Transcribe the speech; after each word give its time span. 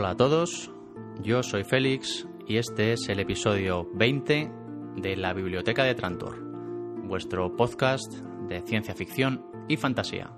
Hola 0.00 0.10
a 0.10 0.16
todos, 0.16 0.70
yo 1.24 1.42
soy 1.42 1.64
Félix 1.64 2.28
y 2.46 2.58
este 2.58 2.92
es 2.92 3.08
el 3.08 3.18
episodio 3.18 3.88
20 3.94 4.48
de 4.94 5.16
la 5.16 5.32
Biblioteca 5.32 5.82
de 5.82 5.96
Trantor, 5.96 6.40
vuestro 7.08 7.56
podcast 7.56 8.12
de 8.48 8.60
ciencia 8.60 8.94
ficción 8.94 9.44
y 9.66 9.76
fantasía. 9.76 10.30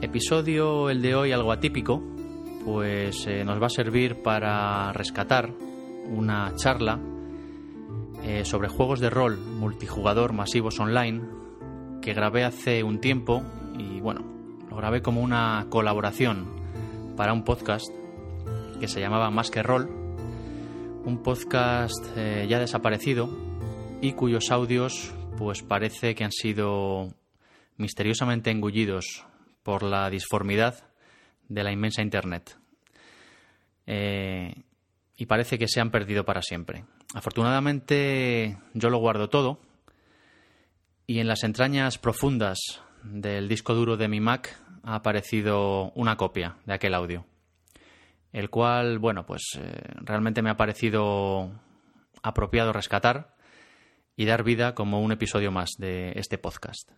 Episodio 0.00 0.90
el 0.90 1.00
de 1.00 1.14
hoy 1.14 1.30
algo 1.30 1.52
atípico, 1.52 2.02
pues 2.64 3.24
eh, 3.28 3.44
nos 3.44 3.62
va 3.62 3.66
a 3.66 3.70
servir 3.70 4.20
para 4.20 4.92
rescatar 4.92 5.52
una 6.10 6.56
charla 6.56 6.98
eh, 8.24 8.44
sobre 8.44 8.66
juegos 8.66 8.98
de 8.98 9.10
rol 9.10 9.38
multijugador 9.38 10.32
masivos 10.32 10.80
online 10.80 11.22
que 12.02 12.14
grabé 12.14 12.42
hace 12.42 12.82
un 12.82 12.98
tiempo 12.98 13.44
y 13.78 14.00
bueno, 14.00 14.24
lo 14.68 14.74
grabé 14.74 15.02
como 15.02 15.20
una 15.20 15.68
colaboración 15.70 16.48
para 17.16 17.32
un 17.32 17.44
podcast 17.44 17.92
que 18.80 18.88
se 18.88 19.00
llamaba 19.00 19.30
Más 19.30 19.50
que 19.50 19.62
Rol, 19.62 19.88
un 21.04 21.22
podcast 21.22 22.04
eh, 22.16 22.46
ya 22.48 22.58
desaparecido 22.58 23.28
y 24.00 24.12
cuyos 24.12 24.50
audios 24.50 25.14
pues 25.36 25.62
parece 25.62 26.14
que 26.14 26.24
han 26.24 26.32
sido 26.32 27.14
misteriosamente 27.76 28.50
engullidos 28.50 29.24
por 29.62 29.82
la 29.82 30.08
disformidad 30.10 30.84
de 31.48 31.64
la 31.64 31.72
inmensa 31.72 32.02
Internet. 32.02 32.56
Eh, 33.86 34.54
y 35.16 35.26
parece 35.26 35.58
que 35.58 35.68
se 35.68 35.80
han 35.80 35.90
perdido 35.90 36.24
para 36.24 36.42
siempre. 36.42 36.84
Afortunadamente 37.14 38.58
yo 38.72 38.90
lo 38.90 38.98
guardo 38.98 39.28
todo 39.28 39.60
y 41.06 41.20
en 41.20 41.28
las 41.28 41.44
entrañas 41.44 41.98
profundas 41.98 42.58
del 43.02 43.48
disco 43.48 43.74
duro 43.74 43.96
de 43.96 44.08
mi 44.08 44.20
Mac 44.20 44.58
ha 44.82 44.96
aparecido 44.96 45.92
una 45.94 46.16
copia 46.16 46.56
de 46.66 46.74
aquel 46.74 46.94
audio, 46.94 47.26
el 48.34 48.50
cual, 48.50 48.98
bueno, 48.98 49.24
pues 49.24 49.56
eh, 49.60 49.80
realmente 50.00 50.42
me 50.42 50.50
ha 50.50 50.56
parecido 50.56 51.52
apropiado 52.20 52.72
rescatar 52.72 53.36
y 54.16 54.24
dar 54.24 54.42
vida 54.42 54.74
como 54.74 55.00
un 55.00 55.12
episodio 55.12 55.52
más 55.52 55.70
de 55.78 56.10
este 56.16 56.36
podcast. 56.36 56.90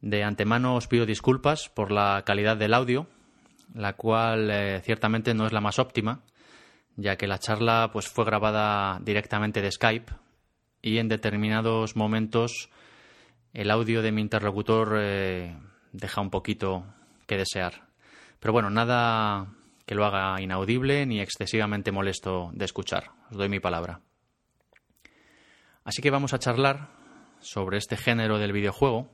De 0.00 0.22
antemano 0.22 0.76
os 0.76 0.86
pido 0.86 1.04
disculpas 1.04 1.68
por 1.68 1.90
la 1.90 2.22
calidad 2.24 2.56
del 2.56 2.74
audio, 2.74 3.08
la 3.74 3.94
cual 3.94 4.52
eh, 4.52 4.80
ciertamente 4.84 5.34
no 5.34 5.46
es 5.46 5.52
la 5.52 5.60
más 5.60 5.80
óptima, 5.80 6.22
ya 6.94 7.16
que 7.16 7.26
la 7.26 7.40
charla 7.40 7.90
pues 7.92 8.06
fue 8.06 8.24
grabada 8.24 9.00
directamente 9.02 9.62
de 9.62 9.72
Skype 9.72 10.12
y 10.80 10.98
en 10.98 11.08
determinados 11.08 11.96
momentos 11.96 12.70
el 13.52 13.68
audio 13.68 14.00
de 14.00 14.12
mi 14.12 14.20
interlocutor 14.20 14.96
eh, 14.96 15.58
deja 15.90 16.20
un 16.20 16.30
poquito 16.30 16.86
que 17.26 17.36
desear. 17.36 17.88
Pero 18.38 18.52
bueno, 18.52 18.70
nada 18.70 19.48
que 19.86 19.94
lo 19.94 20.04
haga 20.04 20.40
inaudible 20.40 21.06
ni 21.06 21.20
excesivamente 21.20 21.92
molesto 21.92 22.50
de 22.54 22.64
escuchar. 22.64 23.10
Os 23.30 23.36
doy 23.36 23.48
mi 23.48 23.60
palabra. 23.60 24.00
Así 25.84 26.00
que 26.00 26.10
vamos 26.10 26.32
a 26.32 26.38
charlar 26.38 26.88
sobre 27.40 27.76
este 27.76 27.96
género 27.96 28.38
del 28.38 28.52
videojuego, 28.52 29.10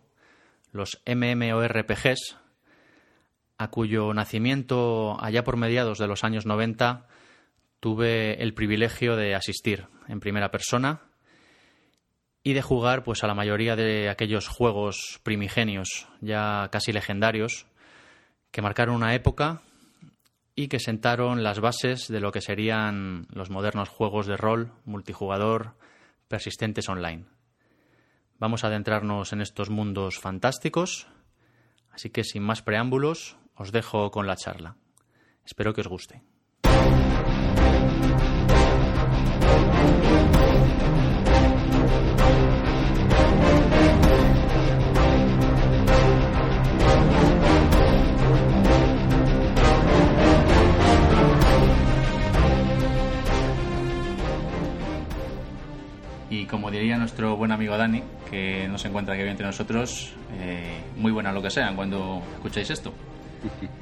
los 0.73 1.03
MMORPGs, 1.05 2.37
a 3.59 3.69
cuyo 3.69 4.15
nacimiento 4.15 5.23
allá 5.23 5.45
por 5.45 5.57
mediados 5.57 5.99
de 5.99 6.07
los 6.07 6.25
años 6.25 6.47
90 6.47 7.07
tuve 7.81 8.43
el 8.43 8.55
privilegio 8.55 9.17
de 9.17 9.35
asistir 9.35 9.87
en 10.09 10.21
primera 10.21 10.51
persona 10.51 11.01
y 12.43 12.53
de 12.53 12.63
jugar 12.63 13.03
pues 13.03 13.25
a 13.25 13.27
la 13.27 13.35
mayoría 13.35 13.77
de 13.77 14.09
aquellos 14.09 14.49
juegos 14.49 15.21
primigenios, 15.23 16.09
ya 16.21 16.69
casi 16.71 16.93
legendarios, 16.93 17.67
que 18.51 18.63
marcaron 18.63 18.95
una 18.95 19.15
época 19.15 19.63
y 20.61 20.69
que 20.69 20.79
sentaron 20.79 21.43
las 21.43 21.59
bases 21.61 22.09
de 22.09 22.21
lo 22.21 22.33
que 22.33 22.43
serían 22.43 23.27
los 23.31 23.49
modernos 23.49 23.89
juegos 23.89 24.27
de 24.27 24.37
rol 24.37 24.73
multijugador 24.85 25.75
persistentes 26.29 26.89
online. 26.91 27.25
Vamos 28.39 28.63
a 28.63 28.67
adentrarnos 28.67 29.33
en 29.33 29.41
estos 29.41 29.71
mundos 29.71 30.19
fantásticos, 30.19 31.09
así 31.91 32.11
que 32.11 32.25
sin 32.25 32.43
más 32.43 32.61
preámbulos, 32.61 33.39
os 33.55 33.73
dejo 33.73 34.11
con 34.11 34.27
la 34.27 34.37
charla. 34.37 34.77
Espero 35.47 35.73
que 35.73 35.81
os 35.81 35.89
guste. 35.89 36.23
Como 56.51 56.71
diría 56.71 56.99
nuestro 56.99 57.37
buen 57.37 57.53
amigo 57.53 57.77
Dani, 57.77 58.03
que 58.29 58.67
no 58.69 58.77
se 58.77 58.89
encuentra 58.89 59.15
aquí 59.15 59.23
entre 59.23 59.47
nosotros, 59.47 60.13
eh, 60.35 60.81
muy 60.97 61.13
buena 61.13 61.33
lo 61.33 61.41
que 61.41 61.51
sean 61.51 61.77
cuando 61.77 62.23
escucháis 62.35 62.71
esto. 62.71 62.93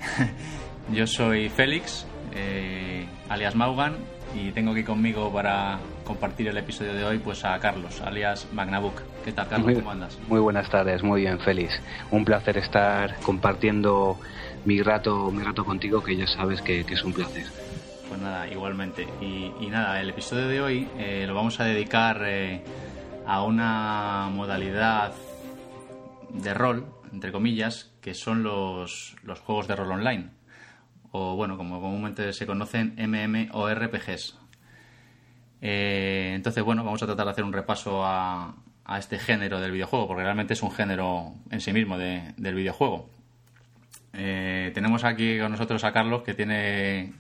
Yo 0.93 1.07
soy 1.07 1.49
Félix, 1.49 2.07
eh, 2.35 3.07
alias 3.29 3.55
Maugan, 3.55 3.97
y 4.35 4.51
tengo 4.53 4.73
aquí 4.73 4.85
conmigo 4.85 5.33
para 5.33 5.79
compartir 6.05 6.49
el 6.49 6.59
episodio 6.59 6.93
de 6.93 7.05
hoy 7.05 7.19
pues 7.19 7.45
a 7.45 7.59
Carlos, 7.59 8.01
alias 8.03 8.47
Magnabook. 8.53 9.03
¿Qué 9.25 9.33
tal, 9.33 9.49
Carlos? 9.49 9.67
Muy, 9.67 9.75
¿Cómo 9.75 9.91
andas? 9.91 10.19
Muy 10.29 10.41
buenas 10.41 10.69
tardes, 10.69 11.03
muy 11.03 11.23
bien, 11.23 11.39
Félix. 11.41 11.81
Un 12.11 12.25
placer 12.25 12.59
estar 12.59 13.17
compartiendo 13.21 14.19
mi 14.65 14.83
rato, 14.83 15.31
mi 15.31 15.43
rato 15.43 15.65
contigo, 15.65 16.03
que 16.03 16.17
ya 16.17 16.27
sabes 16.27 16.61
que, 16.61 16.85
que 16.85 16.95
es 16.95 17.03
un 17.03 17.15
placer. 17.15 17.47
Pues 18.09 18.21
nada, 18.21 18.49
igualmente. 18.49 19.07
Y, 19.21 19.67
nada, 19.69 20.01
el 20.01 20.11
episodio 20.11 20.49
de 20.49 20.61
hoy 20.61 20.89
eh, 20.99 21.25
lo 21.27 21.35
vamos 21.35 21.61
a 21.61 21.65
dedicar 21.65 22.23
eh, 22.25 22.63
a 23.27 23.43
una 23.43 24.29
modalidad 24.33 25.13
de 26.31 26.55
rol, 26.55 26.87
entre 27.13 27.33
comillas, 27.33 27.93
que 28.01 28.15
son 28.15 28.43
los, 28.43 29.17
los 29.23 29.41
juegos 29.41 29.69
de 29.69 29.77
rol 29.77 29.93
online. 29.93 30.31
O 31.11 31.37
bueno, 31.37 31.57
como 31.57 31.81
comúnmente 31.81 32.33
se 32.33 32.47
conocen, 32.47 32.95
MMORPGs. 32.97 34.39
Eh, 35.61 36.33
entonces, 36.35 36.63
bueno, 36.65 36.85
vamos 36.85 37.03
a 37.03 37.07
tratar 37.07 37.27
de 37.27 37.33
hacer 37.33 37.45
un 37.45 37.53
repaso 37.53 38.05
a, 38.05 38.55
a 38.85 38.99
este 38.99 39.19
género 39.19 39.61
del 39.61 39.73
videojuego, 39.73 40.07
porque 40.07 40.23
realmente 40.23 40.55
es 40.55 40.63
un 40.63 40.71
género 40.71 41.35
en 41.51 41.61
sí 41.61 41.73
mismo 41.73 41.99
de- 41.99 42.33
del 42.37 42.55
videojuego. 42.55 43.11
Eh, 44.15 44.71
tenemos 44.75 45.05
aquí 45.05 45.39
con 45.39 45.53
nosotros 45.53 45.85
a 45.85 45.93
Carlos, 45.93 46.23
que 46.23 46.35
tiene 46.35 47.13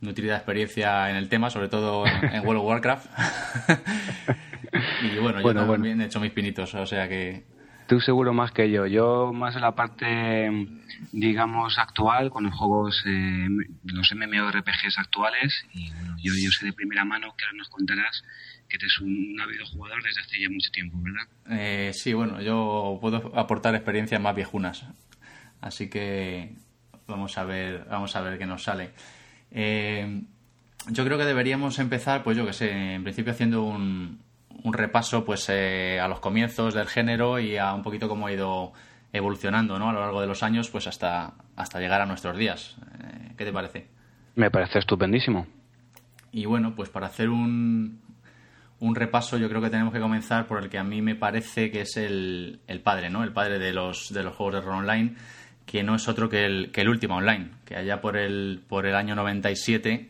nutrida 0.00 0.36
experiencia 0.36 1.10
en 1.10 1.16
el 1.16 1.28
tema, 1.28 1.50
sobre 1.50 1.68
todo 1.68 2.06
en, 2.06 2.34
en 2.34 2.46
World 2.46 2.60
of 2.60 2.66
Warcraft. 2.66 3.06
y 5.02 5.18
bueno, 5.18 5.38
yo 5.38 5.42
Bueno, 5.42 5.66
también 5.66 6.00
he 6.00 6.06
hecho 6.06 6.20
mis 6.20 6.32
pinitos, 6.32 6.74
o 6.74 6.86
sea 6.86 7.08
que 7.08 7.44
Tú 7.86 8.00
seguro 8.00 8.34
más 8.34 8.50
que 8.50 8.70
yo. 8.70 8.86
Yo 8.86 9.32
más 9.32 9.54
en 9.54 9.60
la 9.60 9.76
parte, 9.76 10.50
digamos, 11.12 11.78
actual, 11.78 12.30
con 12.30 12.44
los 12.44 12.54
juegos, 12.54 13.04
eh, 13.06 13.48
los 13.84 14.12
MMORPGs 14.12 14.98
actuales. 14.98 15.64
Y 15.72 15.90
bueno, 15.92 16.16
yo, 16.20 16.32
yo 16.34 16.50
sé 16.50 16.66
de 16.66 16.72
primera 16.72 17.04
mano 17.04 17.34
que 17.36 17.44
ahora 17.44 17.58
nos 17.58 17.68
contarás 17.68 18.24
que 18.68 18.76
eres 18.76 18.98
un 19.00 19.36
videojugador 19.48 20.02
desde 20.02 20.20
hace 20.20 20.40
ya 20.40 20.48
mucho 20.50 20.70
tiempo, 20.72 20.98
¿verdad? 21.00 21.28
Eh, 21.48 21.92
sí, 21.94 22.12
bueno, 22.12 22.40
yo 22.42 22.98
puedo 23.00 23.30
aportar 23.38 23.76
experiencias 23.76 24.20
más 24.20 24.34
viejunas. 24.34 24.84
Así 25.60 25.88
que 25.88 26.56
vamos 27.06 27.38
a 27.38 27.44
ver, 27.44 27.86
vamos 27.88 28.16
a 28.16 28.20
ver 28.20 28.36
qué 28.36 28.46
nos 28.46 28.64
sale. 28.64 28.90
Eh, 29.50 30.22
yo 30.90 31.04
creo 31.04 31.18
que 31.18 31.24
deberíamos 31.24 31.78
empezar, 31.78 32.22
pues 32.22 32.36
yo 32.36 32.46
que 32.46 32.52
sé, 32.52 32.94
en 32.94 33.02
principio 33.02 33.32
haciendo 33.32 33.62
un, 33.62 34.20
un 34.62 34.72
repaso 34.72 35.24
pues 35.24 35.48
eh, 35.48 36.00
a 36.00 36.08
los 36.08 36.20
comienzos 36.20 36.74
del 36.74 36.86
género 36.86 37.38
y 37.38 37.56
a 37.56 37.72
un 37.72 37.82
poquito 37.82 38.08
cómo 38.08 38.26
ha 38.26 38.32
ido 38.32 38.72
evolucionando 39.12 39.78
¿no? 39.78 39.90
a 39.90 39.92
lo 39.92 40.00
largo 40.00 40.20
de 40.20 40.26
los 40.26 40.42
años 40.42 40.70
pues 40.70 40.86
hasta, 40.86 41.34
hasta 41.56 41.80
llegar 41.80 42.00
a 42.00 42.06
nuestros 42.06 42.36
días. 42.36 42.76
Eh, 43.00 43.32
¿Qué 43.36 43.44
te 43.44 43.52
parece? 43.52 43.86
Me 44.34 44.50
parece 44.50 44.78
estupendísimo. 44.78 45.46
Y 46.32 46.44
bueno, 46.44 46.74
pues 46.74 46.90
para 46.90 47.06
hacer 47.06 47.30
un, 47.30 48.00
un 48.80 48.94
repaso 48.94 49.38
yo 49.38 49.48
creo 49.48 49.62
que 49.62 49.70
tenemos 49.70 49.92
que 49.92 50.00
comenzar 50.00 50.46
por 50.46 50.62
el 50.62 50.68
que 50.68 50.78
a 50.78 50.84
mí 50.84 51.00
me 51.00 51.14
parece 51.14 51.70
que 51.70 51.82
es 51.82 51.96
el, 51.96 52.60
el 52.66 52.80
padre, 52.80 53.08
¿no? 53.08 53.24
El 53.24 53.32
padre 53.32 53.58
de 53.58 53.72
los, 53.72 54.12
de 54.12 54.22
los 54.22 54.34
juegos 54.36 54.56
de 54.56 54.60
rol 54.60 54.78
online, 54.80 55.14
que 55.66 55.82
no 55.82 55.94
es 55.96 56.08
otro 56.08 56.28
que 56.30 56.46
el, 56.46 56.70
que 56.72 56.80
el 56.82 56.88
Ultima 56.88 57.16
Online, 57.16 57.48
que 57.64 57.76
allá 57.76 58.00
por 58.00 58.16
el, 58.16 58.62
por 58.68 58.86
el 58.86 58.94
año 58.94 59.14
97 59.16 60.08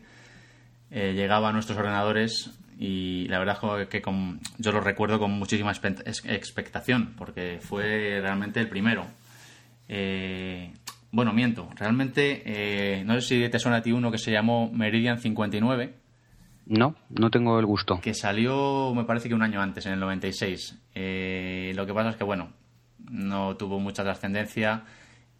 eh, 0.91 1.13
llegaba 1.15 1.49
a 1.49 1.51
nuestros 1.51 1.77
ordenadores 1.77 2.51
y 2.79 3.27
la 3.27 3.39
verdad 3.39 3.57
es 3.81 3.87
que 3.87 4.01
con- 4.01 4.39
yo 4.59 4.71
lo 4.71 4.79
recuerdo 4.81 5.17
con 5.19 5.31
muchísima 5.31 5.71
expectación, 5.71 7.13
porque 7.17 7.59
fue 7.61 8.19
realmente 8.21 8.59
el 8.59 8.69
primero. 8.69 9.05
Eh, 9.89 10.71
bueno, 11.11 11.33
miento, 11.33 11.69
realmente 11.75 12.43
eh, 12.45 13.03
no 13.03 13.13
sé 13.15 13.21
si 13.21 13.49
te 13.49 13.59
suena 13.59 13.77
a 13.77 13.81
ti 13.81 13.91
uno 13.91 14.11
que 14.11 14.17
se 14.17 14.31
llamó 14.31 14.69
Meridian 14.71 15.19
59, 15.19 15.93
No, 16.67 16.95
no 17.09 17.31
tengo 17.31 17.59
el 17.59 17.65
gusto. 17.65 17.99
que 18.01 18.13
salió 18.13 18.93
me 18.93 19.05
parece 19.05 19.27
que 19.29 19.33
un 19.35 19.41
año 19.41 19.61
antes, 19.61 19.85
en 19.85 19.93
el 19.93 19.99
96. 19.99 20.77
Eh, 20.93 21.71
lo 21.75 21.85
que 21.85 21.93
pasa 21.93 22.09
es 22.11 22.15
que, 22.17 22.23
bueno, 22.25 22.49
no 23.09 23.55
tuvo 23.55 23.79
mucha 23.79 24.03
trascendencia 24.03 24.83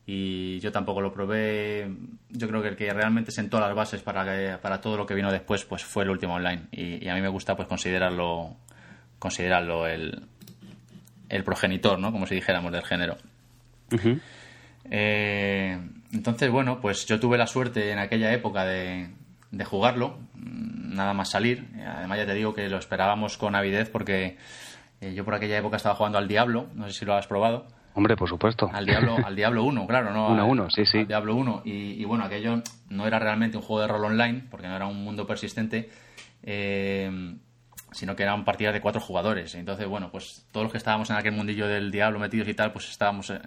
y 0.10 0.60
yo 0.62 0.72
tampoco 0.72 1.02
lo 1.02 1.12
probé. 1.12 1.92
Yo 2.30 2.48
creo 2.48 2.62
que 2.62 2.70
el 2.70 2.78
que 2.78 2.92
realmente 2.94 3.30
sentó 3.30 3.60
las 3.60 3.76
bases 3.76 4.02
para, 4.02 4.58
para 4.62 4.80
todo 4.80 4.96
lo 4.96 5.06
que 5.06 5.14
vino 5.14 5.30
después 5.30 5.66
pues 5.66 5.84
fue 5.84 6.06
el 6.06 6.10
último 6.10 6.36
online 6.36 6.64
y, 6.72 7.10
a 7.10 7.14
mí 7.14 7.22
me 7.22 7.28
gusta 7.28 7.58
pues 7.58 7.68
considerarlo 7.68 8.56
considerarlo 9.20 9.86
el, 9.86 10.24
el 11.28 11.44
progenitor, 11.44 12.00
¿no? 12.00 12.14
Como 12.14 12.26
si 12.26 12.36
dijéramos 12.36 12.72
del 12.72 12.86
género. 12.86 13.18
Eh, 14.90 15.78
entonces, 16.14 16.50
bueno, 16.50 16.80
pues 16.80 17.06
yo 17.06 17.20
tuve 17.20 17.38
la 17.38 17.48
suerte 17.48 17.92
en 17.92 18.00
aquella 18.00 18.32
época 18.32 18.64
de, 18.64 19.10
de 19.52 19.66
jugarlo, 19.66 20.20
nada 20.36 21.14
más 21.14 21.32
salir. 21.32 21.68
Además 21.86 22.20
ya 22.20 22.26
te 22.26 22.34
digo 22.34 22.54
que 22.54 22.70
lo 22.70 22.78
esperábamos 22.78 23.38
con 23.38 23.56
avidez 23.56 23.90
porque 23.90 24.38
eh, 25.02 25.14
yo 25.14 25.26
por 25.26 25.36
aquella 25.36 25.58
época 25.58 25.76
estaba 25.76 25.96
jugando 25.96 26.18
al 26.18 26.30
Diablo, 26.30 26.68
no 26.76 26.88
sé 26.88 27.00
si 27.00 27.04
lo 27.04 27.14
has 27.14 27.28
probado. 27.28 27.68
Hombre, 27.98 28.16
por 28.16 28.30
supuesto. 28.30 28.70
Al 28.72 28.86
Diablo, 28.86 29.18
al 29.26 29.36
Diablo 29.36 29.64
1, 29.64 29.88
claro, 29.88 30.14
¿no? 30.14 30.28
1 30.28 30.46
1, 30.46 30.70
sí, 30.70 30.86
sí. 30.86 31.00
Al 31.00 31.08
Diablo 31.08 31.34
1. 31.34 31.64
Y, 31.66 32.06
bueno, 32.06 32.26
aquello 32.26 32.62
no 32.90 33.08
era 33.08 33.18
realmente 33.18 33.58
un 33.58 33.64
juego 33.64 33.82
de 33.82 33.88
rol 33.88 34.06
online, 34.06 34.44
porque 34.52 34.68
no 34.68 34.76
era 34.76 34.86
un 34.86 35.04
mundo 35.04 35.26
persistente, 35.26 35.90
eh, 36.44 37.36
sino 37.92 38.16
que 38.16 38.22
eran 38.22 38.46
partidas 38.46 38.76
de 38.76 38.82
cuatro 38.82 39.02
jugadores. 39.02 39.56
Entonces, 39.56 39.88
bueno, 39.88 40.12
pues 40.12 40.46
todos 40.52 40.66
los 40.66 40.72
que 40.72 40.78
estábamos 40.78 41.10
en 41.10 41.16
aquel 41.16 41.32
mundillo 41.32 41.68
del 41.68 41.90
Diablo 41.90 42.20
metidos 42.20 42.48
y 42.48 42.54
tal, 42.54 42.72
pues 42.72 42.88
estábamos 42.88 43.32
eh, 43.32 43.40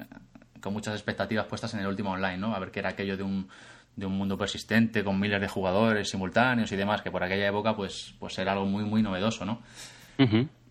con 0.61 0.73
muchas 0.73 0.95
expectativas 0.95 1.47
puestas 1.47 1.73
en 1.75 1.81
el 1.81 1.87
último 1.87 2.11
online, 2.11 2.39
¿no? 2.39 2.53
A 2.53 2.59
ver 2.59 2.73
qué 2.73 2.81
era 2.81 2.89
aquello 2.89 3.17
de 3.17 3.23
un, 3.23 3.49
de 3.95 4.07
un 4.07 4.19
mundo 4.19 4.37
persistente, 4.37 5.05
con 5.05 5.21
miles 5.21 5.41
de 5.41 5.47
jugadores 5.47 6.11
simultáneos 6.11 6.73
y 6.73 6.77
demás, 6.77 7.03
que 7.03 7.13
por 7.13 7.23
aquella 7.23 7.47
época, 7.47 7.77
pues, 7.77 8.17
pues 8.19 8.37
era 8.41 8.51
algo 8.51 8.67
muy, 8.67 8.83
muy 8.83 9.01
novedoso, 9.01 9.45
¿no? 9.45 9.61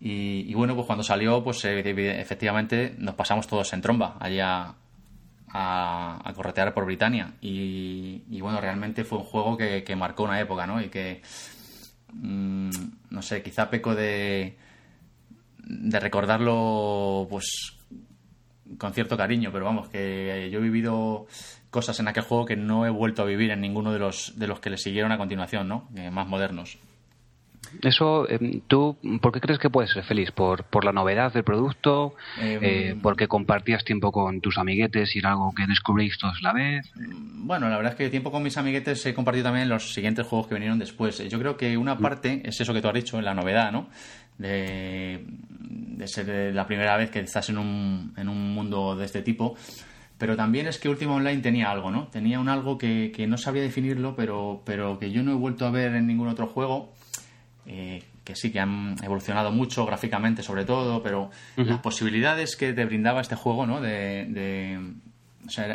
Y, 0.02 0.54
bueno, 0.54 0.74
pues 0.74 0.86
cuando 0.86 1.04
salió, 1.04 1.44
pues 1.44 1.62
eh, 1.66 2.20
efectivamente 2.20 2.94
nos 2.98 3.14
pasamos 3.14 3.46
todos 3.46 3.70
en 3.74 3.82
tromba 3.82 4.16
allá 4.18 4.74
a, 5.48 6.32
corretear 6.34 6.72
por 6.72 6.86
Britania. 6.86 7.34
Y, 7.42 8.40
bueno, 8.40 8.60
realmente 8.60 9.04
fue 9.04 9.18
un 9.18 9.24
juego 9.24 9.56
que, 9.58 9.96
marcó 9.96 10.24
una 10.24 10.40
época, 10.40 10.66
¿no? 10.66 10.80
Y 10.80 10.88
que, 10.88 11.20
mm, 12.14 12.70
no 13.10 13.22
sé, 13.22 13.42
quizá 13.42 13.68
peco 13.68 13.94
de, 13.94 14.56
de 15.58 16.00
recordarlo, 16.00 17.26
pues 17.28 17.76
con 18.78 18.94
cierto 18.94 19.16
cariño, 19.16 19.50
pero 19.52 19.66
vamos, 19.66 19.88
que 19.88 20.48
yo 20.50 20.60
he 20.60 20.62
vivido 20.62 21.26
cosas 21.70 21.98
en 22.00 22.08
aquel 22.08 22.22
juego 22.22 22.46
que 22.46 22.56
no 22.56 22.86
he 22.86 22.90
vuelto 22.90 23.22
a 23.22 23.26
vivir 23.26 23.50
en 23.50 23.60
ninguno 23.60 23.92
de 23.92 23.98
los, 23.98 24.38
de 24.38 24.46
los 24.46 24.60
que 24.60 24.70
le 24.70 24.78
siguieron 24.78 25.12
a 25.12 25.18
continuación, 25.18 25.68
¿no? 25.68 25.88
Eh, 25.94 26.10
más 26.10 26.26
modernos. 26.26 26.78
Eso, 27.82 28.28
em, 28.28 28.60
¿tú 28.66 28.96
por 29.20 29.32
qué 29.32 29.40
crees 29.40 29.58
que 29.58 29.70
puedes 29.70 29.92
ser 29.92 30.02
feliz? 30.04 30.30
¿Por, 30.32 30.64
por 30.64 30.84
la 30.84 30.92
novedad 30.92 31.32
del 31.32 31.44
producto? 31.44 32.14
Em, 32.38 32.58
eh, 32.62 32.96
¿Porque 33.00 33.28
compartías 33.28 33.84
tiempo 33.84 34.12
con 34.12 34.40
tus 34.40 34.58
amiguetes 34.58 35.14
y 35.14 35.20
era 35.20 35.30
algo 35.30 35.52
que 35.54 35.66
descubrís 35.66 36.18
todos 36.18 36.42
la 36.42 36.52
vez? 36.52 36.90
Mm, 36.96 37.46
bueno, 37.46 37.68
la 37.68 37.76
verdad 37.76 37.92
es 37.92 37.98
que 37.98 38.10
tiempo 38.10 38.30
con 38.30 38.42
mis 38.42 38.56
amiguetes 38.56 39.04
he 39.06 39.14
compartido 39.14 39.44
también 39.44 39.68
los 39.68 39.94
siguientes 39.94 40.26
juegos 40.26 40.48
que 40.48 40.54
vinieron 40.54 40.78
después. 40.78 41.18
Yo 41.28 41.38
creo 41.38 41.56
que 41.56 41.76
una 41.76 41.94
mm. 41.94 42.00
parte 42.00 42.42
es 42.44 42.60
eso 42.60 42.74
que 42.74 42.82
tú 42.82 42.88
has 42.88 42.94
dicho, 42.94 43.20
la 43.20 43.34
novedad, 43.34 43.72
¿no? 43.72 43.88
De, 44.38 45.24
de 45.26 46.08
ser 46.08 46.54
la 46.54 46.66
primera 46.66 46.96
vez 46.96 47.10
que 47.10 47.20
estás 47.20 47.50
en 47.50 47.58
un, 47.58 48.14
en 48.16 48.28
un 48.28 48.54
mundo 48.54 48.96
de 48.96 49.04
este 49.04 49.22
tipo 49.22 49.56
pero 50.16 50.36
también 50.36 50.66
es 50.66 50.78
que 50.78 50.90
Ultima 50.90 51.14
Online 51.14 51.40
tenía 51.40 51.70
algo, 51.70 51.90
¿no? 51.90 52.08
Tenía 52.08 52.40
un 52.40 52.50
algo 52.50 52.76
que, 52.76 53.10
que, 53.10 53.26
no 53.26 53.38
sabía 53.38 53.62
definirlo, 53.62 54.14
pero, 54.14 54.60
pero 54.66 54.98
que 54.98 55.10
yo 55.10 55.22
no 55.22 55.32
he 55.32 55.34
vuelto 55.34 55.64
a 55.64 55.70
ver 55.70 55.94
en 55.94 56.06
ningún 56.06 56.28
otro 56.28 56.46
juego 56.46 56.92
eh, 57.72 58.02
que 58.24 58.34
sí 58.34 58.50
que 58.50 58.58
han 58.58 58.96
evolucionado 59.00 59.52
mucho 59.52 59.86
gráficamente 59.86 60.42
sobre 60.42 60.64
todo, 60.64 61.04
pero 61.04 61.30
las 61.54 61.78
posibilidades 61.78 62.56
que 62.56 62.72
te 62.72 62.84
brindaba 62.84 63.20
este 63.20 63.36
juego, 63.36 63.64
¿no? 63.64 63.80
De, 63.80 64.76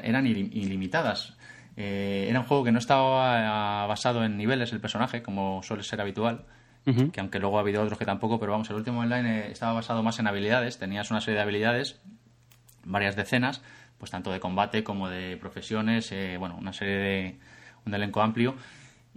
eran 0.03 0.27
ilimitadas. 0.27 1.37
Eh, 1.77 2.27
era 2.29 2.41
un 2.41 2.47
juego 2.47 2.65
que 2.65 2.73
no 2.73 2.79
estaba 2.79 3.87
basado 3.87 4.25
en 4.25 4.35
niveles 4.35 4.73
el 4.73 4.81
personaje, 4.81 5.23
como 5.23 5.63
suele 5.63 5.83
ser 5.83 6.01
habitual, 6.01 6.43
que 6.83 7.21
aunque 7.21 7.39
luego 7.39 7.57
ha 7.57 7.61
habido 7.61 7.81
otros 7.81 7.97
que 7.97 8.05
tampoco, 8.05 8.41
pero 8.41 8.51
vamos, 8.51 8.69
el 8.69 8.75
último 8.75 8.99
online 8.99 9.39
eh, 9.39 9.51
estaba 9.51 9.71
basado 9.71 10.03
más 10.03 10.19
en 10.19 10.27
habilidades, 10.27 10.77
tenías 10.77 11.11
una 11.11 11.21
serie 11.21 11.35
de 11.35 11.43
habilidades, 11.43 12.01
varias 12.83 13.15
decenas, 13.15 13.61
pues 13.97 14.11
tanto 14.11 14.33
de 14.33 14.41
combate 14.41 14.83
como 14.83 15.07
de 15.07 15.37
profesiones, 15.37 16.13
bueno, 16.39 16.57
una 16.57 16.73
serie 16.73 16.97
de 16.97 17.39
un 17.85 17.93
elenco 17.93 18.21
amplio, 18.21 18.55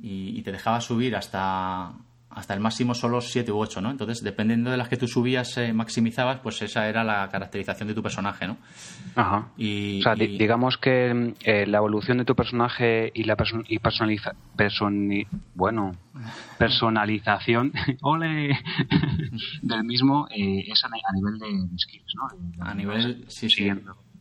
y 0.01 0.41
te 0.43 0.53
dejaba 0.53 0.81
subir 0.81 1.17
hasta 1.17 1.93
hasta 2.31 2.55
el 2.55 2.61
máximo 2.61 2.95
solo 2.95 3.21
7 3.21 3.51
u 3.53 3.59
8, 3.59 3.81
¿no? 3.81 3.91
Entonces, 3.91 4.23
dependiendo 4.23 4.71
de 4.71 4.77
las 4.77 4.89
que 4.89 4.97
tú 4.97 5.09
subías, 5.09 5.57
eh, 5.59 5.73
maximizabas, 5.73 6.41
pues 6.41 6.61
esa 6.63 6.89
era 6.89 7.03
la 7.03 7.29
caracterización 7.29 7.89
de 7.89 7.95
tu 7.95 8.03
personaje, 8.03 8.47
¿no? 8.47 8.59
Ajá. 9.15 9.49
Y, 9.57 10.01
o 10.01 10.03
sea, 10.03 10.15
digamos 10.15 10.77
que 10.77 11.35
eh, 11.43 11.67
la 11.67 11.79
evolución 11.79 12.19
de 12.19 12.25
tu 12.25 12.35
personaje 12.35 13.11
y 13.15 13.25
la 13.25 13.37
y 13.69 13.79
personaliza 13.79 14.33
bueno, 15.55 15.93
personalización 16.59 17.73
ole, 18.03 18.59
del 19.63 19.85
mismo 19.85 20.27
eh, 20.31 20.65
es 20.71 20.85
a, 20.85 21.15
nivel 21.15 21.39
de, 21.39 21.79
skills, 21.79 22.15
¿no? 22.15 22.65
A 22.65 22.75
nivel, 22.75 23.25
sí, 23.29 23.49
sí 23.49 23.71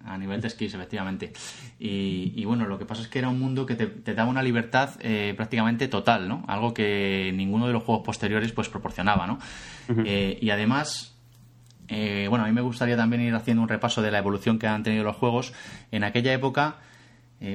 a 0.07 0.17
nivel 0.17 0.41
de 0.41 0.49
skills, 0.49 0.73
efectivamente. 0.73 1.33
Y, 1.79 2.43
bueno, 2.45 2.65
lo 2.65 2.79
que 2.79 2.85
pasa 2.85 3.01
es 3.01 3.07
que 3.07 3.19
era 3.19 3.29
un 3.29 3.39
mundo 3.39 3.65
que 3.65 3.75
te, 3.75 4.13
daba 4.13 4.29
una 4.29 4.41
libertad 4.41 4.91
eh, 5.01 5.33
prácticamente 5.35 5.87
total, 5.87 6.27
¿no? 6.27 6.43
Algo 6.47 6.73
que 6.73 7.31
ninguno 7.35 7.67
de 7.67 7.73
los 7.73 7.83
juegos 7.83 8.05
posteriores 8.05 8.51
pues 8.51 8.69
proporcionaba, 8.69 9.27
¿no? 9.27 9.39
Eh, 10.05 10.37
y 10.41 10.49
además, 10.49 11.15
eh, 11.87 12.27
bueno, 12.29 12.45
a 12.45 12.47
mí 12.47 12.53
me 12.53 12.61
gustaría 12.61 12.97
también 12.97 13.21
ir 13.21 13.35
haciendo 13.35 13.61
un 13.61 13.69
repaso 13.69 14.01
de 14.01 14.11
la 14.11 14.19
evolución 14.19 14.59
que 14.59 14.67
han 14.67 14.83
tenido 14.83 15.03
los 15.03 15.15
juegos. 15.15 15.53
En 15.91 16.03
aquella 16.03 16.33
época, 16.33 16.77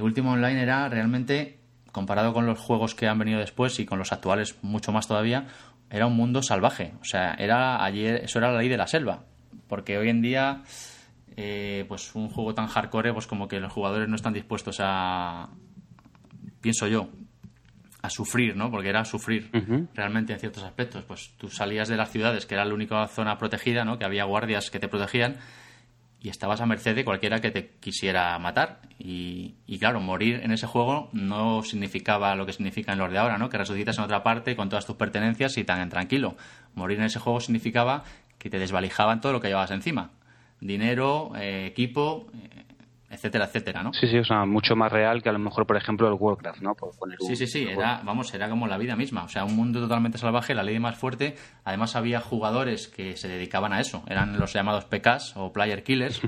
Último 0.00 0.32
Online 0.32 0.62
era 0.62 0.88
realmente, 0.88 1.58
comparado 1.90 2.32
con 2.32 2.46
los 2.46 2.58
juegos 2.58 2.94
que 2.94 3.08
han 3.08 3.18
venido 3.18 3.40
después 3.40 3.80
y 3.80 3.84
con 3.84 3.98
los 3.98 4.12
actuales 4.12 4.56
mucho 4.62 4.92
más 4.92 5.08
todavía, 5.08 5.46
era 5.90 6.06
un 6.06 6.16
mundo 6.16 6.42
salvaje. 6.42 6.92
O 7.00 7.04
sea, 7.04 7.34
era 7.34 7.84
ayer, 7.84 8.22
eso 8.24 8.38
era 8.38 8.52
la 8.52 8.58
ley 8.58 8.68
de 8.68 8.76
la 8.76 8.86
selva. 8.86 9.24
Porque 9.68 9.98
hoy 9.98 10.08
en 10.08 10.22
día 10.22 10.62
eh, 11.36 11.84
pues 11.88 12.14
un 12.14 12.28
juego 12.28 12.54
tan 12.54 12.66
hardcore, 12.66 13.12
pues 13.12 13.26
como 13.26 13.48
que 13.48 13.60
los 13.60 13.72
jugadores 13.72 14.08
no 14.08 14.16
están 14.16 14.32
dispuestos 14.32 14.78
a, 14.80 15.48
pienso 16.60 16.86
yo, 16.86 17.08
a 18.02 18.10
sufrir, 18.10 18.56
¿no? 18.56 18.70
Porque 18.70 18.88
era 18.88 19.04
sufrir 19.04 19.50
realmente 19.94 20.32
en 20.32 20.40
ciertos 20.40 20.64
aspectos. 20.64 21.04
Pues 21.04 21.34
tú 21.38 21.48
salías 21.48 21.88
de 21.88 21.96
las 21.96 22.10
ciudades, 22.10 22.46
que 22.46 22.54
era 22.54 22.64
la 22.64 22.74
única 22.74 23.06
zona 23.06 23.38
protegida, 23.38 23.84
¿no? 23.84 23.98
Que 23.98 24.04
había 24.04 24.24
guardias 24.24 24.70
que 24.70 24.80
te 24.80 24.88
protegían 24.88 25.36
y 26.20 26.28
estabas 26.28 26.60
a 26.60 26.66
merced 26.66 26.94
de 26.94 27.04
cualquiera 27.04 27.40
que 27.40 27.50
te 27.50 27.70
quisiera 27.80 28.38
matar. 28.38 28.80
Y, 28.98 29.56
y, 29.66 29.78
claro, 29.78 30.00
morir 30.00 30.40
en 30.42 30.52
ese 30.52 30.66
juego 30.66 31.10
no 31.12 31.62
significaba 31.62 32.34
lo 32.34 32.44
que 32.46 32.52
significa 32.52 32.92
en 32.92 32.98
los 32.98 33.10
de 33.10 33.18
ahora, 33.18 33.38
¿no? 33.38 33.48
Que 33.48 33.58
resucitas 33.58 33.98
en 33.98 34.04
otra 34.04 34.22
parte 34.22 34.56
con 34.56 34.68
todas 34.68 34.86
tus 34.86 34.96
pertenencias 34.96 35.56
y 35.58 35.64
tan 35.64 35.88
tranquilo. 35.88 36.36
Morir 36.74 36.98
en 36.98 37.04
ese 37.04 37.20
juego 37.20 37.40
significaba 37.40 38.02
que 38.38 38.50
te 38.50 38.58
desvalijaban 38.58 39.20
todo 39.20 39.32
lo 39.32 39.40
que 39.40 39.48
llevabas 39.48 39.70
encima 39.70 40.10
dinero, 40.62 41.32
eh, 41.36 41.66
equipo, 41.66 42.26
eh, 42.34 42.64
etcétera, 43.10 43.44
etcétera, 43.44 43.82
¿no? 43.82 43.92
Sí, 43.92 44.06
sí, 44.06 44.16
o 44.18 44.24
sea, 44.24 44.46
mucho 44.46 44.74
más 44.74 44.90
real 44.90 45.22
que 45.22 45.28
a 45.28 45.32
lo 45.32 45.38
mejor, 45.38 45.66
por 45.66 45.76
ejemplo, 45.76 46.08
el 46.08 46.14
Warcraft, 46.14 46.62
¿no? 46.62 46.74
sí, 47.18 47.36
sí, 47.36 47.46
sí, 47.46 47.66
era, 47.68 48.00
vamos, 48.04 48.32
era 48.32 48.48
como 48.48 48.66
la 48.66 48.78
vida 48.78 48.96
misma, 48.96 49.24
o 49.24 49.28
sea, 49.28 49.44
un 49.44 49.54
mundo 49.54 49.80
totalmente 49.80 50.18
salvaje, 50.18 50.54
la 50.54 50.62
ley 50.62 50.78
más 50.78 50.96
fuerte, 50.96 51.36
además 51.64 51.94
había 51.94 52.20
jugadores 52.20 52.88
que 52.88 53.16
se 53.16 53.28
dedicaban 53.28 53.72
a 53.72 53.80
eso, 53.80 54.02
eran 54.06 54.38
los 54.38 54.52
llamados 54.52 54.86
PKs 54.86 55.36
o 55.36 55.52
Player 55.52 55.82
Killers, 55.82 56.22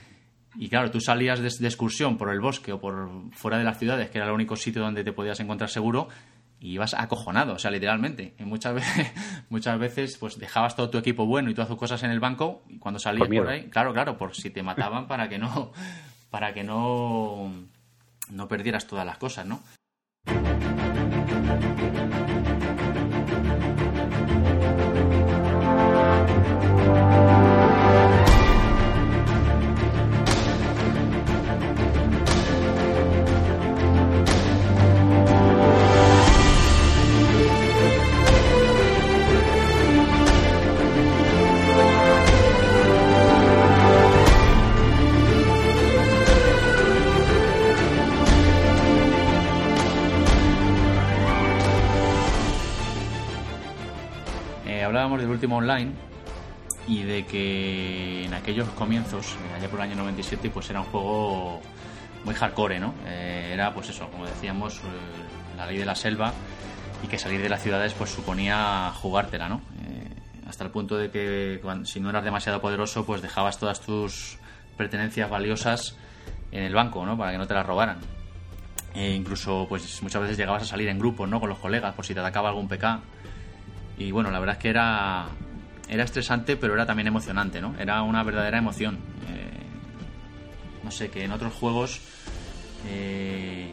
y 0.56 0.68
claro, 0.68 0.90
tú 0.90 1.00
salías 1.00 1.40
de, 1.40 1.48
de, 1.58 1.66
excursión 1.66 2.18
por 2.18 2.30
el 2.30 2.40
bosque 2.40 2.72
o 2.72 2.80
por 2.80 3.08
fuera 3.32 3.56
de 3.56 3.64
las 3.64 3.78
ciudades, 3.78 4.10
que 4.10 4.18
era 4.18 4.26
el 4.26 4.34
único 4.34 4.56
sitio 4.56 4.82
donde 4.82 5.04
te 5.04 5.12
podías 5.12 5.40
encontrar 5.40 5.70
seguro, 5.70 6.08
y 6.66 6.72
ibas 6.72 6.94
acojonado, 6.94 7.54
o 7.54 7.58
sea, 7.60 7.70
literalmente. 7.70 8.34
Y 8.40 8.44
muchas 8.44 8.74
veces, 8.74 9.12
muchas 9.50 9.78
veces, 9.78 10.18
pues 10.18 10.36
dejabas 10.36 10.74
todo 10.74 10.90
tu 10.90 10.98
equipo 10.98 11.24
bueno 11.24 11.48
y 11.48 11.54
todas 11.54 11.68
tus 11.68 11.78
cosas 11.78 12.02
en 12.02 12.10
el 12.10 12.18
banco 12.18 12.64
y 12.68 12.80
cuando 12.80 12.98
salías 12.98 13.28
por, 13.28 13.48
ahí, 13.48 13.68
claro, 13.68 13.92
claro, 13.92 14.18
por 14.18 14.34
si 14.34 14.50
te 14.50 14.64
mataban 14.64 15.06
para 15.06 15.28
que 15.28 15.38
no, 15.38 15.70
para 16.28 16.54
que 16.54 16.64
no, 16.64 17.52
no 18.30 18.48
perdieras 18.48 18.88
todas 18.88 19.06
las 19.06 19.16
cosas, 19.16 19.46
¿no? 19.46 19.60
Del 54.92 55.28
último 55.28 55.56
online 55.56 55.92
y 56.86 57.02
de 57.02 57.26
que 57.26 58.24
en 58.24 58.34
aquellos 58.34 58.68
comienzos, 58.70 59.36
allá 59.56 59.68
por 59.68 59.80
el 59.80 59.90
año 59.90 59.96
97, 59.96 60.50
pues 60.50 60.70
era 60.70 60.80
un 60.80 60.86
juego 60.86 61.60
muy 62.24 62.34
hardcore, 62.34 62.78
¿no? 62.78 62.94
Eh, 63.06 63.50
era, 63.52 63.74
pues 63.74 63.88
eso, 63.88 64.08
como 64.10 64.26
decíamos, 64.26 64.80
la 65.56 65.66
ley 65.66 65.78
de 65.78 65.84
la 65.84 65.94
selva 65.94 66.32
y 67.02 67.08
que 67.08 67.18
salir 67.18 67.42
de 67.42 67.48
las 67.48 67.62
ciudades 67.62 67.94
pues 67.94 68.10
suponía 68.10 68.92
jugártela, 68.94 69.48
¿no? 69.48 69.60
hasta 70.48 70.62
el 70.62 70.70
punto 70.70 70.96
de 70.96 71.10
que 71.10 71.60
si 71.84 72.00
no 72.00 72.10
eras 72.10 72.24
demasiado 72.24 72.60
poderoso, 72.60 73.04
pues 73.04 73.20
dejabas 73.20 73.58
todas 73.58 73.80
tus 73.80 74.38
pertenencias 74.76 75.28
valiosas 75.28 75.96
en 76.52 76.62
el 76.62 76.72
banco, 76.72 77.04
¿no? 77.04 77.18
Para 77.18 77.32
que 77.32 77.38
no 77.38 77.46
te 77.46 77.54
las 77.54 77.66
robaran. 77.66 77.98
E 78.94 79.12
incluso, 79.12 79.66
pues 79.68 80.02
muchas 80.02 80.22
veces 80.22 80.38
llegabas 80.38 80.62
a 80.62 80.66
salir 80.66 80.88
en 80.88 80.98
grupos, 80.98 81.28
¿no? 81.28 81.40
Con 81.40 81.48
los 81.48 81.58
colegas, 81.58 81.94
por 81.94 82.06
si 82.06 82.14
te 82.14 82.20
atacaba 82.20 82.48
algún 82.48 82.68
PK. 82.68 83.00
Y 83.98 84.10
bueno, 84.10 84.30
la 84.30 84.38
verdad 84.38 84.56
es 84.56 84.62
que 84.62 84.68
era, 84.70 85.26
era 85.88 86.04
estresante, 86.04 86.56
pero 86.56 86.74
era 86.74 86.86
también 86.86 87.08
emocionante, 87.08 87.60
¿no? 87.60 87.74
Era 87.78 88.02
una 88.02 88.22
verdadera 88.22 88.58
emoción. 88.58 88.98
Eh, 89.28 89.66
no 90.82 90.90
sé, 90.90 91.10
que 91.10 91.24
en 91.24 91.32
otros 91.32 91.52
juegos 91.54 92.00
eh, 92.88 93.72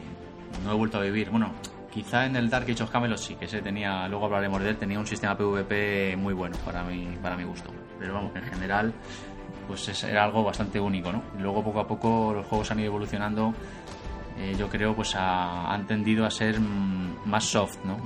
no 0.63 0.71
he 0.71 0.75
vuelto 0.75 0.97
a 0.97 1.01
vivir. 1.01 1.29
Bueno, 1.29 1.53
quizá 1.91 2.25
en 2.25 2.35
el 2.35 2.49
Dark 2.49 2.69
Age 2.69 2.83
of 2.83 2.91
Camelot 2.91 3.17
sí, 3.17 3.35
que 3.35 3.45
ese 3.45 3.61
tenía, 3.61 4.07
luego 4.07 4.25
hablaremos 4.25 4.61
de 4.61 4.69
él, 4.69 4.77
tenía 4.77 4.99
un 4.99 5.05
sistema 5.05 5.37
PvP 5.37 6.15
muy 6.17 6.33
bueno 6.33 6.57
para 6.65 6.83
mi, 6.83 7.17
para 7.21 7.35
mi 7.35 7.43
gusto. 7.43 7.69
Pero 7.99 8.13
vamos, 8.13 8.35
en 8.35 8.43
general, 8.43 8.93
pues 9.67 10.03
era 10.03 10.23
algo 10.23 10.43
bastante 10.43 10.79
único, 10.79 11.11
¿no? 11.11 11.23
Luego 11.39 11.63
poco 11.63 11.79
a 11.79 11.87
poco 11.87 12.33
los 12.33 12.45
juegos 12.47 12.71
han 12.71 12.79
ido 12.79 12.87
evolucionando. 12.87 13.53
Eh, 14.37 14.55
yo 14.57 14.67
creo 14.67 14.95
pues 14.95 15.15
han 15.15 15.85
tendido 15.85 16.25
a 16.25 16.31
ser 16.31 16.59
mm, 16.59 17.25
más 17.25 17.45
soft, 17.45 17.77
¿no? 17.85 17.97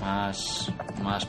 Más, 0.00 0.72
más 1.02 1.26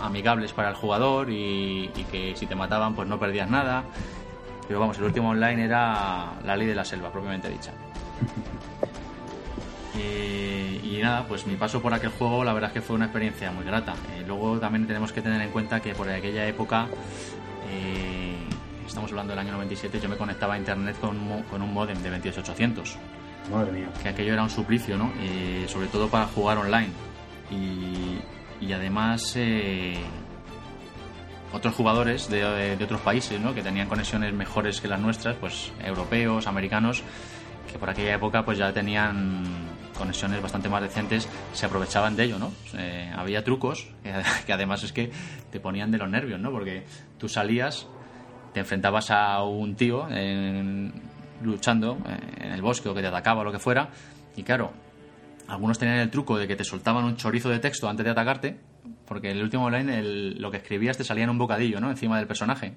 amigables 0.00 0.52
para 0.52 0.70
el 0.70 0.74
jugador 0.74 1.30
y, 1.30 1.88
que 2.10 2.34
si 2.36 2.46
te 2.46 2.54
mataban 2.54 2.94
pues 2.94 3.08
no 3.08 3.18
perdías 3.18 3.50
nada. 3.50 3.84
Pero 4.66 4.80
vamos, 4.80 4.96
el 4.98 5.04
último 5.04 5.30
online 5.30 5.64
era 5.64 6.34
la 6.44 6.56
ley 6.56 6.66
de 6.66 6.74
la 6.74 6.84
selva, 6.84 7.10
propiamente 7.10 7.48
dicha. 7.48 7.72
Eh, 9.96 10.80
y 10.82 11.00
nada, 11.00 11.24
pues 11.28 11.46
mi 11.46 11.54
paso 11.54 11.80
por 11.80 11.94
aquel 11.94 12.10
juego 12.10 12.42
la 12.42 12.52
verdad 12.52 12.70
es 12.70 12.74
que 12.74 12.80
fue 12.82 12.96
una 12.96 13.04
experiencia 13.04 13.52
muy 13.52 13.64
grata. 13.64 13.94
Eh, 14.16 14.24
luego 14.26 14.58
también 14.58 14.88
tenemos 14.88 15.12
que 15.12 15.22
tener 15.22 15.40
en 15.40 15.50
cuenta 15.50 15.78
que 15.78 15.94
por 15.94 16.10
aquella 16.10 16.48
época, 16.48 16.88
estamos 18.84 19.08
hablando 19.12 19.30
del 19.30 19.38
año 19.38 19.52
97, 19.52 20.00
yo 20.00 20.08
me 20.08 20.16
conectaba 20.16 20.54
a 20.54 20.58
internet 20.58 20.96
con, 21.00 21.44
con 21.44 21.62
un 21.62 21.72
modem 21.72 22.02
de 22.02 22.10
28800. 22.10 22.98
Madre 23.50 23.72
mía. 23.72 23.88
Que 24.02 24.08
aquello 24.08 24.32
era 24.32 24.42
un 24.42 24.50
suplicio, 24.50 24.96
¿no? 24.96 25.12
sobre 25.68 25.88
todo 25.88 26.08
para 26.08 26.26
jugar 26.26 26.58
online. 26.58 26.90
Y, 27.50 28.18
y 28.64 28.72
además 28.72 29.36
otros 31.54 31.74
jugadores 31.74 32.28
de, 32.28 32.76
de, 32.76 32.84
otros 32.84 33.00
países, 33.00 33.40
¿no? 33.40 33.54
Que 33.54 33.62
tenían 33.62 33.88
conexiones 33.88 34.32
mejores 34.34 34.80
que 34.80 34.88
las 34.88 35.00
nuestras, 35.00 35.36
pues 35.36 35.72
europeos, 35.82 36.46
americanos, 36.46 37.02
que 37.70 37.78
por 37.78 37.90
aquella 37.90 38.14
época 38.14 38.44
pues 38.44 38.58
ya 38.58 38.72
tenían 38.72 39.44
conexiones 39.96 40.42
bastante 40.42 40.68
más 40.68 40.82
decentes, 40.82 41.28
se 41.52 41.66
aprovechaban 41.66 42.16
de 42.16 42.24
ello, 42.24 42.38
¿no? 42.38 42.52
Eh, 42.76 43.12
había 43.14 43.44
trucos 43.44 43.88
que, 44.46 44.52
además 44.52 44.82
es 44.82 44.92
que 44.92 45.10
te 45.50 45.60
ponían 45.60 45.90
de 45.90 45.98
los 45.98 46.10
nervios, 46.10 46.40
¿no? 46.40 46.50
Porque 46.50 46.84
tú 47.18 47.28
salías, 47.28 47.86
te 48.52 48.60
enfrentabas 48.60 49.10
a 49.10 49.42
un 49.44 49.76
tío 49.76 50.08
luchando 51.44 51.98
eh, 52.06 52.44
en 52.46 52.52
el 52.52 52.62
bosque 52.62 52.88
o 52.88 52.94
que 52.94 53.00
te 53.00 53.06
atacaba 53.06 53.40
o 53.42 53.44
lo 53.44 53.52
que 53.52 53.58
fuera, 53.58 53.88
y 54.36 54.42
claro, 54.42 54.72
algunos 55.48 55.78
tenían 55.78 55.98
el 55.98 56.10
truco 56.10 56.38
de 56.38 56.46
que 56.46 56.56
te 56.56 56.64
soltaban 56.64 57.04
un 57.04 57.16
chorizo 57.16 57.50
de 57.50 57.58
texto 57.58 57.88
antes 57.88 58.04
de 58.04 58.10
atacarte, 58.10 58.56
porque 59.06 59.30
en 59.30 59.36
el 59.36 59.42
último 59.42 59.64
online 59.64 60.02
lo 60.02 60.50
que 60.50 60.58
escribías 60.58 60.96
te 60.96 61.04
salía 61.04 61.24
en 61.24 61.30
un 61.30 61.38
bocadillo, 61.38 61.80
¿no? 61.80 61.90
Encima 61.90 62.18
del 62.18 62.26
personaje. 62.26 62.74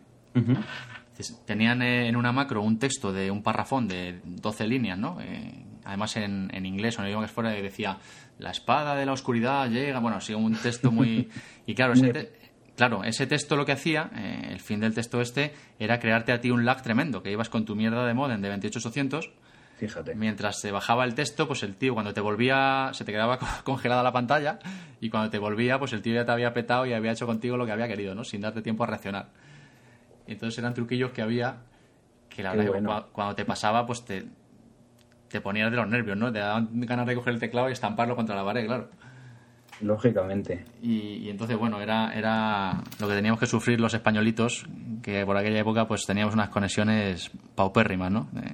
Tenían 1.45 1.81
en 1.81 2.15
una 2.15 2.31
macro 2.31 2.61
un 2.61 2.77
texto 2.77 3.11
de 3.11 3.31
un 3.31 3.41
parrafón 3.41 3.87
de 3.87 4.19
12 4.23 4.67
líneas, 4.67 4.99
¿no? 4.99 5.17
Eh, 5.21 5.63
además 5.85 6.15
en, 6.17 6.49
en, 6.53 6.65
inglés 6.65 6.97
o 6.97 7.01
en 7.01 7.05
el 7.05 7.11
idioma 7.11 7.25
que 7.25 7.33
fuera, 7.33 7.49
decía, 7.49 7.97
la 8.37 8.51
espada 8.51 8.95
de 8.95 9.05
la 9.05 9.13
oscuridad 9.13 9.69
llega, 9.69 9.99
bueno, 9.99 10.17
así 10.17 10.33
un 10.33 10.55
texto 10.55 10.91
muy... 10.91 11.29
Y 11.65 11.75
claro, 11.75 11.93
ese, 11.93 12.31
claro, 12.77 13.03
ese 13.03 13.27
texto 13.27 13.57
lo 13.57 13.65
que 13.65 13.73
hacía, 13.73 14.09
eh, 14.15 14.47
el 14.51 14.61
fin 14.61 14.79
del 14.79 14.93
texto 14.93 15.19
este, 15.19 15.53
era 15.79 15.99
crearte 15.99 16.31
a 16.31 16.39
ti 16.39 16.49
un 16.49 16.63
lag 16.63 16.81
tremendo, 16.81 17.21
que 17.21 17.31
ibas 17.31 17.49
con 17.49 17.65
tu 17.65 17.75
mierda 17.75 18.05
de 18.05 18.13
modem 18.13 18.41
de 18.41 18.47
28800 18.47 19.29
Fíjate. 19.77 20.15
Mientras 20.15 20.59
se 20.59 20.71
bajaba 20.71 21.05
el 21.05 21.13
texto, 21.13 21.47
pues 21.47 21.61
el 21.61 21.75
tío 21.75 21.93
cuando 21.93 22.11
te 22.11 22.19
volvía 22.19 22.89
se 22.93 23.05
te 23.05 23.11
quedaba 23.11 23.37
congelada 23.63 24.01
la 24.01 24.11
pantalla 24.11 24.57
y 24.99 25.09
cuando 25.09 25.29
te 25.29 25.37
volvía, 25.37 25.77
pues 25.77 25.93
el 25.93 26.01
tío 26.01 26.15
ya 26.15 26.25
te 26.25 26.31
había 26.31 26.51
petado 26.51 26.87
y 26.87 26.93
había 26.93 27.11
hecho 27.11 27.27
contigo 27.27 27.57
lo 27.57 27.65
que 27.65 27.73
había 27.73 27.87
querido, 27.87 28.15
¿no? 28.15 28.23
Sin 28.23 28.41
darte 28.41 28.63
tiempo 28.63 28.83
a 28.83 28.87
reaccionar. 28.87 29.27
Entonces 30.25 30.57
eran 30.57 30.73
truquillos 30.73 31.11
que 31.11 31.21
había 31.21 31.57
que 32.27 32.41
la 32.41 32.53
verdad 32.53 33.05
cuando 33.11 33.35
te 33.35 33.45
pasaba, 33.45 33.85
pues 33.85 34.03
te, 34.03 34.25
te 35.27 35.41
ponías 35.41 35.69
de 35.69 35.77
los 35.77 35.87
nervios, 35.87 36.17
¿no? 36.17 36.31
Te 36.31 36.39
daban 36.39 36.69
ganas 36.81 37.05
de 37.05 37.13
coger 37.13 37.35
el 37.35 37.39
teclado 37.39 37.69
y 37.69 37.73
estamparlo 37.73 38.15
contra 38.15 38.35
la 38.35 38.43
pared, 38.43 38.65
claro. 38.65 38.89
Lógicamente. 39.81 40.65
Y, 40.81 41.29
entonces, 41.29 41.57
bueno, 41.57 41.79
era, 41.81 42.11
era 42.13 42.81
lo 42.99 43.07
que 43.07 43.13
teníamos 43.13 43.39
que 43.39 43.45
sufrir 43.45 43.79
los 43.79 43.93
españolitos, 43.93 44.65
que 45.03 45.25
por 45.25 45.37
aquella 45.37 45.59
época 45.59 45.87
pues 45.87 46.05
teníamos 46.05 46.33
unas 46.33 46.49
conexiones 46.49 47.29
paupérrimas, 47.55 48.11
¿no? 48.11 48.27
Eh, 48.35 48.53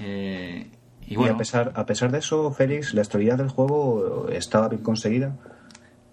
eh, 0.00 0.66
y, 1.06 1.16
bueno, 1.16 1.34
a 1.34 1.38
pesar, 1.38 1.72
a 1.74 1.84
pesar 1.84 2.12
de 2.12 2.18
eso, 2.18 2.52
Félix, 2.52 2.94
la 2.94 3.02
estabilidad 3.02 3.38
del 3.38 3.48
juego 3.48 4.28
estaba 4.30 4.68
bien 4.68 4.82
conseguida. 4.82 5.34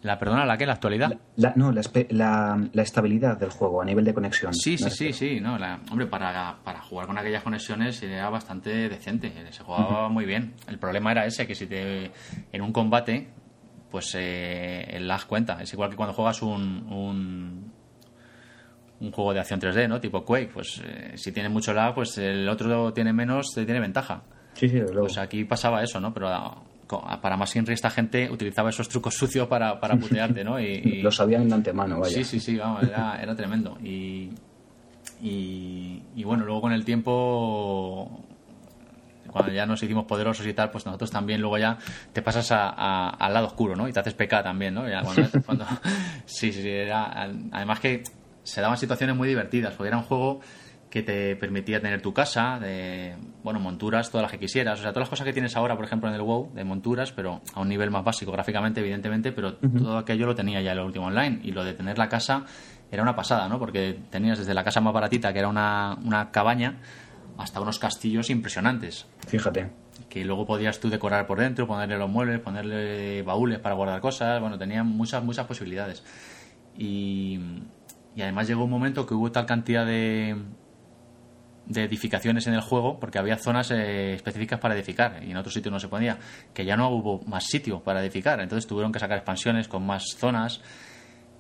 ¿La 0.02 0.18
perdona 0.18 0.46
la 0.46 0.58
qué? 0.58 0.66
¿La 0.66 0.74
actualidad? 0.74 1.18
no, 1.56 1.74
la, 1.74 1.82
la, 2.72 2.82
estabilidad 2.82 3.38
del 3.38 3.50
juego 3.50 3.82
a 3.82 3.86
nivel 3.86 4.06
de 4.06 4.14
conexión. 4.14 4.54
Sí, 4.54 4.78
sí, 4.78 4.90
sí, 4.90 5.12
sí. 5.12 5.40
No, 5.42 5.58
hombre, 5.92 6.08
para, 6.08 6.58
para 6.64 6.82
jugar 6.82 7.08
con 7.08 7.18
aquellas 7.18 7.44
conexiones 7.44 8.02
era 8.02 8.30
bastante 8.30 8.88
decente. 8.88 9.32
Se 9.52 9.64
jugaba 9.64 10.08
muy 10.08 10.26
bien. 10.26 10.54
El 10.68 10.80
problema 10.80 11.12
era 11.12 11.26
ese, 11.26 11.46
que 11.46 11.54
si 11.54 11.68
te 11.68 12.12
en 12.54 12.62
un 12.62 12.72
combate, 12.72 13.28
pues 13.90 14.16
eh, 14.16 14.86
el 14.90 15.08
lag 15.08 15.26
cuenta. 15.26 15.62
Es 15.62 15.74
igual 15.74 15.90
que 15.90 15.96
cuando 15.96 16.14
juegas 16.14 16.42
un, 16.42 16.88
un, 16.92 17.72
un 19.00 19.12
juego 19.12 19.34
de 19.34 19.40
acción 19.40 19.60
3D, 19.60 19.88
¿no? 19.88 20.00
Tipo 20.00 20.24
Quake. 20.24 20.52
Pues 20.54 20.82
eh, 20.84 21.14
si 21.16 21.32
tiene 21.32 21.50
mucho 21.50 21.74
lag, 21.74 21.94
pues 21.94 22.18
el 22.18 22.48
otro 22.48 22.94
tiene 22.94 23.14
menos, 23.14 23.54
te 23.54 23.66
tiene 23.66 23.80
ventaja. 23.80 24.24
Sí, 24.54 24.70
sí, 24.70 24.80
luego. 24.80 25.02
Pues 25.02 25.18
aquí 25.18 25.46
pasaba 25.46 25.84
eso, 25.84 26.00
¿no? 26.00 26.14
Pero 26.14 26.30
para 27.22 27.38
más 27.38 27.56
Inri 27.56 27.74
esta 27.74 27.90
gente 27.90 28.30
utilizaba 28.32 28.70
esos 28.70 28.90
trucos 28.90 29.16
sucios 29.16 29.48
para, 29.48 29.80
para 29.80 29.96
putearte, 30.00 30.44
¿no? 30.44 30.60
Y, 30.60 31.02
Lo 31.02 31.12
sabían 31.12 31.48
de 31.48 31.56
antemano, 31.56 32.00
vaya. 32.00 32.14
Sí, 32.14 32.24
sí, 32.24 32.40
sí, 32.40 32.58
vamos, 32.58 32.84
era, 32.84 33.22
era 33.22 33.36
tremendo. 33.36 33.78
Y, 33.84 34.30
y, 35.22 36.24
bueno, 36.24 36.46
luego 36.46 36.62
con 36.62 36.72
el 36.74 36.86
tiempo, 36.86 38.24
cuando 39.32 39.52
ya 39.52 39.66
nos 39.66 39.82
hicimos 39.82 40.06
poderosos 40.06 40.46
y 40.46 40.54
tal, 40.54 40.72
pues 40.72 40.86
nosotros 40.86 41.12
también 41.12 41.42
luego 41.42 41.58
ya 41.58 41.78
te 42.14 42.22
pasas 42.22 42.52
a, 42.52 43.10
al 43.10 43.34
lado 43.34 43.48
oscuro, 43.48 43.76
¿no? 43.76 43.88
Y 43.88 43.94
te 43.94 44.00
haces 44.00 44.14
PK 44.14 44.44
también, 44.44 44.74
¿no? 44.74 44.84
cuando, 45.46 45.66
sí, 46.26 46.52
sí, 46.52 46.70
era... 46.70 47.30
Además 47.52 47.80
que 47.80 48.04
se 48.44 48.62
daban 48.62 48.78
situaciones 48.78 49.16
muy 49.16 49.28
divertidas, 49.28 49.74
porque 49.76 49.90
era 49.90 49.98
un 49.98 50.04
juego 50.04 50.40
que 50.90 51.04
te 51.04 51.36
permitía 51.36 51.80
tener 51.80 52.02
tu 52.02 52.14
casa, 52.14 52.60
de, 52.60 53.16
bueno, 53.44 53.60
monturas, 53.60 54.10
todas 54.10 54.24
las 54.24 54.32
que 54.32 54.40
quisieras. 54.40 54.80
O 54.80 54.82
sea, 54.82 54.92
todas 54.92 55.04
las 55.04 55.10
cosas 55.10 55.26
que 55.26 55.34
tienes 55.34 55.56
ahora, 55.56 55.76
por 55.76 55.86
ejemplo, 55.86 56.10
en 56.10 56.16
el 56.16 56.22
WoW, 56.22 56.52
de 56.54 56.64
monturas, 56.64 57.12
pero 57.12 57.42
a 57.54 57.62
un 57.62 57.70
nivel 57.70 57.92
más 57.92 58.04
básico 58.04 58.32
gráficamente, 58.32 58.80
evidentemente, 58.80 59.32
pero 59.32 59.56
todo 59.56 59.98
aquello 59.98 60.26
lo 60.26 60.36
tenía 60.36 60.62
ya 60.62 60.72
en 60.72 60.80
el 60.80 60.86
último 60.86 61.06
online. 61.06 61.42
Y 61.44 61.52
lo 61.52 61.64
de 61.64 61.74
tener 61.74 61.98
la 61.98 62.10
casa 62.10 62.44
era 62.92 63.04
una 63.04 63.16
pasada, 63.16 63.48
¿no? 63.48 63.60
Porque 63.60 64.00
tenías 64.10 64.40
desde 64.40 64.54
la 64.56 64.64
casa 64.64 64.82
más 64.82 64.94
baratita, 64.94 65.32
que 65.32 65.40
era 65.40 65.48
una, 65.48 65.96
una 66.04 66.32
cabaña, 66.32 66.80
hasta 67.40 67.60
unos 67.60 67.80
castillos 67.80 68.30
impresionantes. 68.30 69.08
Fíjate. 69.28 69.72
Que 70.10 70.24
luego 70.26 70.46
podías 70.46 70.80
tú 70.80 70.90
decorar 70.90 71.26
por 71.26 71.40
dentro, 71.40 71.66
ponerle 71.66 71.98
los 71.98 72.10
muebles, 72.10 72.40
ponerle 72.40 73.22
baúles 73.24 73.60
para 73.60 73.76
guardar 73.76 74.02
cosas. 74.02 74.40
Bueno, 74.40 74.58
tenía 74.58 74.84
muchas, 74.84 75.24
muchas 75.24 75.48
posibilidades. 75.48 76.04
Y, 76.78 77.40
y 78.16 78.22
además 78.22 78.48
llegó 78.48 78.66
un 78.66 78.70
momento 78.70 79.06
que 79.06 79.14
hubo 79.14 79.32
tal 79.32 79.46
cantidad 79.46 79.86
de, 79.86 80.36
de 81.70 81.84
edificaciones 81.84 82.48
en 82.48 82.56
el 82.56 82.62
juego 82.62 83.00
porque 83.00 83.20
había 83.20 83.38
zonas 83.38 83.72
eh, 83.72 84.14
específicas 84.16 84.60
para 84.60 84.76
edificar 84.76 85.24
y 85.24 85.32
en 85.32 85.38
otros 85.38 85.54
sitios 85.54 85.72
no 85.72 85.80
se 85.80 85.88
podía, 85.88 86.18
que 86.54 86.66
ya 86.66 86.76
no 86.76 86.90
hubo 86.90 87.22
más 87.26 87.46
sitio 87.46 87.82
para 87.82 88.02
edificar, 88.02 88.42
entonces 88.42 88.68
tuvieron 88.68 88.92
que 88.92 89.00
sacar 89.00 89.18
expansiones 89.18 89.68
con 89.68 89.86
más 89.86 90.04
zonas 90.18 90.62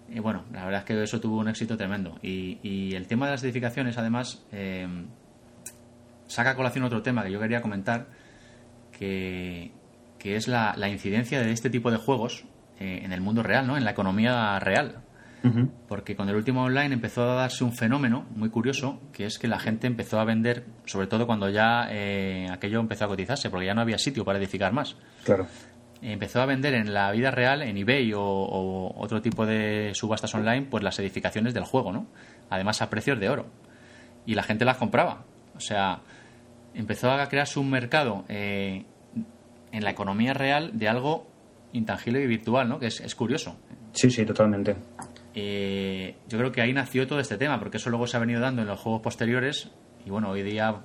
y 0.08 0.20
bueno, 0.20 0.46
la 0.54 0.66
verdad 0.66 0.80
es 0.82 0.86
que 0.86 1.04
eso 1.04 1.20
tuvo 1.20 1.40
un 1.40 1.50
éxito 1.50 1.76
tremendo 1.76 2.20
y, 2.22 2.94
el 2.94 3.08
tema 3.08 3.26
de 3.26 3.34
las 3.34 3.44
edificaciones 3.44 3.98
además 3.98 4.46
eh, 4.52 4.88
saca 6.30 6.52
a 6.52 6.56
colación 6.56 6.86
otro 6.86 7.02
tema 7.02 7.24
que 7.24 7.32
yo 7.32 7.40
quería 7.42 7.62
comentar 7.62 8.08
que, 8.98 9.74
que 10.18 10.38
es 10.38 10.48
la, 10.48 10.74
incidencia 10.90 11.42
de 11.42 11.52
este 11.52 11.70
tipo 11.70 11.92
de 11.92 11.98
juegos 11.98 12.46
eh, 12.80 13.02
en 13.04 13.12
el 13.12 13.20
mundo 13.20 13.44
real, 13.44 13.68
¿no? 13.68 13.76
en 13.76 13.84
la 13.84 13.92
economía 13.92 14.58
real 14.60 15.04
porque 15.88 16.16
con 16.16 16.28
el 16.30 16.36
último 16.36 16.64
online 16.64 16.94
empezó 16.94 17.24
a 17.24 17.36
darse 17.36 17.64
un 17.64 17.72
fenómeno 17.72 18.26
muy 18.36 18.50
curioso, 18.50 19.00
que 19.14 19.26
es 19.26 19.40
que 19.40 19.48
la 19.48 19.60
gente 19.60 19.88
empezó 19.88 20.20
a 20.20 20.26
vender, 20.26 20.66
sobre 20.86 21.08
todo 21.08 21.26
cuando 21.26 21.50
ya 21.50 21.88
eh, 21.90 22.48
aquello 22.52 22.80
empezó 22.80 23.06
a 23.06 23.08
cotizarse, 23.08 23.50
porque 23.50 23.66
ya 23.66 23.74
no 23.74 23.82
había 23.82 23.98
sitio 23.98 24.26
para 24.26 24.38
edificar 24.38 24.74
más. 24.74 24.98
Claro. 25.24 25.48
Empezó 26.02 26.42
a 26.42 26.46
vender 26.46 26.74
en 26.74 26.94
la 26.94 27.12
vida 27.12 27.32
real, 27.32 27.62
en 27.62 27.78
eBay 27.78 28.14
o, 28.14 28.94
otro 28.98 29.22
tipo 29.22 29.46
de 29.46 29.92
subastas 29.94 30.34
online, 30.36 30.68
pues 30.70 30.84
las 30.84 31.00
edificaciones 31.00 31.54
del 31.54 31.64
juego, 31.64 31.92
¿no? 31.92 32.08
Además 32.50 32.82
a 32.82 32.90
precios 32.90 33.20
de 33.20 33.30
oro. 33.30 33.48
Y 34.26 34.36
la 34.36 34.44
gente 34.44 34.66
las 34.66 34.78
compraba. 34.78 35.24
O 35.56 35.60
sea, 35.60 36.02
empezó 36.74 37.12
a 37.12 37.28
crearse 37.28 37.60
un 37.60 37.70
mercado 37.70 38.26
eh, 38.28 38.86
en 39.72 39.84
la 39.84 39.92
economía 39.92 40.34
real 40.34 40.72
de 40.78 40.88
algo 40.88 41.28
intangible 41.74 42.24
y 42.24 42.28
virtual, 42.28 42.68
¿no? 42.68 42.80
Que 42.80 42.88
es, 42.88 43.16
curioso. 43.16 43.58
Sí, 43.94 44.10
sí, 44.10 44.26
totalmente. 44.26 44.76
Eh, 45.34 46.16
yo 46.28 46.38
creo 46.38 46.52
que 46.52 46.62
ahí 46.62 46.74
nació 46.74 47.08
todo 47.08 47.20
este 47.20 47.38
tema, 47.38 47.60
porque 47.60 47.78
eso 47.78 47.90
luego 47.90 48.08
se 48.08 48.18
ha 48.18 48.20
venido 48.20 48.42
dando 48.42 48.62
en 48.62 48.68
los 48.68 48.80
juegos 48.80 49.02
posteriores. 49.02 49.72
Y 50.06 50.10
bueno, 50.10 50.30
hoy 50.30 50.44
día, 50.44 50.82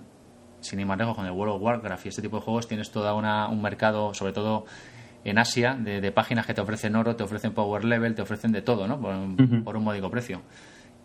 sin 0.60 0.80
ir 0.80 0.86
más 0.86 0.98
lejos, 0.98 1.16
con 1.16 1.26
el 1.26 1.32
World 1.32 1.54
of 1.54 1.62
Warcraft 1.62 2.06
y 2.06 2.08
este 2.08 2.22
tipo 2.22 2.36
de 2.36 2.42
juegos, 2.42 2.68
tienes 2.68 2.90
todo 2.90 3.16
un 3.16 3.62
mercado, 3.62 4.12
sobre 4.14 4.32
todo 4.32 4.66
en 5.24 5.38
Asia, 5.38 5.74
de, 5.74 6.12
páginas 6.12 6.46
que 6.46 6.52
te 6.52 6.60
ofrecen 6.60 6.96
oro, 6.96 7.16
te 7.16 7.22
ofrecen 7.22 7.54
power 7.54 7.84
level, 7.84 8.14
te 8.14 8.22
ofrecen 8.22 8.52
de 8.52 8.60
todo, 8.60 8.86
¿no? 8.86 9.00
Por, 9.00 9.64
por 9.64 9.76
un 9.76 9.84
módico 9.84 10.10
precio. 10.10 10.42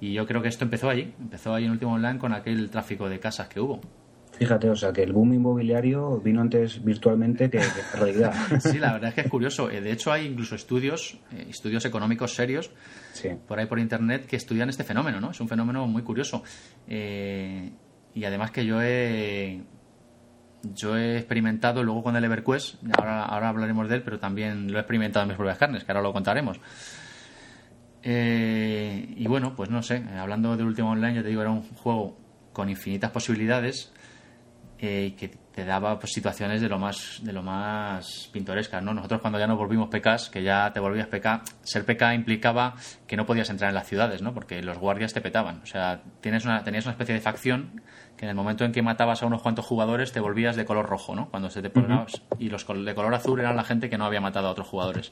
Y 0.02 0.14
yo 0.14 0.26
creo 0.26 0.42
que 0.42 0.50
esto 0.50 0.66
empezó 0.66 0.90
allí, 0.90 1.14
empezó 1.20 1.54
allí 1.54 1.66
en 1.66 1.72
Último 1.72 1.94
Online 1.94 2.20
con 2.20 2.34
aquel 2.34 2.70
tráfico 2.70 3.10
de 3.10 3.20
casas 3.20 3.48
que 3.48 3.60
hubo. 3.60 3.80
Fíjate, 4.40 4.70
o 4.70 4.76
sea, 4.76 4.94
que 4.94 5.04
el 5.04 5.12
boom 5.12 5.34
inmobiliario 5.34 6.18
vino 6.22 6.40
antes 6.40 6.82
virtualmente 6.82 7.50
que, 7.50 7.58
en 7.58 8.00
realidad. 8.00 8.34
Sí, 8.62 8.80
la 8.80 8.94
verdad 8.94 9.10
es 9.10 9.16
que 9.16 9.22
es 9.22 9.28
curioso. 9.28 9.70
Eh, 9.70 9.82
de 9.82 9.92
hecho, 9.92 10.14
hay 10.14 10.28
incluso 10.28 10.56
estudios, 10.56 11.20
eh, 11.34 11.48
estudios 11.50 11.84
económicos 11.84 12.36
serios, 12.36 12.72
por 13.46 13.60
ahí 13.60 13.66
por 13.66 13.80
internet, 13.80 14.26
que 14.26 14.38
estudian 14.38 14.70
este 14.70 14.86
fenómeno, 14.86 15.20
¿no? 15.20 15.32
Es 15.32 15.42
un 15.42 15.50
fenómeno 15.50 15.86
muy 15.88 16.04
curioso. 16.04 16.42
Eh, 16.88 17.70
y 18.16 18.24
además 18.24 18.52
que 18.52 18.66
yo 18.66 18.82
he, 18.82 19.62
yo 20.74 20.96
he 20.96 21.18
experimentado 21.18 21.84
luego 21.84 22.02
con 22.02 22.16
el 22.16 22.24
EverQuest, 22.24 22.76
ahora, 22.98 23.26
ahora 23.26 23.50
hablaremos 23.50 23.90
de 23.90 23.96
él, 23.96 24.04
pero 24.04 24.20
también 24.20 24.72
lo 24.72 24.78
he 24.78 24.82
experimentado 24.82 25.24
en 25.24 25.28
mis 25.28 25.38
propias 25.38 25.58
carnes, 25.58 25.84
que 25.84 25.92
ahora 25.92 26.02
lo 26.02 26.14
contaremos. 26.14 26.62
y 28.06 29.28
bueno, 29.28 29.54
pues 29.54 29.70
no 29.70 29.84
sé, 29.84 30.02
hablando 30.18 30.56
del 30.56 30.68
último 30.68 30.92
online, 30.92 31.16
yo 31.16 31.24
te 31.24 31.28
digo, 31.28 31.42
era 31.42 31.52
un 31.52 31.64
juego 31.64 32.18
con 32.54 32.70
infinitas 32.70 33.12
posibilidades 33.12 33.92
eh, 34.82 35.14
que 35.18 35.28
te 35.28 35.66
daba 35.66 36.00
pues, 36.00 36.14
situaciones 36.14 36.62
de 36.62 36.70
lo 36.70 36.80
más 36.80 37.20
de 37.22 37.34
lo 37.34 37.44
más 37.44 38.30
pintorescas 38.32 38.82
no 38.82 38.94
nosotros 38.94 39.20
cuando 39.20 39.38
ya 39.38 39.46
nos 39.46 39.58
volvimos 39.58 39.90
PKs 39.90 40.30
que 40.30 40.42
ya 40.42 40.72
te 40.72 40.80
volvías 40.80 41.08
PK 41.08 41.42
ser 41.64 41.84
PK 41.84 42.14
implicaba 42.14 42.76
que 43.06 43.18
no 43.18 43.26
podías 43.26 43.50
entrar 43.50 43.70
en 43.70 43.76
las 43.76 43.88
ciudades 43.88 44.22
no 44.22 44.34
porque 44.34 44.64
los 44.64 44.78
guardias 44.78 45.14
te 45.14 45.20
petaban. 45.20 45.60
O 45.64 45.66
sea 45.66 46.02
tienes 46.22 46.46
una 46.46 46.64
tenías 46.64 46.86
una 46.86 46.94
especie 46.94 47.14
de 47.14 47.20
facción 47.20 47.82
que 48.16 48.24
en 48.24 48.30
el 48.30 48.36
momento 48.36 48.64
en 48.64 48.72
que 48.72 48.82
matabas 48.82 49.22
a 49.22 49.26
unos 49.26 49.42
cuantos 49.42 49.66
jugadores 49.66 50.14
te 50.14 50.22
volvías 50.22 50.56
de 50.56 50.64
color 50.64 50.86
rojo 50.88 51.14
no 51.14 51.30
cuando 51.30 51.50
se 51.50 51.62
te 51.62 51.70
ponabas 51.70 52.22
y 52.40 52.48
los 52.48 52.66
de 52.66 52.96
color 52.96 53.14
azul 53.14 53.42
eran 53.42 53.58
la 53.58 53.66
gente 53.66 53.90
que 53.90 53.98
no 53.98 54.06
había 54.06 54.22
matado 54.22 54.48
a 54.48 54.52
otros 54.52 54.68
jugadores. 54.68 55.12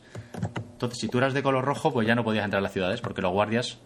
Entonces 0.71 0.97
si 0.97 1.09
tú 1.09 1.17
eras 1.17 1.33
de 1.33 1.43
color 1.43 1.65
rojo 1.65 1.91
pues 1.91 2.07
ya 2.07 2.15
no 2.15 2.23
podías 2.23 2.45
entrar 2.45 2.59
en 2.59 2.63
las 2.63 2.73
ciudades 2.73 3.01
porque 3.01 3.21
los 3.21 3.33
guardias 3.33 3.79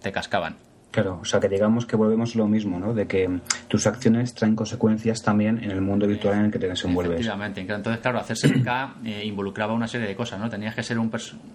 te 0.00 0.12
cascaban 0.12 0.56
Claro, 0.94 1.18
o 1.20 1.24
sea 1.24 1.40
que 1.40 1.48
digamos 1.48 1.86
que 1.86 1.96
volvemos 1.96 2.36
lo 2.36 2.46
mismo, 2.46 2.78
¿no? 2.78 2.94
De 2.94 3.08
que 3.08 3.40
tus 3.66 3.84
acciones 3.88 4.32
traen 4.32 4.54
consecuencias 4.54 5.24
también 5.24 5.58
en 5.60 5.72
el 5.72 5.80
mundo 5.80 6.06
virtual 6.06 6.34
en 6.36 6.44
el 6.44 6.52
que 6.52 6.60
te 6.60 6.68
desenvuelves. 6.68 7.14
Efectivamente, 7.14 7.62
entonces 7.62 8.00
claro, 8.00 8.20
hacerse 8.20 8.48
PK 8.48 8.98
eh, 9.04 9.24
involucraba 9.24 9.72
una 9.72 9.88
serie 9.88 10.06
de 10.06 10.14
cosas, 10.14 10.38
¿no? 10.38 10.48
Tenías 10.48 10.72
que 10.72 10.84
ser 10.84 11.00
un, 11.00 11.10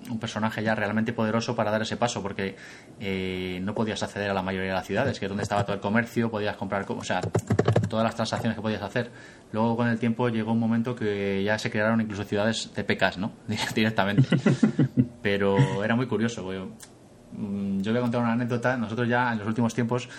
un 0.10 0.19
personaje 0.19 0.62
ya 0.62 0.75
realmente 0.75 1.13
poderoso 1.13 1.55
para 1.55 1.72
dar 1.72 1.81
ese 1.81 1.96
paso, 1.96 2.22
porque 2.22 2.58
eh, 3.00 3.62
no 3.63 3.74
podías 3.74 4.03
acceder 4.03 4.29
a 4.29 4.34
la 4.34 4.41
mayoría 4.41 4.72
de 4.72 4.75
las 4.75 4.86
ciudades, 4.86 5.17
que 5.17 5.27
es 5.27 5.29
donde 5.29 5.43
estaba 5.43 5.63
todo 5.63 5.74
el 5.74 5.81
comercio, 5.81 6.29
podías 6.29 6.58
comprar, 6.58 6.86
o 6.89 7.03
sea, 7.05 7.22
todas 7.88 8.03
las 8.03 8.15
transacciones 8.15 8.58
que 8.58 8.62
podías 8.62 8.81
hacer. 8.81 9.10
Luego 9.53 9.77
con 9.77 9.88
el 9.88 10.00
tiempo 10.00 10.27
llegó 10.27 10.51
un 10.51 10.60
momento 10.60 10.98
que 10.98 11.46
ya 11.46 11.58
se 11.58 11.72
crearon 11.72 12.01
incluso 12.01 12.25
ciudades 12.25 12.74
de 12.75 12.98
¿no? 13.17 13.31
Directamente. 13.74 14.27
Pero 15.22 15.82
era 15.82 15.95
muy 15.95 16.08
curioso, 16.08 16.43
Mm, 16.43 16.98
yo 17.33 17.91
voy 17.91 17.97
a 17.97 18.01
contar 18.01 18.21
una 18.21 18.33
anécdota. 18.33 18.77
Nosotros 18.77 19.07
ya 19.07 19.31
en 19.31 19.39
los 19.39 19.47
últimos 19.47 19.73
tiempos, 19.73 20.09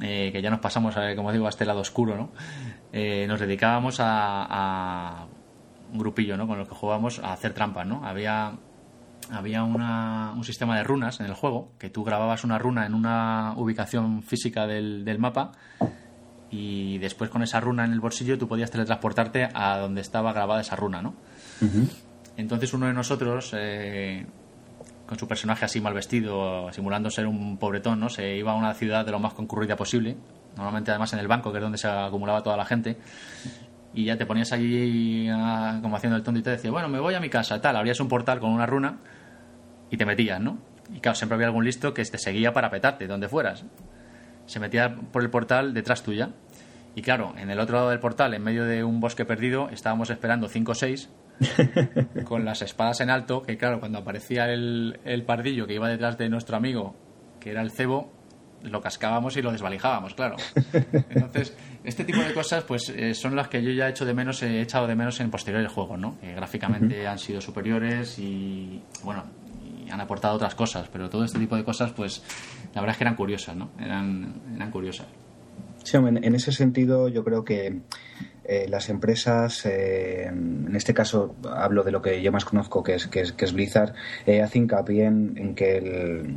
eh, 0.00 0.30
que 0.32 0.42
ya 0.42 0.50
nos 0.50 0.60
pasamos, 0.60 0.96
a, 0.96 1.14
como 1.16 1.32
digo, 1.32 1.46
a 1.46 1.50
este 1.50 1.64
lado 1.64 1.80
oscuro, 1.80 2.16
¿no? 2.16 2.30
Eh, 2.92 3.26
nos 3.26 3.40
dedicábamos 3.40 3.96
a, 4.00 5.26
un 5.92 5.98
grupillo, 5.98 6.36
¿no? 6.36 6.46
Con 6.46 6.58
los 6.58 6.68
que 6.68 6.74
jugábamos 6.74 7.18
a 7.18 7.32
hacer 7.32 7.52
trampas, 7.54 7.86
¿no? 7.86 8.04
Había 8.04 8.52
había 9.30 9.62
un 9.62 10.42
sistema 10.42 10.78
de 10.78 10.84
runas 10.84 11.20
en 11.20 11.26
el 11.26 11.34
juego, 11.34 11.72
que 11.78 11.90
tú 11.90 12.02
grababas 12.02 12.44
una 12.44 12.58
runa 12.58 12.86
en 12.86 12.94
una 12.94 13.52
ubicación 13.56 14.22
física 14.22 14.66
del, 14.66 15.18
mapa 15.18 15.52
y 16.50 16.96
después 16.96 17.28
con 17.28 17.42
esa 17.42 17.60
runa 17.60 17.84
en 17.84 17.92
el 17.92 18.00
bolsillo 18.00 18.38
tú 18.38 18.48
podías 18.48 18.70
teletransportarte 18.70 19.50
a 19.52 19.76
donde 19.78 20.00
estaba 20.00 20.32
grabada 20.32 20.62
esa 20.62 20.76
runa, 20.76 21.02
¿no? 21.02 21.14
Entonces 22.38 22.72
uno 22.72 22.86
de 22.86 22.94
nosotros, 22.94 23.52
eh, 23.54 24.24
con 25.08 25.18
su 25.18 25.26
personaje 25.26 25.64
así 25.64 25.80
mal 25.80 25.94
vestido, 25.94 26.70
simulando 26.70 27.10
ser 27.10 27.26
un 27.26 27.56
pobretón, 27.56 27.98
¿no? 27.98 28.10
Se 28.10 28.36
iba 28.36 28.52
a 28.52 28.54
una 28.54 28.74
ciudad 28.74 29.06
de 29.06 29.10
lo 29.10 29.18
más 29.18 29.32
concurrida 29.32 29.74
posible, 29.74 30.18
normalmente 30.54 30.90
además 30.90 31.14
en 31.14 31.20
el 31.20 31.26
banco, 31.26 31.50
que 31.50 31.58
es 31.58 31.62
donde 31.62 31.78
se 31.78 31.88
acumulaba 31.88 32.42
toda 32.42 32.58
la 32.58 32.66
gente, 32.66 32.98
y 33.94 34.04
ya 34.04 34.18
te 34.18 34.26
ponías 34.26 34.52
allí 34.52 35.26
ah, 35.30 35.78
como 35.80 35.96
haciendo 35.96 36.16
el 36.16 36.22
tonto 36.22 36.40
y 36.40 36.42
te 36.42 36.50
decía, 36.50 36.70
bueno, 36.70 36.90
me 36.90 37.00
voy 37.00 37.14
a 37.14 37.20
mi 37.20 37.30
casa, 37.30 37.58
tal, 37.58 37.76
abrías 37.76 37.98
un 38.00 38.08
portal 38.08 38.38
con 38.38 38.50
una 38.50 38.66
runa 38.66 38.98
y 39.90 39.96
te 39.96 40.04
metías, 40.04 40.40
¿no? 40.42 40.58
Y 40.94 41.00
claro, 41.00 41.16
siempre 41.16 41.36
había 41.36 41.46
algún 41.46 41.64
listo 41.64 41.94
que 41.94 42.04
te 42.04 42.18
seguía 42.18 42.52
para 42.52 42.70
petarte, 42.70 43.06
donde 43.06 43.28
fueras. 43.28 43.64
Se 44.44 44.60
metía 44.60 44.94
por 44.94 45.22
el 45.22 45.30
portal 45.30 45.72
detrás 45.72 46.02
tuya. 46.02 46.30
Y 46.94 47.02
claro, 47.02 47.34
en 47.36 47.50
el 47.50 47.60
otro 47.60 47.76
lado 47.76 47.90
del 47.90 47.98
portal, 47.98 48.34
en 48.34 48.42
medio 48.42 48.64
de 48.64 48.84
un 48.84 49.00
bosque 49.00 49.24
perdido, 49.24 49.68
estábamos 49.70 50.10
esperando 50.10 50.48
cinco 50.48 50.72
o 50.72 50.74
seis 50.74 51.10
con 52.24 52.44
las 52.44 52.62
espadas 52.62 53.00
en 53.00 53.10
alto, 53.10 53.42
que 53.42 53.56
claro, 53.56 53.80
cuando 53.80 53.98
aparecía 53.98 54.46
el, 54.52 55.00
el 55.04 55.24
pardillo 55.24 55.66
que 55.66 55.74
iba 55.74 55.88
detrás 55.88 56.18
de 56.18 56.28
nuestro 56.28 56.56
amigo, 56.56 56.94
que 57.40 57.50
era 57.50 57.62
el 57.62 57.70
cebo, 57.70 58.12
lo 58.62 58.80
cascábamos 58.80 59.36
y 59.36 59.42
lo 59.42 59.52
desvalijábamos, 59.52 60.14
claro. 60.14 60.36
Entonces, 61.10 61.56
este 61.84 62.04
tipo 62.04 62.20
de 62.20 62.32
cosas 62.32 62.64
pues 62.64 62.88
eh, 62.88 63.14
son 63.14 63.36
las 63.36 63.48
que 63.48 63.62
yo 63.62 63.70
ya 63.70 63.86
he 63.86 63.90
hecho 63.90 64.04
de 64.04 64.14
menos, 64.14 64.42
he 64.42 64.60
echado 64.60 64.86
de 64.86 64.96
menos 64.96 65.20
en 65.20 65.30
posteriores 65.30 65.70
juegos, 65.70 65.98
¿no? 65.98 66.18
Que 66.20 66.34
gráficamente 66.34 67.06
han 67.06 67.18
sido 67.18 67.40
superiores 67.40 68.18
y 68.18 68.82
bueno, 69.04 69.24
y 69.86 69.90
han 69.90 70.00
aportado 70.00 70.34
otras 70.34 70.54
cosas, 70.54 70.88
pero 70.92 71.08
todo 71.08 71.24
este 71.24 71.38
tipo 71.38 71.56
de 71.56 71.64
cosas 71.64 71.92
pues 71.92 72.22
la 72.74 72.80
verdad 72.80 72.94
es 72.94 72.98
que 72.98 73.04
eran 73.04 73.16
curiosas, 73.16 73.56
¿no? 73.56 73.70
Eran, 73.78 74.42
eran 74.54 74.70
curiosas. 74.70 75.06
Sí, 75.84 75.96
en 75.96 76.34
ese 76.34 76.52
sentido 76.52 77.08
yo 77.08 77.24
creo 77.24 77.44
que 77.44 77.80
eh, 78.50 78.66
las 78.66 78.88
empresas, 78.88 79.66
eh, 79.66 80.24
en 80.24 80.74
este 80.74 80.94
caso 80.94 81.36
hablo 81.54 81.84
de 81.84 81.92
lo 81.92 82.00
que 82.00 82.22
yo 82.22 82.32
más 82.32 82.46
conozco, 82.46 82.82
que 82.82 82.94
es, 82.94 83.06
que 83.06 83.20
es, 83.20 83.52
Blizzard, 83.52 83.92
eh, 84.24 84.40
hace 84.40 84.56
hincapié 84.56 85.04
en, 85.04 85.54
que 85.54 85.76
el, 85.76 86.36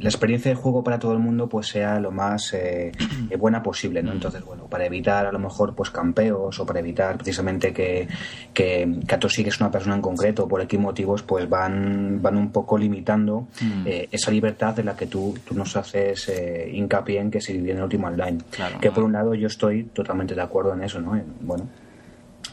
la 0.00 0.08
experiencia 0.08 0.50
de 0.50 0.54
juego 0.54 0.82
para 0.82 0.98
todo 0.98 1.12
el 1.12 1.18
mundo 1.18 1.48
pues 1.48 1.68
sea 1.68 2.00
lo 2.00 2.10
más 2.10 2.54
eh, 2.54 2.90
buena 3.38 3.62
posible, 3.62 4.02
¿no? 4.02 4.12
Entonces, 4.12 4.42
bueno, 4.42 4.64
para 4.64 4.86
evitar 4.86 5.26
a 5.26 5.32
lo 5.32 5.38
mejor 5.38 5.74
pues 5.74 5.90
campeos 5.90 6.58
o 6.58 6.66
para 6.66 6.80
evitar 6.80 7.16
precisamente 7.16 7.72
que, 7.72 8.08
que, 8.54 9.00
que 9.06 9.50
una 9.60 9.70
persona 9.70 9.94
en 9.94 10.02
concreto 10.02 10.48
por 10.48 10.60
X 10.62 10.80
motivos, 10.80 11.22
pues 11.22 11.48
van, 11.48 12.20
van 12.22 12.36
un 12.36 12.50
poco 12.50 12.78
limitando 12.78 13.48
mm. 13.60 13.86
eh, 13.86 14.08
esa 14.10 14.30
libertad 14.30 14.74
de 14.74 14.84
la 14.84 14.96
que 14.96 15.06
tú, 15.06 15.36
tú 15.44 15.54
nos 15.54 15.76
haces 15.76 16.28
eh, 16.30 16.70
hincapié 16.72 17.20
en 17.20 17.30
que 17.30 17.40
se 17.40 17.52
vive 17.52 17.72
en 17.72 17.78
el 17.78 17.84
último 17.84 18.06
online. 18.06 18.38
que 18.80 18.90
por 18.90 19.04
un 19.04 19.12
lado 19.12 19.34
yo 19.34 19.48
estoy 19.48 19.84
totalmente 19.84 20.34
de 20.34 20.42
acuerdo 20.42 20.72
en 20.72 20.82
eso, 20.82 21.00
¿no? 21.00 21.20
bueno, 21.40 21.68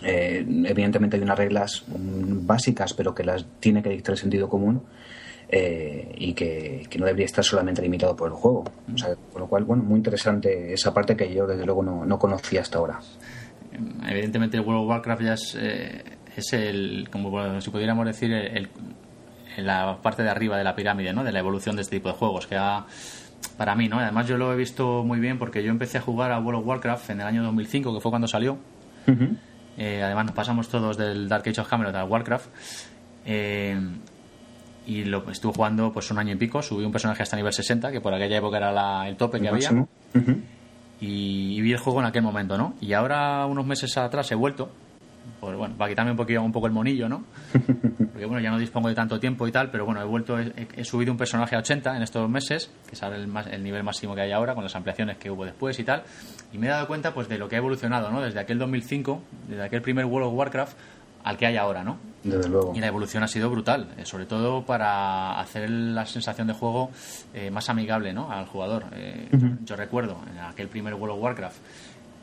evidentemente 0.01 1.15
hay 1.15 1.23
unas 1.23 1.37
reglas 1.37 1.83
mm, 1.87 2.45
básicas, 2.45 2.93
pero 2.93 3.15
que 3.15 3.23
las 3.23 3.45
tiene 3.59 3.81
que 3.81 3.89
dictar 3.89 4.13
el 4.13 4.19
sentido 4.19 4.49
común 4.49 4.81
eh, 5.49 6.13
y 6.17 6.33
que, 6.33 6.87
no 6.99 7.05
debería 7.05 7.25
estar 7.25 7.43
solamente 7.43 7.81
limitado 7.81 8.15
por 8.15 8.29
el 8.29 8.33
juego. 8.33 8.65
O 8.93 8.97
sea, 8.97 9.15
con 9.31 9.41
lo 9.41 9.47
cual, 9.47 9.63
bueno, 9.63 9.83
muy 9.83 9.97
interesante 9.97 10.73
esa 10.73 10.93
parte 10.93 11.15
que 11.15 11.33
yo 11.33 11.47
desde 11.47 11.65
luego 11.65 11.83
no, 11.83 12.05
no 12.05 12.19
conocía 12.19 12.61
hasta 12.61 12.79
ahora. 12.79 12.99
Evidentemente 14.07 14.57
el 14.57 14.63
World 14.63 14.83
of 14.83 14.89
Warcraft 14.89 15.21
ya 15.21 15.33
es, 15.33 15.57
eh, 15.59 16.03
es 16.35 16.53
el, 16.53 17.07
como 17.11 17.61
si 17.61 17.69
pudiéramos 17.69 18.05
decir, 18.05 18.31
el, 18.33 18.69
la 19.57 19.99
parte 20.01 20.23
de 20.23 20.29
arriba 20.29 20.57
de 20.57 20.63
la 20.63 20.75
pirámide, 20.75 21.13
¿no? 21.13 21.23
De 21.23 21.31
la 21.31 21.39
evolución 21.39 21.75
de 21.75 21.83
este 21.83 21.97
tipo 21.97 22.09
de 22.09 22.15
juegos, 22.15 22.47
que 22.47 22.55
ha, 22.55 22.85
para 23.57 23.75
mí, 23.75 23.87
¿no? 23.87 23.99
Además 23.99 24.27
yo 24.27 24.37
lo 24.37 24.51
he 24.51 24.55
visto 24.55 25.03
muy 25.03 25.19
bien 25.19 25.37
porque 25.37 25.63
yo 25.63 25.71
empecé 25.71 25.97
a 25.97 26.01
jugar 26.01 26.31
a 26.31 26.39
World 26.39 26.61
of 26.61 26.67
Warcraft 26.67 27.09
en 27.11 27.21
el 27.21 27.27
año 27.27 27.43
2005, 27.43 27.93
que 27.93 28.01
fue 28.01 28.11
cuando 28.11 28.27
salió. 28.27 28.57
Eh, 29.77 30.01
además 30.03 30.25
nos 30.25 30.35
pasamos 30.35 30.67
todos 30.67 30.97
del 30.97 31.29
Dark 31.29 31.47
Age 31.47 31.61
of 31.61 31.69
Camelot 31.69 31.95
al 31.95 32.09
Warcraft. 32.09 32.49
Eh, 33.25 33.79
y 34.87 35.03
lo 35.03 35.29
estuve 35.29 35.53
jugando 35.53 35.91
pues 35.91 36.09
un 36.11 36.17
año 36.17 36.33
y 36.33 36.37
pico, 36.37 36.61
subí 36.61 36.85
un 36.85 36.91
personaje 36.91 37.21
hasta 37.21 37.35
nivel 37.35 37.51
60, 37.51 37.91
que 37.91 37.99
por 37.99 38.13
aquella 38.13 38.37
época 38.37 38.57
era 38.57 39.07
el 39.07 39.17
tope 39.17 39.39
que 39.39 39.49
había. 39.49 39.69
y, 41.01 41.61
vi 41.61 41.73
el 41.73 41.77
juego 41.77 41.99
en 41.99 42.05
aquel 42.05 42.23
momento, 42.23 42.57
¿no? 42.57 42.73
Y 42.79 42.93
ahora, 42.93 43.45
unos 43.45 43.65
meses 43.65 43.97
atrás, 43.97 44.31
he 44.31 44.35
vuelto, 44.35 44.71
pues 45.41 45.57
bueno, 45.57 45.75
para 45.75 45.89
quitarme 45.89 46.11
un 46.11 46.17
poquito 46.17 46.41
un 46.41 46.53
poco 46.53 46.67
el 46.67 46.73
monillo, 46.73 47.09
¿no? 47.09 47.25
Porque 47.53 48.25
bueno, 48.25 48.39
ya 48.39 48.49
no 48.49 48.57
dispongo 48.57 48.87
de 48.87 48.95
tanto 48.95 49.19
tiempo 49.19 49.45
y 49.45 49.51
tal, 49.51 49.69
pero 49.71 49.85
bueno, 49.85 50.01
he 50.01 50.05
vuelto, 50.05 50.39
he, 50.39 50.83
subido 50.85 51.11
un 51.11 51.17
personaje 51.17 51.57
a 51.57 51.59
80 51.59 51.97
en 51.97 52.03
estos 52.03 52.29
meses, 52.29 52.71
que 52.87 52.95
es 52.95 53.01
el, 53.03 53.29
el 53.51 53.63
nivel 53.63 53.83
máximo 53.83 54.15
que 54.15 54.21
hay 54.21 54.31
ahora, 54.31 54.55
con 54.55 54.63
las 54.63 54.75
ampliaciones 54.75 55.17
que 55.17 55.29
hubo 55.29 55.43
después 55.43 55.77
y 55.79 55.83
tal, 55.83 56.03
y 56.53 56.57
me 56.57 56.67
he 56.67 56.69
dado 56.69 56.87
cuenta 56.87 57.13
pues 57.13 57.27
de 57.27 57.37
lo 57.37 57.49
que 57.49 57.55
ha 57.55 57.59
evolucionado, 57.59 58.09
¿no? 58.09 58.21
Desde 58.21 58.39
aquel 58.39 58.57
2005, 58.57 59.21
desde 59.49 59.63
aquel 59.63 59.81
primer 59.81 60.05
World 60.05 60.29
of 60.29 60.33
Warcraft, 60.33 60.77
al 61.27 61.37
que 61.37 61.45
hay 61.45 61.57
ahora, 61.57 61.83
¿no? 61.83 61.97
Desde 62.23 62.49
luego. 62.49 62.73
Y 62.75 62.79
la 62.79 62.87
evolución 62.87 63.23
ha 63.23 63.27
sido 63.27 63.49
brutal, 63.49 63.89
eh, 63.97 64.05
sobre 64.05 64.25
todo 64.25 64.65
para 64.65 65.39
hacer 65.39 65.69
la 65.69 66.05
sensación 66.05 66.47
de 66.47 66.53
juego 66.53 66.89
eh, 67.33 67.51
más 67.51 67.69
amigable, 67.69 68.13
¿no? 68.13 68.31
Al 68.31 68.45
jugador. 68.45 68.85
Eh, 68.93 69.29
yo, 69.63 69.75
recuerdo 69.75 70.17
en 70.31 70.39
aquel 70.39 70.67
primer 70.67 70.93
World 70.93 71.15
of 71.15 71.23
Warcraft 71.23 71.57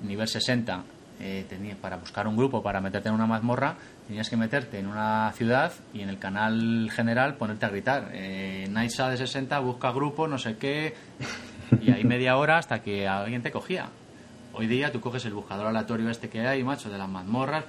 nivel 0.02 0.28
60, 0.28 0.84
eh, 1.20 1.76
para 1.80 1.96
buscar 1.96 2.26
un 2.26 2.36
grupo, 2.36 2.62
para 2.62 2.80
meterte 2.80 3.08
en 3.08 3.14
una 3.14 3.26
mazmorra, 3.26 3.76
tenías 4.06 4.28
que 4.28 4.36
meterte 4.36 4.78
en 4.78 4.86
una 4.86 5.32
ciudad 5.32 5.72
y 5.92 6.00
en 6.00 6.08
el 6.08 6.18
canal 6.18 6.90
general 6.90 7.36
ponerte 7.36 7.66
a 7.66 7.68
gritar. 7.68 8.10
Eh, 8.12 8.66
Naisa 8.70 9.08
de 9.08 9.16
60 9.16 9.58
busca 9.60 9.92
grupo, 9.92 10.26
no 10.26 10.38
sé 10.38 10.56
qué, 10.56 10.94
y 11.80 11.92
ahí 11.92 12.04
media 12.04 12.36
hora 12.36 12.58
hasta 12.58 12.82
que 12.82 13.06
alguien 13.06 13.42
te 13.42 13.50
cogía. 13.50 13.88
Hoy 14.54 14.66
día 14.66 14.92
tú 14.92 15.00
coges 15.00 15.24
el 15.24 15.34
buscador 15.34 15.66
aleatorio 15.66 16.08
este 16.10 16.28
que 16.28 16.40
hay, 16.40 16.62
macho, 16.62 16.90
de 16.90 16.98
las 16.98 17.08
mazmorras, 17.08 17.64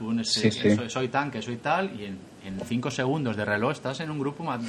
Soy, 0.87 1.07
tanque, 1.07 1.41
soy 1.41 1.57
tal, 1.57 1.99
y 1.99 2.05
en, 2.05 2.17
en 2.45 2.59
cinco 2.65 2.91
segundos 2.91 3.35
de 3.35 3.43
reloj 3.43 3.71
estás 3.71 3.99
en 4.01 4.11
un 4.11 4.19
grupo 4.19 4.43
más, 4.43 4.61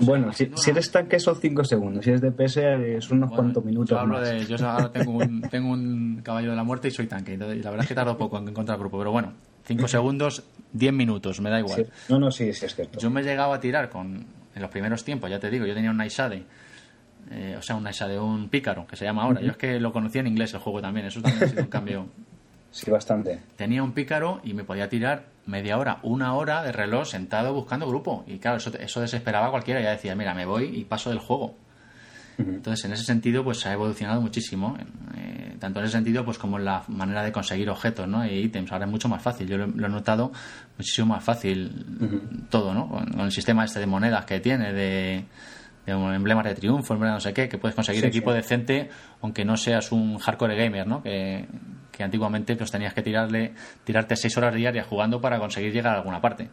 bueno, 0.00 0.32
si, 0.32 0.50
eres 0.70 0.90
tanque 0.90 1.20
son 1.20 1.36
5 1.36 1.64
segundos, 1.64 2.04
si 2.04 2.10
eres 2.10 2.22
DPS 2.22 2.56
es 2.56 3.10
unos 3.10 3.30
cuantos 3.30 3.64
minutos. 3.64 3.90
Yo, 3.90 3.98
hablo 3.98 4.20
De, 4.20 4.46
yo 4.46 4.56
ahora 4.66 4.90
tengo 4.92 5.12
un, 5.12 5.42
tengo 5.42 5.72
un 5.72 6.20
caballo 6.24 6.50
de 6.50 6.56
la 6.56 6.64
muerte 6.64 6.88
y 6.88 6.90
soy 6.90 7.06
tanque, 7.06 7.34
y 7.34 7.36
la 7.36 7.46
verdad 7.46 7.80
es 7.80 7.88
que 7.88 7.94
tardo 7.94 8.16
poco 8.16 8.38
en 8.38 8.48
encontrar 8.48 8.76
el 8.76 8.80
grupo, 8.80 8.98
pero 8.98 9.12
bueno, 9.12 9.34
5 9.64 9.88
segundos, 9.88 10.42
10 10.72 10.92
minutos, 10.92 11.40
me 11.40 11.50
da 11.50 11.58
igual. 11.58 11.86
No, 12.08 12.18
no, 12.18 12.30
sí, 12.30 12.52
sí 12.54 12.64
es 12.64 12.74
cierto. 12.74 12.98
Yo 12.98 13.10
me 13.10 13.22
llegaba 13.22 13.56
a 13.56 13.60
tirar 13.60 13.90
con, 13.90 14.24
en 14.54 14.62
los 14.62 14.70
primeros 14.70 15.04
tiempos, 15.04 15.30
ya 15.30 15.38
te 15.38 15.50
digo, 15.50 15.66
yo 15.66 15.74
tenía 15.74 15.90
un 15.90 15.98
Naisade, 15.98 16.44
eh, 17.30 17.56
o 17.58 17.62
sea, 17.62 17.76
un 17.76 17.84
Naisade, 17.84 18.18
un 18.18 18.48
pícaro, 18.48 18.86
que 18.86 18.96
se 18.96 19.04
llama 19.04 19.22
ahora. 19.22 19.40
Yo 19.40 19.52
es 19.52 19.56
que 19.56 19.78
lo 19.78 19.92
conocía 19.92 20.20
en 20.20 20.26
inglés 20.26 20.52
el 20.54 20.60
juego 20.60 20.80
también, 20.80 21.06
eso 21.06 21.20
también 21.22 21.44
ha 21.44 21.48
sido 21.48 21.62
un 21.62 21.68
cambio. 21.70 22.06
Sí, 22.72 22.90
bastante. 22.90 23.40
Tenía 23.56 23.82
un 23.82 23.92
pícaro 23.92 24.40
y 24.44 24.54
me 24.54 24.64
podía 24.64 24.88
tirar 24.88 25.26
media 25.46 25.76
hora, 25.78 25.98
una 26.02 26.34
hora 26.34 26.62
de 26.62 26.72
reloj 26.72 27.06
sentado 27.06 27.52
buscando 27.52 27.86
grupo. 27.86 28.24
Y 28.26 28.38
claro, 28.38 28.58
eso, 28.58 28.70
eso 28.78 29.00
desesperaba 29.00 29.48
a 29.48 29.50
cualquiera. 29.50 29.80
Ya 29.80 29.90
decía, 29.90 30.14
mira, 30.14 30.34
me 30.34 30.46
voy 30.46 30.66
y 30.76 30.84
paso 30.84 31.10
del 31.10 31.18
juego. 31.18 31.54
Entonces, 32.38 32.84
en 32.86 32.92
ese 32.92 33.04
sentido, 33.04 33.44
pues 33.44 33.66
ha 33.66 33.72
evolucionado 33.72 34.20
muchísimo. 34.20 34.76
Eh, 35.16 35.56
tanto 35.58 35.80
en 35.80 35.86
ese 35.86 35.92
sentido, 35.92 36.24
pues 36.24 36.38
como 36.38 36.58
en 36.58 36.64
la 36.64 36.82
manera 36.88 37.22
de 37.22 37.32
conseguir 37.32 37.68
objetos, 37.68 38.08
¿no? 38.08 38.24
Y 38.24 38.30
ítems. 38.44 38.72
Ahora 38.72 38.86
es 38.86 38.90
mucho 38.90 39.08
más 39.08 39.22
fácil. 39.22 39.46
Yo 39.46 39.58
lo, 39.58 39.64
he 39.64 39.88
notado 39.90 40.32
muchísimo 40.78 41.08
más 41.08 41.22
fácil 41.22 42.46
todo, 42.48 42.72
¿no? 42.72 42.88
Con, 42.88 43.20
el 43.20 43.30
sistema 43.30 43.64
este 43.64 43.80
de 43.80 43.86
monedas 43.86 44.24
que 44.24 44.40
tiene, 44.40 44.72
de, 44.72 45.24
de 45.98 46.14
emblemas 46.14 46.44
de 46.44 46.54
triunfo, 46.54 46.94
emblemas 46.94 47.16
no 47.16 47.20
sé 47.20 47.34
qué, 47.34 47.48
que 47.48 47.58
puedes 47.58 47.74
conseguir 47.74 48.04
equipo 48.04 48.32
decente, 48.32 48.88
aunque 49.22 49.44
no 49.44 49.56
seas 49.56 49.92
un 49.92 50.18
hardcore 50.18 50.56
gamer, 50.56 50.86
¿no? 50.86 51.02
Que, 51.02 51.46
que 51.90 52.04
antiguamente 52.04 52.56
pues 52.56 52.70
tenías 52.70 52.94
que 52.94 53.02
tirarle, 53.02 53.54
tirarte 53.84 54.16
seis 54.16 54.36
horas 54.36 54.54
diarias 54.54 54.86
jugando 54.86 55.20
para 55.20 55.38
conseguir 55.38 55.72
llegar 55.72 55.94
a 55.94 55.98
alguna 55.98 56.20
parte. 56.20 56.48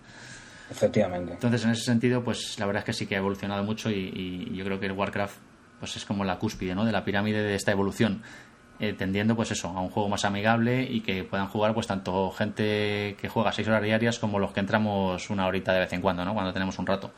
Efectivamente. 0.70 1.34
Entonces, 1.34 1.64
en 1.64 1.72
ese 1.72 1.84
sentido, 1.84 2.24
pues 2.24 2.60
la 2.60 2.66
verdad 2.66 2.82
es 2.82 2.86
que 2.86 2.94
sí 2.94 3.06
que 3.08 3.16
ha 3.16 3.20
evolucionado 3.20 3.64
mucho 3.64 3.90
y, 3.90 4.52
yo 4.54 4.66
creo 4.66 4.80
que 4.80 4.88
el 4.88 4.92
Warcraft 4.92 5.38
pues 5.80 5.96
es 5.96 6.06
como 6.06 6.26
la 6.26 6.40
cúspide 6.40 6.74
¿no? 6.74 6.86
de 6.86 6.92
la 6.92 7.06
pirámide 7.06 7.44
de 7.44 7.56
esta 7.56 7.72
evolución. 7.72 8.24
Eh, 8.80 8.94
tendiendo 8.94 9.36
pues 9.36 9.50
eso 9.50 9.70
a 9.70 9.82
un 9.82 9.90
juego 9.90 10.08
más 10.08 10.24
amigable 10.24 10.84
y 10.84 11.02
que 11.02 11.24
puedan 11.24 11.48
jugar 11.48 11.74
pues 11.74 11.88
tanto 11.88 12.30
gente 12.30 13.16
que 13.20 13.28
juega 13.28 13.52
seis 13.52 13.68
horas 13.68 13.82
diarias 13.82 14.20
como 14.20 14.38
los 14.38 14.52
que 14.52 14.60
entramos 14.60 15.32
una 15.32 15.48
horita 15.48 15.74
de 15.74 15.80
vez 15.80 15.94
en 15.94 16.02
cuando 16.02 16.24
no 16.24 16.36
cuando 16.36 16.54
tenemos 16.54 16.78
un 16.78 16.86
rato 16.86 17.12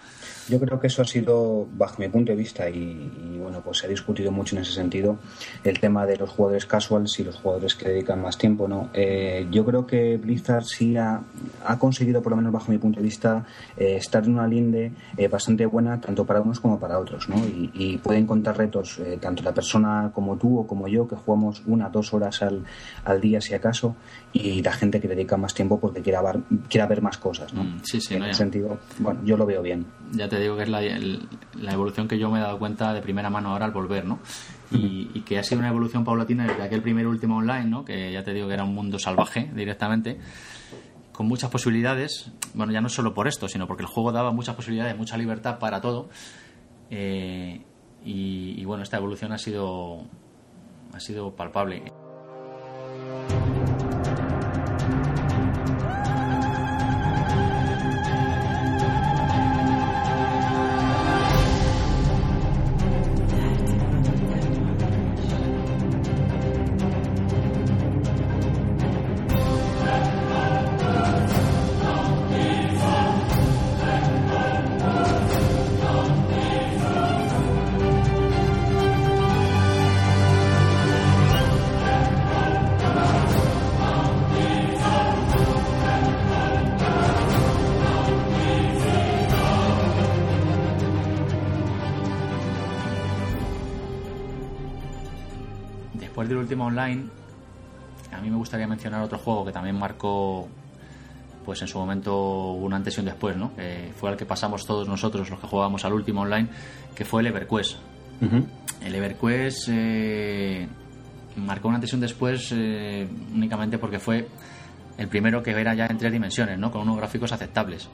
yo 0.49 0.59
creo 0.59 0.79
que 0.79 0.88
eso 0.88 1.01
ha 1.01 1.05
sido, 1.05 1.67
bajo 1.77 1.95
mi 1.99 2.09
punto 2.09 2.31
de 2.31 2.38
vista, 2.38 2.69
y, 2.69 3.38
bueno, 3.41 3.62
pues 3.62 3.79
se 3.79 3.85
ha 3.85 3.89
discutido 3.89 4.31
mucho 4.31 4.55
en 4.55 4.63
ese 4.63 4.73
sentido, 4.73 5.17
el 5.63 5.79
tema 5.79 6.05
de 6.05 6.17
los 6.17 6.29
jugadores 6.29 6.65
casuals 6.65 7.19
y 7.19 7.23
los 7.23 7.35
jugadores 7.35 7.75
que 7.75 7.89
dedican 7.89 8.21
más 8.21 8.38
tiempo, 8.38 8.67
¿no? 8.67 8.89
Eh, 8.93 9.47
yo 9.51 9.65
creo 9.65 9.85
que 9.85 10.17
Blizzard 10.17 10.63
sí 10.63 10.97
ha, 10.97 11.21
conseguido, 11.79 12.21
por 12.21 12.31
lo 12.31 12.38
menos 12.38 12.51
bajo 12.51 12.71
mi 12.71 12.77
punto 12.77 12.99
de 12.99 13.03
vista, 13.03 13.45
eh, 13.77 13.95
estar 13.97 14.23
en 14.23 14.33
una 14.33 14.47
linde 14.47 14.91
eh, 15.17 15.27
bastante 15.27 15.65
buena, 15.65 16.01
tanto 16.01 16.25
para 16.25 16.41
unos 16.41 16.59
como 16.59 16.79
para 16.79 16.99
otros, 16.99 17.29
¿no? 17.29 17.38
Y, 17.73 17.99
pueden 17.99 18.25
contar 18.25 18.57
retos, 18.57 18.99
tanto 19.19 19.43
la 19.43 19.53
persona 19.53 20.12
como 20.13 20.38
tú 20.38 20.59
o 20.59 20.67
como 20.67 20.88
yo, 20.88 21.07
que 21.07 21.15
jugamos 21.15 21.62
una, 21.65 21.89
dos 21.89 22.13
horas 22.13 22.41
al, 22.41 22.63
al 23.03 23.19
día, 23.19 23.41
si 23.41 23.53
acaso, 23.53 23.95
y 24.31 24.61
la 24.61 24.71
gente 24.73 25.01
que 25.01 25.07
dedica 25.07 25.37
más 25.37 25.53
tiempo 25.53 25.79
porque 25.79 26.01
quiera 26.01 26.21
ver, 26.21 26.41
quiera 26.69 26.85
ver 26.85 27.01
más 27.01 27.17
cosas, 27.17 27.53
¿no? 27.53 27.63
Mm, 27.63 27.81
sí, 27.83 27.99
sí, 27.99 28.13
en 28.13 28.23
ese 28.23 28.35
sentido, 28.35 28.79
bueno, 28.99 29.21
yo 29.23 29.37
lo 29.37 29.45
veo 29.45 29.61
bien. 29.61 29.87
Ya 30.11 30.29
te 30.29 30.39
digo 30.39 30.55
que 30.55 30.63
es 30.63 30.69
la, 30.69 30.81
la, 30.81 31.73
evolución 31.73 32.07
que 32.07 32.19
yo 32.19 32.29
me 32.29 32.39
he 32.39 32.41
dado 32.41 32.59
cuenta 32.59 32.93
de 32.93 33.01
primera 33.01 33.29
mano 33.29 33.49
ahora 33.49 33.65
al 33.65 33.71
volver, 33.71 34.05
¿no? 34.05 34.19
Y, 34.71 35.21
que 35.21 35.37
ha 35.39 35.43
sido 35.43 35.59
una 35.59 35.69
evolución 35.69 36.03
paulatina 36.03 36.47
desde 36.47 36.63
aquel 36.63 36.81
primer 36.81 37.07
último 37.07 37.37
online, 37.37 37.65
¿no? 37.65 37.83
Que 37.83 38.11
ya 38.11 38.23
te 38.23 38.33
digo 38.33 38.47
que 38.47 38.53
era 38.53 38.63
un 38.63 38.73
mundo 38.73 38.97
salvaje 38.99 39.49
directamente, 39.53 40.19
con 41.11 41.27
muchas 41.27 41.49
posibilidades. 41.49 42.31
Bueno, 42.53 42.71
ya 42.71 42.81
no 42.81 42.89
solo 42.89 43.13
por 43.13 43.27
esto, 43.27 43.47
sino 43.47 43.67
porque 43.67 43.83
el 43.83 43.89
juego 43.89 44.11
daba 44.11 44.31
muchas 44.31 44.55
posibilidades, 44.55 44.95
mucha 44.97 45.17
libertad 45.17 45.59
para 45.59 45.81
todo. 45.81 46.09
Eh, 46.89 47.61
y, 48.03 48.55
y 48.59 48.65
bueno, 48.65 48.83
esta 48.83 48.97
evolución 48.97 49.31
ha 49.33 49.37
sido 49.37 50.07
ha 50.93 50.99
sido 50.99 51.35
palpable. 51.35 51.83
Mencionar 98.79 99.03
otro 99.03 99.17
juego 99.17 99.43
que 99.43 99.51
también 99.51 99.77
marcó, 99.77 100.47
pues 101.43 101.61
en 101.61 101.67
su 101.67 101.77
momento 101.77 102.53
un 102.53 102.73
antes 102.73 102.95
y 102.95 103.01
un 103.01 103.07
después, 103.07 103.35
¿no? 103.35 103.53
Que 103.53 103.91
fue 103.93 104.09
al 104.09 104.15
que 104.15 104.25
pasamos 104.25 104.65
todos 104.65 104.87
nosotros, 104.87 105.29
los 105.29 105.37
que 105.37 105.47
jugábamos 105.47 105.83
al 105.83 105.91
último 105.91 106.21
online, 106.21 106.47
que 106.95 107.03
fue 107.03 107.21
el 107.21 107.27
EverQuest. 107.27 107.75
El 108.81 108.95
EverQuest 108.95 109.67
eh, 109.69 110.65
marcó 111.35 111.67
un 111.67 111.75
antes 111.75 111.91
y 111.91 111.95
un 111.95 112.01
después 112.01 112.53
eh, 112.55 113.05
únicamente 113.33 113.77
porque 113.77 113.99
fue 113.99 114.27
el 114.97 115.07
primero 115.09 115.43
que 115.43 115.51
era 115.51 115.73
ya 115.73 115.85
en 115.85 115.97
tres 115.97 116.13
dimensiones, 116.13 116.57
¿no? 116.57 116.71
Con 116.71 116.83
unos 116.83 116.97
gráficos 116.97 117.33
aceptables. 117.33 117.89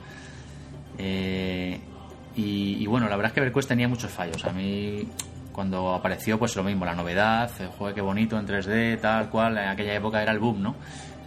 Eh, 0.99 1.79
y, 2.35 2.77
y, 2.79 2.85
bueno, 2.85 3.09
la 3.09 3.15
verdad 3.15 3.31
es 3.31 3.33
que 3.33 3.39
EverQuest 3.39 3.69
tenía 3.69 3.87
muchos 3.87 4.11
fallos. 4.11 4.45
A 4.45 4.51
mí 4.51 5.07
cuando 5.55 5.93
apareció, 5.93 6.37
pues 6.37 6.53
lo 6.57 6.63
mismo, 6.65 6.83
la 6.83 6.93
novedad, 6.93 7.49
el 7.59 7.69
juego 7.69 7.95
que 7.95 8.01
bonito 8.01 8.37
en 8.37 8.45
3D, 8.45 8.99
tal 8.99 9.29
cual, 9.29 9.57
en 9.57 9.69
aquella 9.69 9.95
época 9.95 10.21
era 10.21 10.33
el 10.33 10.39
boom, 10.39 10.61
¿no? 10.61 10.75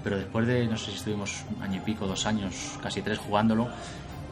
Pero 0.05 0.19
después 0.19 0.47
de, 0.47 0.67
no 0.67 0.77
sé 0.77 0.91
si 0.91 0.99
estuvimos 0.99 1.47
un 1.57 1.63
año 1.63 1.77
y 1.79 1.81
pico, 1.81 2.07
dos 2.07 2.27
años, 2.27 2.79
casi 2.83 3.01
tres 3.01 3.19
jugándolo, 3.19 3.69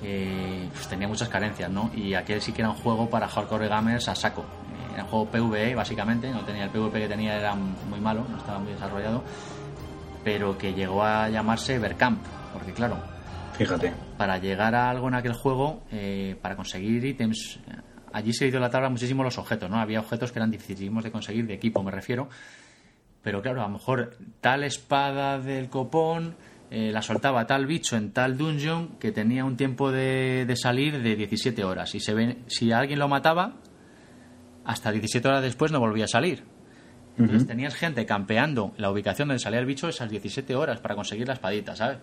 eh, 0.02 0.68
pues 0.70 0.86
tenía 0.86 1.08
muchas 1.08 1.30
carencias, 1.30 1.70
¿no? 1.70 1.90
Y 1.96 2.12
aquel 2.12 2.42
sí 2.42 2.52
que 2.52 2.60
era 2.60 2.70
un 2.70 2.76
juego 2.76 3.08
para 3.08 3.26
hardcore 3.26 3.68
gamers 3.68 4.06
a 4.10 4.14
saco. 4.14 4.42
Eh, 4.42 4.92
era 4.92 5.04
un 5.04 5.08
juego 5.08 5.30
PvE, 5.30 5.74
básicamente, 5.74 6.30
no 6.30 6.44
tenía 6.44 6.64
el 6.64 6.70
PvP 6.70 7.00
que 7.00 7.08
tenía, 7.08 7.38
era 7.38 7.54
muy 7.54 7.98
malo, 7.98 8.26
no 8.30 8.36
estaba 8.36 8.58
muy 8.58 8.72
desarrollado, 8.72 9.24
pero 10.22 10.58
que 10.58 10.74
llegó 10.74 11.02
a 11.02 11.30
llamarse 11.30 11.76
Evercamp, 11.76 12.22
porque 12.52 12.74
claro, 12.74 12.98
Fíjate. 13.56 13.90
Para 14.18 14.36
llegar 14.36 14.74
a 14.74 14.90
algo 14.90 15.08
en 15.08 15.14
aquel 15.14 15.32
juego, 15.32 15.82
eh, 15.90 16.36
para 16.42 16.56
conseguir 16.56 17.02
ítems, 17.02 17.58
allí 18.16 18.32
se 18.32 18.50
dio 18.50 18.58
la 18.58 18.70
tabla 18.70 18.88
muchísimo 18.88 19.22
los 19.22 19.36
objetos, 19.36 19.68
¿no? 19.68 19.78
Había 19.78 20.00
objetos 20.00 20.32
que 20.32 20.38
eran 20.38 20.50
dificilísimos 20.50 21.04
de 21.04 21.10
conseguir, 21.10 21.46
de 21.46 21.52
equipo 21.52 21.82
me 21.82 21.90
refiero. 21.90 22.30
Pero 23.22 23.42
claro, 23.42 23.60
a 23.60 23.64
lo 23.64 23.74
mejor 23.74 24.16
tal 24.40 24.64
espada 24.64 25.38
del 25.38 25.68
copón 25.68 26.34
eh, 26.70 26.90
la 26.92 27.02
soltaba 27.02 27.46
tal 27.46 27.66
bicho 27.66 27.94
en 27.94 28.12
tal 28.12 28.38
dungeon 28.38 28.96
que 28.98 29.12
tenía 29.12 29.44
un 29.44 29.58
tiempo 29.58 29.92
de, 29.92 30.50
salir 30.56 31.02
de 31.02 31.14
17 31.14 31.62
horas. 31.62 31.94
Y 31.94 32.00
se 32.00 32.14
ve, 32.14 32.38
si 32.46 32.72
alguien 32.72 32.98
lo 32.98 33.08
mataba, 33.08 33.56
hasta 34.64 34.90
17 34.90 35.28
horas 35.28 35.42
después 35.42 35.70
no 35.70 35.78
volvía 35.78 36.04
a 36.04 36.08
salir. 36.08 36.44
Entonces 37.18 37.46
tenías 37.46 37.74
gente 37.74 38.04
campeando 38.06 38.72
la 38.78 38.90
ubicación 38.90 39.28
donde 39.28 39.40
salía 39.40 39.60
el 39.60 39.66
bicho 39.66 39.88
esas 39.88 40.10
17 40.10 40.54
horas 40.54 40.80
para 40.80 40.94
conseguir 40.94 41.26
la 41.26 41.34
espadita, 41.34 41.76
¿sabes? 41.76 41.98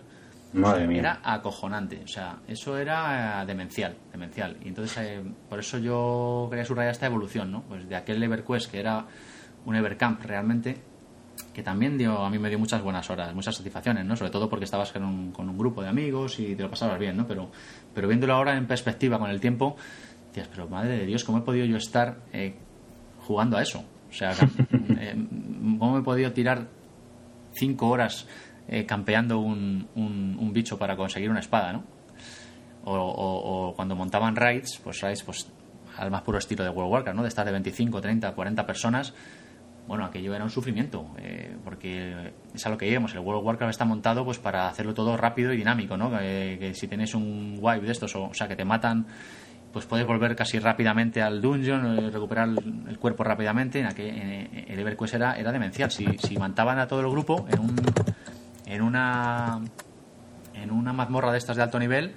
Era 0.98 1.20
acojonante, 1.22 2.00
o 2.04 2.08
sea, 2.08 2.38
eso 2.46 2.78
era 2.78 3.42
eh, 3.42 3.46
demencial, 3.46 3.96
demencial. 4.12 4.56
Y 4.64 4.68
entonces, 4.68 4.96
eh, 4.98 5.22
por 5.48 5.58
eso 5.58 5.78
yo 5.78 6.46
quería 6.48 6.64
subrayar 6.64 6.92
esta 6.92 7.06
evolución, 7.06 7.50
¿no? 7.50 7.62
Pues 7.62 7.88
de 7.88 7.96
aquel 7.96 8.22
EverQuest 8.22 8.70
que 8.70 8.78
era 8.78 9.04
un 9.64 9.74
Evercamp 9.74 10.22
realmente, 10.22 10.76
que 11.52 11.62
también 11.62 11.98
dio, 11.98 12.18
a 12.18 12.30
mí 12.30 12.38
me 12.38 12.48
dio 12.48 12.58
muchas 12.58 12.82
buenas 12.82 13.10
horas, 13.10 13.34
muchas 13.34 13.56
satisfacciones, 13.56 14.04
¿no? 14.04 14.16
Sobre 14.16 14.30
todo 14.30 14.48
porque 14.48 14.64
estabas 14.64 14.92
con 14.92 15.04
un, 15.04 15.32
con 15.32 15.48
un 15.48 15.58
grupo 15.58 15.82
de 15.82 15.88
amigos 15.88 16.38
y 16.38 16.54
te 16.54 16.62
lo 16.62 16.70
pasabas 16.70 16.98
bien, 16.98 17.16
¿no? 17.16 17.26
Pero, 17.26 17.50
pero 17.92 18.06
viéndolo 18.06 18.34
ahora 18.34 18.56
en 18.56 18.66
perspectiva 18.66 19.18
con 19.18 19.30
el 19.30 19.40
tiempo, 19.40 19.76
decías, 20.28 20.48
pero 20.48 20.68
madre 20.68 20.98
de 20.98 21.06
Dios, 21.06 21.24
¿cómo 21.24 21.38
he 21.38 21.42
podido 21.42 21.66
yo 21.66 21.76
estar 21.76 22.18
eh, 22.32 22.54
jugando 23.26 23.56
a 23.56 23.62
eso? 23.62 23.84
O 24.08 24.12
sea, 24.12 24.32
¿cómo 25.78 25.98
he 25.98 26.02
podido 26.02 26.32
tirar 26.32 26.68
cinco 27.52 27.88
horas 27.88 28.26
eh, 28.68 28.86
campeando 28.86 29.38
un, 29.38 29.88
un, 29.94 30.52
bicho 30.52 30.78
para 30.78 30.96
conseguir 30.96 31.30
una 31.30 31.40
espada, 31.40 31.72
¿no? 31.72 31.84
O, 32.84 33.72
cuando 33.74 33.96
montaban 33.96 34.36
raids, 34.36 34.78
pues 34.82 35.00
raids 35.00 35.22
pues 35.22 35.50
al 35.96 36.10
más 36.10 36.22
puro 36.22 36.38
estilo 36.38 36.64
de 36.64 36.70
World 36.70 36.92
Warcraft, 36.92 37.16
¿no? 37.16 37.22
De 37.22 37.28
estar 37.28 37.46
de 37.46 37.52
25, 37.52 38.00
30, 38.00 38.32
40 38.32 38.66
personas 38.66 39.14
bueno, 39.86 40.04
aquello 40.04 40.34
era 40.34 40.44
un 40.44 40.50
sufrimiento, 40.50 41.06
eh, 41.18 41.56
porque 41.62 42.32
es 42.54 42.66
a 42.66 42.70
lo 42.70 42.78
que 42.78 42.88
íbamos. 42.88 43.12
El 43.14 43.20
World 43.20 43.44
Warcraft 43.44 43.70
está 43.70 43.84
montado 43.84 44.24
pues 44.24 44.38
para 44.38 44.66
hacerlo 44.68 44.94
todo 44.94 45.16
rápido 45.16 45.52
y 45.52 45.58
dinámico, 45.58 45.96
¿no? 45.96 46.10
Que, 46.10 46.72
si 46.74 46.88
tienes 46.88 47.14
un 47.14 47.58
wipe 47.60 47.84
de 47.84 47.92
estos, 47.92 48.16
o, 48.16 48.32
sea, 48.32 48.48
que 48.48 48.56
te 48.56 48.64
matan, 48.64 49.06
pues 49.72 49.84
puedes 49.84 50.06
volver 50.06 50.34
casi 50.36 50.58
rápidamente 50.58 51.20
al 51.20 51.42
dungeon, 51.42 51.98
eh, 51.98 52.10
recuperar 52.10 52.48
el, 52.88 52.98
cuerpo 52.98 53.24
rápidamente. 53.24 53.80
En 53.80 53.86
aquel, 53.86 54.08
el 54.68 54.78
EverQuest 54.78 55.14
era, 55.14 55.34
era 55.34 55.52
demencial. 55.52 55.90
Si, 55.90 56.06
si 56.18 56.38
mataban 56.38 56.78
a 56.78 56.86
todo 56.86 57.00
el 57.00 57.10
grupo 57.10 57.46
en, 57.50 57.60
un, 57.60 57.76
en, 58.66 58.82
una, 58.82 59.60
en 60.54 60.70
una 60.70 60.92
mazmorra 60.92 61.32
de 61.32 61.38
estas 61.38 61.56
de 61.56 61.62
alto 61.62 61.78
nivel, 61.78 62.14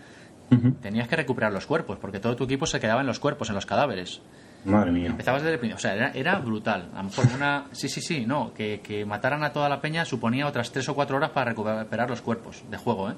tenías 0.82 1.08
que 1.08 1.16
recuperar 1.16 1.52
los 1.52 1.66
cuerpos, 1.66 1.98
porque 2.00 2.20
todo 2.20 2.36
tu 2.36 2.46
equipo 2.46 2.66
se 2.66 2.80
quedaba 2.80 3.02
en 3.02 3.08
los 3.08 3.20
cuerpos, 3.20 3.50
en 3.50 3.56
los 3.56 3.66
cadáveres. 3.66 4.22
Madre 4.66 4.92
mía. 4.92 5.08
Empezabas 5.08 5.42
desde 5.42 5.54
el 5.54 5.60
principio. 5.60 5.78
O 5.78 5.80
sea, 5.80 6.12
era, 6.14 6.40
brutal. 6.40 6.90
A 6.94 6.98
lo 6.98 7.04
mejor 7.06 7.26
una. 7.36 7.66
Sí, 7.72 7.88
sí, 7.88 8.02
sí, 8.02 8.26
no. 8.26 8.54
Que, 8.54 8.82
que, 8.82 9.06
mataran 9.06 9.44
a 9.44 9.52
toda 9.54 9.70
la 9.70 9.80
peña 9.80 10.04
suponía 10.04 10.48
otras 10.48 10.72
tres 10.72 10.90
o 10.90 10.96
cuatro 10.96 11.18
horas 11.18 11.30
para 11.30 11.52
recuperar 11.52 12.10
los 12.10 12.22
cuerpos 12.22 12.64
de 12.70 12.78
juego, 12.78 13.12
¿eh? 13.12 13.16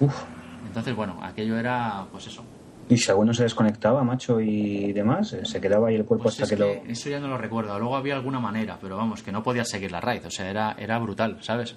Uf. 0.00 0.22
Entonces, 0.66 0.94
bueno, 0.94 1.18
aquello 1.22 1.58
era. 1.58 2.06
Pues 2.12 2.26
eso. 2.26 2.44
¿Y 2.88 2.98
si 2.98 3.10
alguno 3.10 3.32
se 3.32 3.44
desconectaba, 3.44 4.04
macho, 4.04 4.40
y 4.40 4.92
demás? 4.92 5.36
¿Se 5.44 5.60
quedaba 5.60 5.88
ahí 5.88 5.94
el 5.94 6.04
cuerpo 6.04 6.24
pues 6.24 6.40
hasta 6.40 6.54
que, 6.54 6.60
lo.? 6.60 6.66
Eso 6.86 7.08
ya 7.08 7.18
no 7.20 7.28
lo 7.28 7.38
recuerdo. 7.38 7.78
Luego 7.78 7.96
había 7.96 8.14
alguna 8.14 8.38
manera, 8.38 8.78
pero 8.80 8.96
vamos, 8.96 9.22
que 9.22 9.32
no 9.32 9.42
podías 9.42 9.68
seguir 9.68 9.90
la 9.90 10.00
raíz. 10.00 10.24
O 10.26 10.30
sea, 10.30 10.50
era, 10.50 10.76
era 10.78 10.98
brutal, 10.98 11.38
¿sabes? 11.40 11.76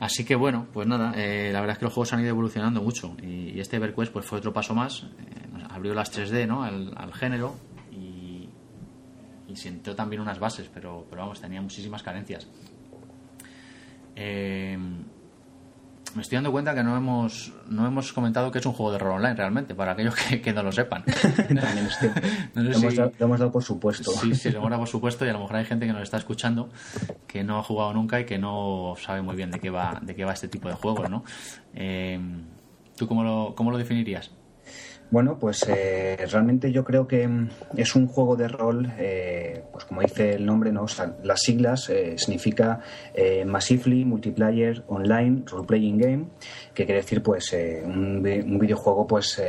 Así 0.00 0.24
que 0.24 0.34
bueno, 0.34 0.66
pues 0.72 0.86
nada, 0.86 1.12
eh, 1.16 1.50
la 1.52 1.60
verdad 1.60 1.74
es 1.74 1.78
que 1.78 1.84
los 1.84 1.94
juegos 1.94 2.12
han 2.12 2.20
ido 2.20 2.30
evolucionando 2.30 2.82
mucho 2.82 3.16
y, 3.22 3.58
este 3.60 3.76
EverQuest 3.76 4.12
pues 4.12 4.26
fue 4.26 4.38
otro 4.38 4.52
paso 4.52 4.74
más, 4.74 5.04
eh, 5.04 5.64
abrió 5.70 5.94
las 5.94 6.12
3D 6.12 6.46
¿no? 6.46 6.64
al, 6.64 7.12
género 7.14 7.54
y 7.92 9.56
sentó 9.56 9.94
también 9.94 10.20
unas 10.20 10.40
bases, 10.40 10.68
pero, 10.74 11.06
pero 11.08 11.22
vamos, 11.22 11.40
tenía 11.40 11.62
muchísimas 11.62 12.02
carencias. 12.02 12.48
Eh, 14.16 14.76
me 16.14 16.22
estoy 16.22 16.36
dando 16.36 16.52
cuenta 16.52 16.74
que 16.74 16.82
no 16.82 16.96
hemos, 16.96 17.52
no 17.68 17.86
hemos 17.86 18.12
comentado 18.12 18.50
que 18.50 18.58
es 18.58 18.66
un 18.66 18.72
juego 18.72 18.92
de 18.92 18.98
rol 18.98 19.16
online 19.16 19.34
realmente, 19.34 19.74
para 19.74 19.92
aquellos 19.92 20.14
que, 20.14 20.52
no 20.52 20.62
lo 20.62 20.72
sepan. 20.72 21.04
lo, 22.54 22.72
hemos 22.72 23.38
dado, 23.38 23.52
por 23.52 23.62
supuesto. 23.62 24.10
Sí, 24.12 24.34
sí, 24.34 24.50
lo 24.50 24.58
hemos 24.58 24.70
dado 24.70 24.82
por 24.82 24.88
supuesto 24.94 25.24
y 25.26 25.28
a 25.28 25.32
lo 25.32 25.40
mejor 25.40 25.56
hay 25.56 25.64
gente 25.64 25.86
que 25.86 25.92
nos 25.92 26.02
está 26.02 26.16
escuchando 26.16 26.70
que 27.26 27.42
no 27.42 27.58
ha 27.58 27.62
jugado 27.62 27.92
nunca 27.92 28.20
y 28.20 28.24
que 28.24 28.38
no 28.38 28.94
sabe 28.98 29.22
muy 29.22 29.36
bien 29.36 29.50
de 29.50 29.58
qué 29.58 29.70
va, 29.70 29.98
de 30.02 30.14
qué 30.14 30.24
va 30.24 30.32
este 30.32 30.48
tipo 30.48 30.68
de 30.68 30.74
juegos, 30.74 31.10
¿no? 31.10 31.24
Eh, 31.74 32.20
¿Tú 32.96 33.08
cómo 33.08 33.24
lo, 33.24 33.54
cómo 33.56 33.70
lo 33.70 33.78
definirías? 33.78 34.30
Bueno, 35.10 35.38
pues 35.38 35.64
eh, 35.68 36.16
realmente 36.30 36.72
yo 36.72 36.82
creo 36.82 37.06
que 37.06 37.28
mm, 37.28 37.50
es 37.76 37.94
un 37.94 38.08
juego 38.08 38.36
de 38.36 38.48
rol, 38.48 38.90
eh, 38.98 39.62
pues 39.70 39.84
como 39.84 40.00
dice 40.00 40.34
el 40.34 40.46
nombre, 40.46 40.72
¿no? 40.72 40.86
las 41.22 41.40
siglas 41.40 41.88
eh, 41.90 42.14
significa 42.16 42.80
Massively 43.46 44.04
Multiplayer 44.04 44.82
Online 44.88 45.42
Role 45.46 45.66
Playing 45.66 45.98
Game, 45.98 46.24
que 46.74 46.84
quiere 46.84 47.00
decir 47.00 47.22
pues 47.22 47.54
un, 47.84 48.22
videojuego 48.22 49.06
pues 49.06 49.40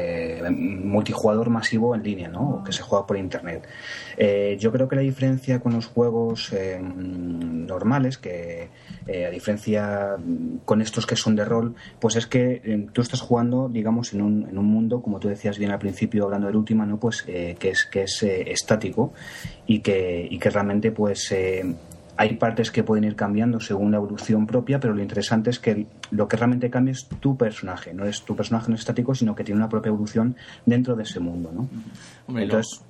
multijugador 0.52 1.50
masivo 1.50 1.96
en 1.96 2.04
línea, 2.04 2.28
¿no? 2.28 2.64
que 2.64 2.72
se 2.72 2.84
juega 2.84 3.08
por 3.08 3.18
internet. 3.18 3.68
Yo 4.60 4.72
creo 4.72 4.88
que 4.88 4.96
la 4.96 5.02
diferencia 5.02 5.60
con 5.60 5.74
los 5.74 5.86
juegos 5.86 6.54
normales, 6.82 8.18
que 8.18 8.70
a 9.08 9.30
diferencia 9.30 10.16
con 10.66 10.82
estos 10.82 11.06
que 11.06 11.16
son 11.16 11.36
de 11.36 11.46
rol, 11.46 11.76
pues 12.00 12.16
es 12.16 12.28
que 12.28 12.88
tú 12.94 13.02
estás 13.02 13.22
jugando, 13.22 13.70
digamos, 13.70 14.14
en 14.14 14.22
un, 14.22 14.48
en 14.50 14.58
un 14.58 14.66
mundo, 14.66 15.02
como 15.02 15.20
tú 15.20 15.28
decías, 15.28 15.58
bien 15.58 15.72
al 15.72 15.80
principio 15.80 16.26
hablando 16.26 16.48
del 16.48 16.56
último, 16.56 16.86
¿no? 16.86 16.98
Pues 16.98 17.24
eh, 17.28 17.56
que 17.60 17.70
es, 17.70 17.86
que 17.86 18.04
es 18.04 18.24
eh, 18.24 18.52
estático 18.52 19.14
y 19.66 19.80
que, 19.80 20.28
y 20.30 20.40
que 20.40 20.50
realmente 20.50 20.92
pues 20.92 21.32
eh, 21.32 21.76
hay 22.18 22.36
partes 22.36 22.72
que 22.72 22.84
pueden 22.84 23.04
ir 23.04 23.16
cambiando 23.16 23.60
según 23.60 23.92
la 23.92 23.98
evolución 23.98 24.48
propia, 24.48 24.80
pero 24.80 24.94
lo 24.94 25.02
interesante 25.02 25.50
es 25.50 25.60
que 25.60 25.88
lo 26.12 26.28
que 26.28 26.38
realmente 26.38 26.70
cambia 26.70 26.94
es 26.94 27.06
tu 27.06 27.38
personaje, 27.38 27.94
no 27.94 28.06
es 28.06 28.22
tu 28.22 28.36
personaje 28.36 28.70
no 28.70 28.76
es 28.76 28.82
estático, 28.82 29.14
sino 29.14 29.36
que 29.36 29.44
tiene 29.44 29.60
una 29.60 29.70
propia 29.70 29.90
evolución 29.90 30.36
dentro 30.66 30.96
de 30.96 31.04
ese 31.04 31.20
mundo, 31.20 31.52
¿no? 31.54 32.40
Entonces, 32.40 32.82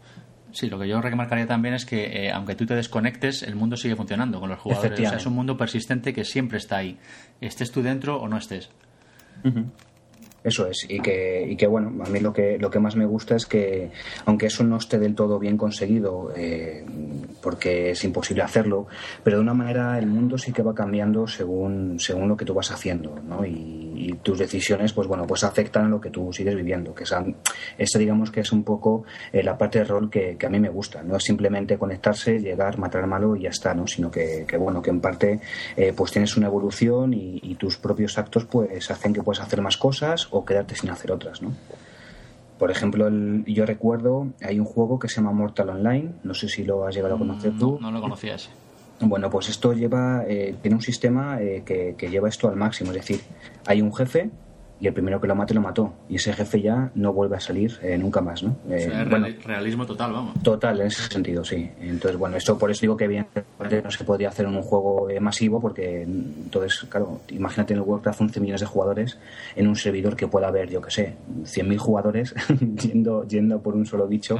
Sí, 0.55 0.69
lo 0.69 0.79
que 0.79 0.87
yo 0.87 1.01
remarcaría 1.01 1.45
también 1.45 1.73
es 1.73 1.85
que 1.85 2.31
aunque 2.33 2.55
tú 2.55 2.65
te 2.65 2.75
desconectes, 2.75 3.43
el 3.43 3.55
mundo 3.55 3.75
sigue 3.75 3.97
funcionando 3.97 4.39
con 4.39 4.49
los 4.49 4.57
jugadores. 4.57 4.97
O 4.97 5.03
sea, 5.03 5.17
es 5.17 5.25
un 5.25 5.33
mundo 5.33 5.57
persistente 5.57 6.13
que 6.13 6.23
siempre 6.23 6.59
está 6.59 6.77
ahí. 6.77 6.97
Estés 7.41 7.73
tú 7.73 7.83
dentro 7.83 8.21
o 8.21 8.29
no 8.29 8.37
estés. 8.37 8.69
Eso 10.45 10.67
es, 10.67 10.85
y 10.87 10.99
que, 10.99 11.43
y 11.49 11.55
que 11.55 11.65
bueno, 11.65 11.91
a 12.05 12.09
mí 12.09 12.19
lo 12.19 12.31
que, 12.31 12.59
lo 12.59 12.69
que 12.69 12.79
más 12.79 12.95
me 12.95 13.07
gusta 13.07 13.35
es 13.35 13.47
que, 13.47 13.89
aunque 14.25 14.45
eso 14.45 14.63
no 14.63 14.77
esté 14.77 14.99
del 14.99 15.15
todo 15.15 15.39
bien 15.39 15.57
conseguido, 15.57 16.31
eh, 16.35 16.85
porque 17.41 17.89
es 17.89 18.03
imposible 18.03 18.43
hacerlo, 18.43 18.85
pero 19.23 19.37
de 19.37 19.41
una 19.41 19.55
manera 19.55 19.97
el 19.97 20.05
mundo 20.05 20.37
sí 20.37 20.53
que 20.53 20.61
va 20.61 20.75
cambiando 20.75 21.25
según, 21.25 21.99
según 21.99 22.29
lo 22.29 22.37
que 22.37 22.45
tú 22.45 22.53
vas 22.53 22.69
haciendo, 22.69 23.19
¿no? 23.27 23.43
Y, 23.43 23.73
tus 24.21 24.37
decisiones, 24.37 24.93
pues 24.93 25.07
bueno, 25.07 25.25
pues 25.25 25.43
afectan 25.43 25.85
a 25.85 25.89
lo 25.89 25.99
que 25.99 26.09
tú 26.09 26.31
sigues 26.31 26.55
viviendo, 26.55 26.93
que 26.93 27.03
esa, 27.03 27.23
digamos 27.99 28.29
que 28.29 28.41
es 28.41 28.51
un 28.51 28.63
poco 28.63 29.03
eh, 29.31 29.41
la 29.41 29.57
parte 29.57 29.79
de 29.79 29.85
rol 29.85 30.09
que, 30.09 30.37
a 30.43 30.49
mí 30.49 30.59
me 30.59 30.69
gusta, 30.69 31.01
no 31.01 31.17
es 31.17 31.23
simplemente 31.23 31.77
conectarse, 31.77 32.39
llegar, 32.39 32.77
matar 32.77 33.03
al 33.03 33.09
malo 33.09 33.35
y 33.35 33.43
ya 33.43 33.49
está, 33.49 33.73
¿no? 33.73 33.87
Sino 33.87 34.11
que, 34.11 34.45
que 34.47 34.57
bueno, 34.57 34.81
que 34.81 34.91
en 34.91 35.01
parte 35.01 35.39
eh, 35.75 35.93
pues 35.95 36.11
tienes 36.11 36.37
una 36.37 36.47
evolución 36.47 37.13
y, 37.13 37.39
y 37.41 37.55
tus 37.55 37.77
propios 37.77 38.17
actos 38.17 38.45
pues 38.45 38.89
hacen 38.91 39.13
que 39.13 39.23
puedas 39.23 39.43
hacer 39.43 39.61
más 39.61 39.77
cosas 39.77 40.27
o 40.39 40.45
quedarte 40.45 40.75
sin 40.75 40.89
hacer 40.89 41.11
otras, 41.11 41.41
¿no? 41.41 41.53
Por 42.57 42.71
ejemplo, 42.71 43.09
yo 43.45 43.65
recuerdo, 43.65 44.27
hay 44.41 44.59
un 44.59 44.65
juego 44.65 44.97
que 44.97 45.09
se 45.09 45.15
llama 45.15 45.33
Mortal 45.33 45.69
Online, 45.69 46.13
no 46.23 46.33
sé 46.33 46.47
si 46.47 46.63
lo 46.63 46.87
has 46.87 46.95
llegado 46.95 47.15
a 47.15 47.17
conocer 47.17 47.51
mm, 47.51 47.59
tú. 47.59 47.77
No, 47.81 47.91
lo 47.91 47.99
conocías. 47.99 48.49
Bueno, 49.01 49.29
pues 49.29 49.49
esto 49.49 49.73
lleva, 49.73 50.23
eh, 50.25 50.55
tiene 50.61 50.75
un 50.75 50.81
sistema 50.81 51.41
eh, 51.41 51.63
que, 51.65 51.95
que, 51.97 52.09
lleva 52.09 52.29
esto 52.29 52.47
al 52.47 52.55
máximo, 52.55 52.91
es 52.91 52.97
decir, 52.97 53.19
hay 53.65 53.81
un 53.81 53.93
jefe 53.93 54.29
y 54.79 54.87
el 54.87 54.93
primero 54.93 55.21
que 55.21 55.27
lo 55.27 55.35
mate 55.35 55.53
lo 55.53 55.61
mató. 55.61 55.93
Y 56.09 56.15
ese 56.15 56.33
jefe 56.33 56.61
ya 56.61 56.91
no 56.95 57.13
vuelve 57.13 57.37
a 57.37 57.39
salir 57.39 57.77
eh, 57.81 57.97
nunca 57.97 58.21
más, 58.21 58.43
¿no? 58.43 58.57
Eh, 58.69 59.05
realismo 59.43 59.85
total, 59.85 60.11
vamos. 60.11 60.41
Total, 60.43 60.79
en 60.81 60.87
ese 60.87 61.03
sentido, 61.03 61.43
sí. 61.43 61.69
Entonces, 61.79 62.17
bueno, 62.17 62.35
esto 62.35 62.57
por 62.57 62.71
eso 62.71 62.81
digo 62.81 62.97
que 62.97 63.07
bien 63.07 63.27
no 63.59 63.91
se 63.91 64.03
podría 64.03 64.29
hacer 64.29 64.45
en 64.45 64.55
un 64.55 64.61
juego 64.61 65.09
eh, 65.09 65.19
masivo, 65.19 65.61
porque 65.61 66.01
entonces, 66.01 66.85
claro, 66.89 67.21
imagínate 67.29 67.73
en 67.73 67.79
el 67.79 67.85
Warcraft 67.85 68.21
11 68.21 68.39
millones 68.41 68.61
de 68.61 68.67
jugadores 68.67 69.17
en 69.55 69.67
un 69.67 69.75
servidor 69.75 70.15
que 70.15 70.27
pueda 70.27 70.47
haber, 70.47 70.69
yo 70.69 70.81
que 70.81 70.91
sé, 70.91 71.15
100.000 71.43 71.77
jugadores 71.77 72.35
yendo, 72.59 73.25
yendo 73.27 73.61
por 73.61 73.75
un 73.75 73.85
solo 73.85 74.07
bicho. 74.07 74.37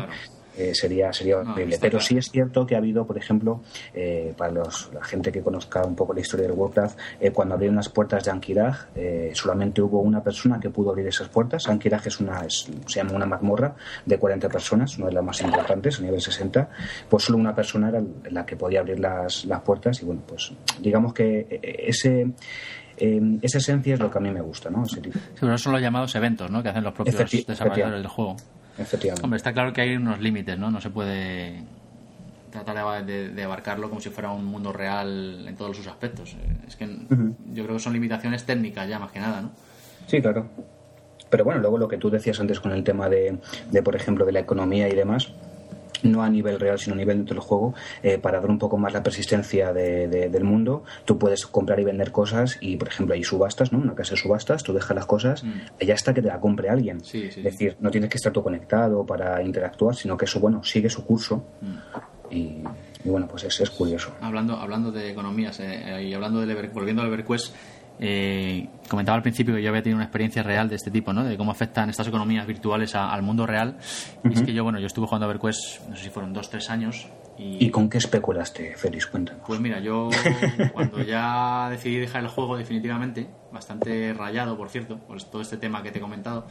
Eh, 0.57 0.73
sería, 0.73 1.11
sería 1.11 1.37
horrible. 1.37 1.77
Pero 1.79 1.99
sí 1.99 2.17
es 2.17 2.29
cierto 2.31 2.65
que 2.65 2.75
ha 2.75 2.77
habido, 2.77 3.05
por 3.05 3.17
ejemplo, 3.17 3.61
eh, 3.93 4.33
para 4.37 4.51
los, 4.51 4.89
la 4.93 5.03
gente 5.03 5.31
que 5.31 5.41
conozca 5.41 5.83
un 5.83 5.95
poco 5.95 6.13
la 6.13 6.21
historia 6.21 6.47
del 6.47 6.55
Warcraft, 6.57 6.97
eh, 7.19 7.31
cuando 7.31 7.55
abrieron 7.55 7.75
las 7.75 7.89
puertas 7.89 8.23
de 8.23 8.31
Ankiraj, 8.31 8.87
solamente 9.33 9.81
hubo 9.81 9.99
una 9.99 10.23
persona 10.23 10.59
que 10.59 10.69
pudo 10.69 10.91
abrir 10.91 11.07
esas 11.07 11.27
puertas. 11.27 11.67
Ankiraj 11.67 12.07
es 12.07 12.19
una, 12.19 12.45
se 12.49 12.71
llama 12.87 13.13
una 13.13 13.25
mazmorra 13.25 13.75
de 14.05 14.17
40 14.17 14.49
personas, 14.49 14.97
una 14.97 15.07
de 15.07 15.13
las 15.13 15.23
más 15.23 15.41
importantes, 15.41 15.99
a 15.99 16.03
nivel 16.03 16.21
60. 16.21 16.69
Pues 17.09 17.23
solo 17.23 17.37
una 17.37 17.53
persona 17.53 17.89
era 17.89 18.01
la 18.31 18.45
que 18.45 18.55
podía 18.55 18.79
abrir 18.79 18.99
las, 18.99 19.45
las 19.45 19.61
puertas 19.61 20.01
y 20.01 20.05
bueno, 20.05 20.21
pues 20.25 20.53
digamos 20.79 21.13
que 21.13 21.59
ese 21.61 22.27
esa 22.97 23.57
esencia 23.57 23.95
es 23.95 23.99
lo 23.99 24.09
que 24.09 24.17
a 24.17 24.21
mí 24.21 24.31
me 24.31 24.41
gusta, 24.41 24.69
¿no? 24.69 24.83
Ese 24.83 25.01
tipo. 25.01 25.19
Sí, 25.19 25.25
pero 25.41 25.57
son 25.57 25.73
los 25.73 25.81
llamados 25.81 26.15
eventos, 26.15 26.49
¿no? 26.49 26.63
Que 26.63 26.69
hacen 26.69 26.83
los 26.83 26.93
propios 26.93 27.17
desarrolladores 27.45 28.01
del 28.01 28.07
juego. 28.07 28.37
Hombre, 29.23 29.37
está 29.37 29.53
claro 29.53 29.73
que 29.73 29.81
hay 29.81 29.95
unos 29.95 30.19
límites, 30.19 30.57
¿no? 30.57 30.69
No 30.69 30.81
se 30.81 30.89
puede 30.89 31.63
tratar 32.51 33.05
de, 33.05 33.43
abarcarlo 33.43 33.89
como 33.89 34.01
si 34.01 34.09
fuera 34.09 34.31
un 34.31 34.45
mundo 34.45 34.71
real 34.71 35.45
en 35.47 35.55
todos 35.55 35.77
sus 35.77 35.87
aspectos. 35.87 36.33
Eh, 36.33 36.57
es 36.67 36.75
que 36.75 36.87
yo 37.53 37.63
creo 37.63 37.75
que 37.75 37.81
son 37.81 37.93
limitaciones 37.93 38.45
técnicas 38.45 38.87
ya 38.87 38.99
más 38.99 39.11
que 39.11 39.19
nada, 39.19 39.41
¿no? 39.41 39.51
Sí, 40.07 40.21
claro. 40.21 40.47
Pero 41.29 41.43
bueno, 41.43 41.59
luego 41.59 41.77
lo 41.77 41.87
que 41.87 41.97
tú 41.97 42.09
decías 42.09 42.39
antes 42.39 42.59
con 42.59 42.71
el 42.71 42.83
tema 42.83 43.09
de, 43.09 43.37
de 43.71 43.83
por 43.83 43.95
ejemplo, 43.95 44.25
de 44.25 44.31
la 44.31 44.39
economía 44.39 44.87
y 44.87 44.95
demás, 44.95 45.33
no 46.05 46.23
a 46.23 46.29
nivel 46.29 46.59
real, 46.59 46.79
sino 46.79 46.93
a 46.93 46.97
nivel 46.97 47.17
dentro 47.17 47.35
del 47.35 47.43
juego, 47.43 47.73
eh, 48.03 48.17
para 48.17 48.39
dar 48.39 48.49
un 48.49 48.59
poco 48.59 48.77
más 48.77 48.93
la 48.93 49.03
persistencia 49.03 49.73
del 49.73 50.43
mundo. 50.43 50.83
Tú 51.05 51.17
puedes 51.17 51.45
comprar 51.45 51.79
y 51.79 51.83
vender 51.83 52.11
cosas 52.11 52.57
y, 52.61 52.77
por 52.77 52.87
ejemplo, 52.87 53.15
hay 53.15 53.23
subastas, 53.23 53.71
¿no? 53.71 53.79
Una 53.79 53.95
casa 53.95 54.11
de 54.11 54.21
subastas, 54.21 54.63
tú 54.63 54.73
dejas 54.73 54.95
las 54.95 55.05
cosas 55.05 55.43
mm. 55.43 55.51
y 55.79 55.85
ya 55.85 55.93
está 55.93 56.13
que 56.13 56.21
te 56.21 56.27
la 56.27 56.39
compre 56.39 56.69
alguien. 56.69 57.01
es 57.01 57.43
decir, 57.43 57.77
no 57.79 57.91
tienes 57.91 58.09
que 58.09 58.17
estar 58.17 58.31
tú 58.31 58.43
conectado 58.43 59.05
para 59.05 59.41
interactuar, 59.43 59.95
sino 59.95 60.17
que 60.17 60.25
eso, 60.25 60.39
bueno, 60.39 60.63
sigue 60.63 60.89
su 60.89 61.05
curso 61.05 61.43
mm. 61.61 62.33
y, 62.33 62.63
bueno, 63.03 63.27
pues 63.27 63.43
es, 63.43 63.59
es, 63.59 63.69
curioso. 63.69 64.15
Hablando, 64.21 64.57
hablando 64.57 64.91
de 64.91 65.11
economías 65.11 65.59
eh, 65.59 66.03
y 66.03 66.13
hablando 66.13 66.45
de 66.45 66.69
volviendo 66.69 67.01
al 67.01 67.07
EverQuest, 67.09 67.53
eh, 67.99 68.67
comentaba 68.89 69.15
al 69.15 69.21
principio 69.21 69.55
que 69.55 69.61
yo 69.61 69.69
había 69.69 69.81
tenido 69.81 69.97
una 69.97 70.05
experiencia 70.05 70.43
real 70.43 70.69
de 70.69 70.75
este 70.75 70.91
tipo, 70.91 71.13
¿no? 71.13 71.23
De 71.23 71.37
cómo 71.37 71.51
afectan 71.51 71.89
estas 71.89 72.07
economías 72.07 72.45
virtuales 72.45 72.95
al 72.95 73.21
mundo 73.21 73.45
real. 73.45 73.77
Y 74.23 74.33
es 74.33 74.41
que 74.41 74.53
yo, 74.53 74.63
bueno, 74.63 74.79
yo 74.79 74.87
estuve 74.87 75.07
jugando 75.07 75.25
a 75.25 75.29
EverQuest, 75.29 75.89
no 75.89 75.95
sé 75.95 76.03
si 76.03 76.09
fueron 76.09 76.33
dos, 76.33 76.49
tres 76.49 76.69
años, 76.69 77.07
Y, 77.37 77.69
con 77.69 77.89
qué 77.89 77.97
especulaste, 77.97 78.75
Félix? 78.77 79.07
Cuéntanos. 79.07 79.43
Pues 79.45 79.59
mira, 79.59 79.79
yo 79.79 80.09
cuando 80.73 81.01
ya 81.01 81.69
decidí 81.69 81.97
dejar 81.97 82.23
el 82.23 82.29
juego 82.29 82.57
definitivamente, 82.57 83.27
bastante 83.55 84.13
rayado, 84.13 84.55
por 84.55 84.69
cierto, 84.69 84.99
por 84.99 85.21
todo 85.23 85.41
este 85.41 85.57
tema 85.57 85.81
que 85.81 85.91
te 85.91 85.97
he 85.97 86.01
comentado, 86.01 86.45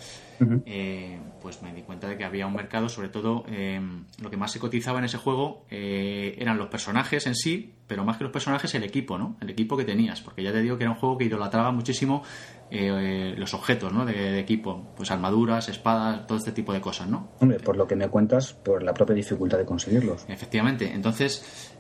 eh, 0.67 1.21
pues 1.41 1.63
me 1.63 1.73
di 1.73 1.83
cuenta 1.83 2.09
de 2.09 2.17
que 2.17 2.25
había 2.25 2.47
un 2.47 2.55
mercado, 2.55 2.89
sobre 2.89 3.11
todo 3.11 3.45
eh, 3.47 3.81
lo 4.21 4.31
que 4.31 4.37
más 4.37 4.51
se 4.51 4.59
cotizaba 4.59 4.99
en 4.99 5.05
ese 5.05 5.19
juego 5.19 5.67
eh, 5.71 6.35
eran 6.39 6.59
los 6.59 6.69
personajes 6.69 7.27
en 7.27 7.37
sí, 7.37 7.75
pero 7.87 8.05
más 8.05 8.17
que 8.17 8.25
los 8.25 8.33
personajes, 8.33 8.75
el 8.75 8.83
equipo, 8.83 9.19
¿no? 9.19 9.37
El 9.41 9.51
equipo 9.51 9.77
que 9.77 9.85
tenías, 9.85 10.23
porque 10.23 10.43
ya 10.43 10.51
te 10.51 10.63
digo 10.63 10.79
que 10.79 10.85
era 10.85 10.91
un 10.91 10.97
juego 10.97 11.19
que 11.19 11.27
idolatraba 11.27 11.71
muchísimo 11.71 12.25
los 12.71 13.55
objetos, 13.55 13.93
¿no? 13.93 14.05
De, 14.05 14.41
equipo, 14.41 14.95
pues 14.97 15.11
armaduras, 15.13 15.69
espadas, 15.69 16.27
todo 16.27 16.39
este 16.39 16.51
tipo 16.51 16.73
de 16.73 16.81
cosas, 16.81 17.07
¿no? 17.07 17.29
Hombre, 17.39 17.61
por 17.61 17.77
lo 17.77 17.87
que 17.87 17.95
me 17.95 18.09
cuentas, 18.09 18.53
por 18.53 18.83
la 18.83 18.93
propia 18.93 19.15
dificultad 19.15 19.59
de 19.59 19.65
conseguirlos. 19.65 20.25
Efectivamente, 20.29 20.91
entonces, 20.93 21.77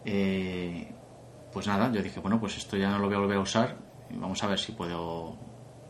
pues 1.52 1.66
nada, 1.66 1.90
yo 1.90 2.00
dije, 2.00 2.20
bueno, 2.20 2.38
pues 2.38 2.58
esto 2.58 2.76
ya 2.76 2.90
no 2.90 2.98
lo 2.98 3.06
voy 3.06 3.16
a 3.16 3.18
volver 3.18 3.38
a 3.38 3.40
usar, 3.40 3.76
vamos 4.16 4.42
a 4.42 4.46
ver 4.46 4.58
si 4.58 4.72
puedo 4.72 5.36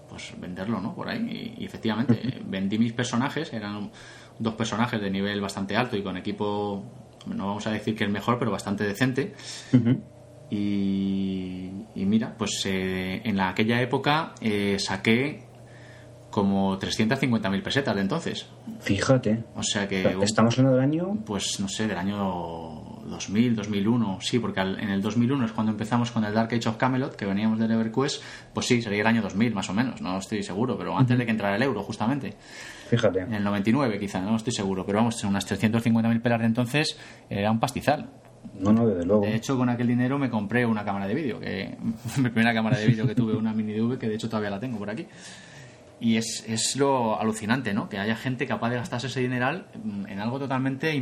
pues 0.09 0.33
venderlo, 0.39 0.81
¿no? 0.81 0.95
Por 0.95 1.09
ahí. 1.09 1.57
Y, 1.59 1.65
efectivamente, 1.65 2.41
vendí 2.47 2.79
mis 2.79 2.93
personajes, 2.93 3.53
eran 3.53 3.91
dos 4.39 4.55
personajes 4.55 5.01
de 5.01 5.11
nivel 5.11 5.41
bastante 5.41 5.77
alto 5.77 5.97
y 5.97 6.03
con 6.03 6.17
equipo, 6.17 6.85
no 7.27 7.47
vamos 7.47 7.67
a 7.67 7.71
decir 7.71 7.97
que 7.97 8.05
el 8.05 8.11
mejor, 8.11 8.39
pero 8.39 8.51
bastante 8.51 8.85
decente. 8.85 9.35
y, 10.51 11.71
mira, 11.95 12.35
pues 12.37 12.63
eh, 12.67 13.23
en 13.25 13.41
aquella 13.41 13.81
época 13.81 14.35
eh, 14.41 14.77
saqué 14.79 15.45
como 16.31 16.79
350.000 16.79 17.63
pesetas 17.63 17.95
de 17.95 18.01
entonces. 18.01 18.47
Fíjate. 18.81 19.45
O 19.55 19.63
sea 19.63 19.87
que... 19.87 20.17
¿Estamos 20.21 20.59
hablando 20.59 20.77
del 20.77 20.85
año? 20.85 21.19
Pues 21.25 21.61
no 21.61 21.69
sé, 21.69 21.87
del 21.87 21.97
año 21.97 22.94
2000, 23.15 23.57
2001, 23.57 24.19
sí, 24.21 24.39
porque 24.39 24.61
en 24.61 24.91
el 24.91 25.01
2001 25.01 25.47
es 25.47 25.53
cuando 25.53 25.73
empezamos 25.73 26.11
con 26.11 26.25
el 26.25 26.35
Dark 26.35 26.53
Age 26.53 26.69
of 26.69 26.77
Camelot, 26.77 27.17
que 27.17 27.25
veníamos 27.25 27.59
del 27.59 27.71
EverQuest, 27.71 28.23
pues 28.53 28.67
sí, 28.67 28.83
sería 28.83 29.01
el 29.01 29.07
año 29.07 29.23
2000 29.23 29.55
más 29.55 29.71
o 29.71 29.73
menos, 29.73 30.01
no 30.01 30.19
estoy 30.19 30.43
seguro, 30.43 30.77
pero 30.77 30.97
antes 30.97 31.17
de 31.17 31.25
que 31.25 31.31
entrara 31.31 31.57
el 31.57 31.63
euro, 31.63 31.83
justamente. 31.83 32.35
Fíjate. 32.89 33.21
En 33.21 33.35
el 33.35 33.45
99 33.45 33.99
quizá, 33.99 34.21
no 34.21 34.37
estoy 34.37 34.53
seguro, 34.53 34.85
pero 34.85 34.99
vamos, 34.99 35.23
unas 35.25 35.51
350.000 35.51 36.21
pelas 36.21 36.41
de 36.41 36.47
entonces 36.47 36.99
era 37.31 37.51
un 37.51 37.61
pastizal. 37.61 38.11
No, 38.59 38.73
no, 38.73 38.87
desde 38.87 39.07
luego. 39.07 39.25
De 39.25 39.35
hecho, 39.35 39.57
con 39.57 39.69
aquel 39.69 39.87
dinero 39.87 40.19
me 40.19 40.29
compré 40.31 40.67
una 40.67 40.85
cámara 40.85 41.07
de 41.07 41.15
vídeo, 41.15 41.41
que 41.41 41.77
mi 42.19 42.29
primera 42.31 42.53
cámara 42.53 42.79
de 42.79 42.87
vídeo 42.87 43.07
que 43.07 43.15
tuve, 43.15 43.35
una 43.35 43.53
mini 43.53 43.73
DV, 43.73 43.99
que 43.99 44.09
de 44.09 44.15
hecho 44.15 44.29
todavía 44.29 44.51
la 44.51 44.61
tengo 44.61 44.79
por 44.79 44.91
aquí. 44.91 45.07
Y 46.01 46.17
es, 46.17 46.45
es 46.47 46.77
lo 46.77 47.19
alucinante, 47.19 47.73
¿no? 47.73 47.89
Que 47.89 47.99
haya 47.99 48.17
gente 48.17 48.47
capaz 48.47 48.71
de 48.71 48.77
gastarse 48.77 49.07
ese 49.07 49.21
dineral 49.21 49.69
en 50.07 50.19
algo 50.19 50.39
totalmente 50.39 50.93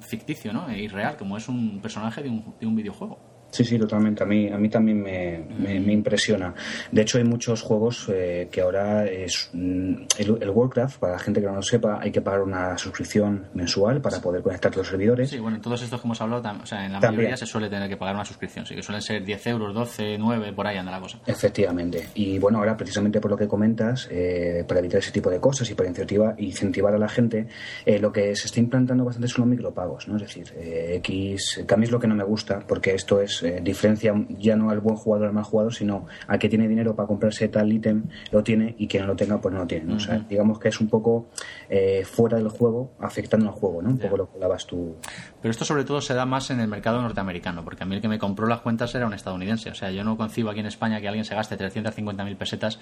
ficticio, 0.00 0.52
¿no? 0.52 0.68
E 0.68 0.82
irreal, 0.82 1.16
como 1.16 1.36
es 1.36 1.48
un 1.48 1.80
personaje 1.80 2.22
de 2.22 2.30
un, 2.30 2.54
de 2.60 2.66
un 2.66 2.76
videojuego. 2.76 3.35
Sí, 3.56 3.64
sí, 3.64 3.78
totalmente. 3.78 4.22
A 4.22 4.26
mí, 4.26 4.50
a 4.52 4.58
mí 4.58 4.68
también 4.68 5.00
me, 5.02 5.42
me, 5.58 5.90
impresiona. 5.90 6.52
De 6.92 7.00
hecho, 7.00 7.16
hay 7.16 7.24
muchos 7.24 7.62
juegos 7.62 8.06
eh, 8.12 8.48
que 8.50 8.60
ahora 8.60 9.06
es 9.06 9.48
mm, 9.54 9.94
el, 10.18 10.50
Warcraft, 10.50 10.98
para 10.98 11.14
la 11.14 11.18
gente 11.18 11.40
que 11.40 11.46
no 11.46 11.54
lo 11.54 11.62
sepa, 11.62 11.98
hay 11.98 12.12
que 12.12 12.20
pagar 12.20 12.42
una 12.42 12.76
suscripción 12.76 13.46
mensual 13.54 14.02
para 14.02 14.20
poder 14.20 14.42
conectar 14.42 14.76
los 14.76 14.86
servidores. 14.86 15.30
Sí, 15.30 15.38
bueno, 15.38 15.56
en 15.56 15.62
todos 15.62 15.80
estos 15.80 15.98
que 15.98 16.06
hemos 16.06 16.20
hablado, 16.20 16.42
o 16.62 16.66
sea, 16.66 16.84
en 16.84 16.92
la 16.92 17.00
mayoría 17.00 17.34
se 17.34 17.46
suele 17.46 17.70
tener 17.70 17.88
que 17.88 17.96
pagar 17.96 18.14
una 18.14 18.26
suscripción, 18.26 18.66
sí, 18.66 18.74
que 18.74 18.82
suelen 18.82 19.00
ser 19.00 19.24
10 19.24 19.46
euros, 19.46 19.74
12, 19.74 20.18
9, 20.18 20.52
por 20.52 20.66
ahí 20.66 20.76
anda 20.76 20.92
la 20.92 21.00
cosa. 21.00 21.18
Efectivamente. 21.24 22.08
Y 22.12 22.38
bueno, 22.38 22.58
ahora 22.58 22.76
precisamente 22.76 23.22
por 23.22 23.30
lo 23.30 23.38
que 23.38 23.48
comentas, 23.48 24.06
eh, 24.10 24.66
para 24.68 24.80
evitar 24.80 24.98
ese 24.98 25.12
tipo 25.12 25.30
de 25.30 25.40
cosas 25.40 25.70
y 25.70 25.74
para 25.74 25.88
incentivar, 25.88 26.34
incentivar 26.36 26.92
a 26.94 26.98
la 26.98 27.08
gente, 27.08 27.46
eh, 27.86 27.98
lo 27.98 28.12
que 28.12 28.36
se 28.36 28.48
está 28.48 28.60
implantando 28.60 29.02
bastante 29.02 29.28
son 29.28 29.48
los 29.48 29.56
micropagos, 29.56 30.08
¿no? 30.08 30.16
Es 30.16 30.24
decir, 30.24 30.52
X, 30.58 31.64
que 31.66 31.74
a 31.74 31.78
mí 31.78 31.84
es 31.84 31.90
lo 31.90 31.98
que 31.98 32.06
no 32.06 32.14
me 32.14 32.24
gusta, 32.24 32.60
porque 32.68 32.94
esto 32.94 33.22
es 33.22 33.42
eh, 33.46 33.60
diferencia 33.62 34.14
ya 34.38 34.56
no 34.56 34.70
al 34.70 34.80
buen 34.80 34.96
jugador 34.96 35.28
al 35.28 35.32
mal 35.32 35.44
jugador, 35.44 35.74
sino 35.74 36.06
a 36.26 36.38
que 36.38 36.48
tiene 36.48 36.68
dinero 36.68 36.94
para 36.94 37.06
comprarse 37.06 37.48
tal 37.48 37.72
ítem, 37.72 38.04
lo 38.32 38.42
tiene 38.42 38.74
y 38.78 38.88
quien 38.88 39.02
no 39.04 39.08
lo 39.08 39.16
tenga, 39.16 39.40
pues 39.40 39.52
no 39.54 39.60
lo 39.60 39.66
tiene. 39.66 39.94
O 39.94 40.00
sea, 40.00 40.18
digamos 40.28 40.58
que 40.58 40.68
es 40.68 40.80
un 40.80 40.88
poco 40.88 41.28
eh, 41.68 42.04
fuera 42.04 42.36
del 42.36 42.48
juego, 42.48 42.92
afectando 43.00 43.46
al 43.46 43.52
juego, 43.52 43.82
¿no? 43.82 43.90
Un 43.90 43.98
poco 43.98 44.16
lo 44.16 44.26
que 44.26 44.34
hablabas 44.34 44.66
tú. 44.66 44.96
Pero 45.40 45.50
esto 45.50 45.64
sobre 45.64 45.84
todo 45.84 46.00
se 46.00 46.14
da 46.14 46.26
más 46.26 46.50
en 46.50 46.60
el 46.60 46.68
mercado 46.68 47.00
norteamericano, 47.00 47.64
porque 47.64 47.84
a 47.84 47.86
mí 47.86 47.94
el 47.94 48.00
que 48.00 48.08
me 48.08 48.18
compró 48.18 48.46
las 48.46 48.60
cuentas 48.60 48.94
era 48.94 49.06
un 49.06 49.14
estadounidense. 49.14 49.70
O 49.70 49.74
sea, 49.74 49.90
yo 49.90 50.04
no 50.04 50.16
concibo 50.16 50.50
aquí 50.50 50.60
en 50.60 50.66
España 50.66 51.00
que 51.00 51.08
alguien 51.08 51.24
se 51.24 51.34
gaste 51.34 51.56
350.000 51.56 52.36
pesetas 52.36 52.80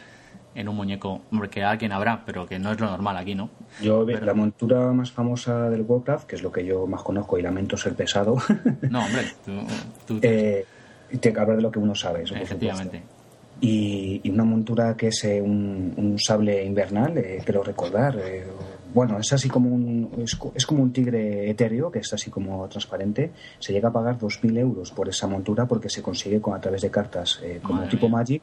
en 0.54 0.68
un 0.68 0.76
muñeco. 0.76 1.20
Hombre, 1.30 1.48
que 1.48 1.62
alguien 1.62 1.92
habrá, 1.92 2.24
pero 2.24 2.46
que 2.46 2.58
no 2.58 2.72
es 2.72 2.80
lo 2.80 2.86
normal 2.86 3.16
aquí, 3.16 3.34
¿no? 3.34 3.50
Yo, 3.80 4.04
la 4.04 4.34
montura 4.34 4.92
más 4.92 5.10
famosa 5.10 5.68
del 5.70 5.82
Warcraft, 5.82 6.26
que 6.26 6.36
es 6.36 6.42
lo 6.42 6.52
que 6.52 6.64
yo 6.64 6.86
más 6.86 7.02
conozco 7.02 7.38
y 7.38 7.42
lamento 7.42 7.76
ser 7.76 7.94
pesado. 7.94 8.36
No, 8.90 9.04
hombre, 9.04 9.22
tú, 10.06 10.18
eh, 10.22 10.64
te 11.20 11.28
hablar 11.30 11.56
de 11.56 11.62
lo 11.62 11.70
que 11.70 11.78
uno 11.78 11.94
sabe, 11.94 12.22
eso, 12.22 12.34
Efectivamente. 12.34 13.02
Y, 13.60 14.28
una 14.30 14.44
montura 14.44 14.96
que 14.96 15.08
es 15.08 15.24
eh, 15.24 15.40
un, 15.40 16.16
sable 16.18 16.64
invernal, 16.64 17.16
eh, 17.18 17.40
quiero 17.44 17.62
recordar. 17.62 18.18
Eh, 18.22 18.44
bueno, 18.92 19.18
es 19.18 19.32
así 19.32 19.48
como 19.48 19.70
un 19.70 20.24
es, 20.54 20.66
como 20.66 20.82
un 20.82 20.92
tigre 20.92 21.50
etéreo 21.50 21.90
que 21.90 22.00
está 22.00 22.16
así 22.16 22.30
como 22.30 22.68
transparente. 22.68 23.30
Se 23.58 23.72
llega 23.72 23.88
a 23.88 23.92
pagar 23.92 24.18
2.000 24.18 24.58
euros 24.58 24.90
por 24.92 25.08
esa 25.08 25.26
montura 25.26 25.66
porque 25.66 25.88
se 25.88 26.02
consigue 26.02 26.40
con, 26.40 26.54
a 26.54 26.60
través 26.60 26.82
de 26.82 26.90
cartas 26.90 27.40
como 27.62 27.82
tipo 27.84 28.08
Magic. 28.08 28.42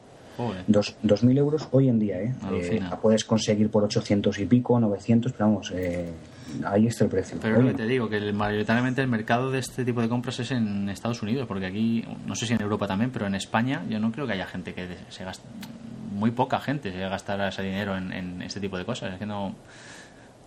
Dos, 0.66 0.96
2.000 1.04 1.38
euros 1.38 1.68
hoy 1.70 1.88
en 1.88 1.98
día, 1.98 2.20
¿eh? 2.20 2.34
la 2.80 3.00
puedes 3.00 3.24
conseguir 3.24 3.70
por 3.70 3.84
800 3.84 4.38
y 4.38 4.46
pico, 4.46 4.78
900, 4.80 5.32
pero 5.32 5.46
vamos, 5.46 5.72
ahí 6.64 6.86
está 6.86 7.04
el 7.04 7.10
precio. 7.10 7.38
Pero 7.40 7.60
lo 7.60 7.68
que 7.68 7.74
te 7.74 7.86
digo, 7.86 8.08
que 8.08 8.32
mayoritariamente 8.32 9.00
el 9.00 9.08
mercado 9.08 9.50
de 9.50 9.58
este 9.58 9.84
tipo 9.84 10.00
de 10.00 10.08
compras 10.08 10.40
es 10.40 10.50
en 10.50 10.88
Estados 10.88 11.22
Unidos, 11.22 11.46
porque 11.46 11.66
aquí, 11.66 12.04
no 12.26 12.34
sé 12.34 12.46
si 12.46 12.54
en 12.54 12.62
Europa 12.62 12.86
también, 12.86 13.10
pero 13.10 13.26
en 13.26 13.34
España 13.34 13.84
yo 13.88 13.98
no 13.98 14.12
creo 14.12 14.26
que 14.26 14.32
haya 14.34 14.46
gente 14.46 14.74
que 14.74 14.88
se 15.08 15.24
gaste, 15.24 15.46
muy 16.12 16.30
poca 16.30 16.60
gente 16.60 16.92
se 16.92 16.98
gastará 16.98 17.48
ese 17.48 17.62
dinero 17.62 17.96
en, 17.96 18.42
este 18.42 18.60
tipo 18.60 18.78
de 18.78 18.84
cosas. 18.84 19.14
Es 19.14 19.18
que 19.18 19.26
no. 19.26 19.54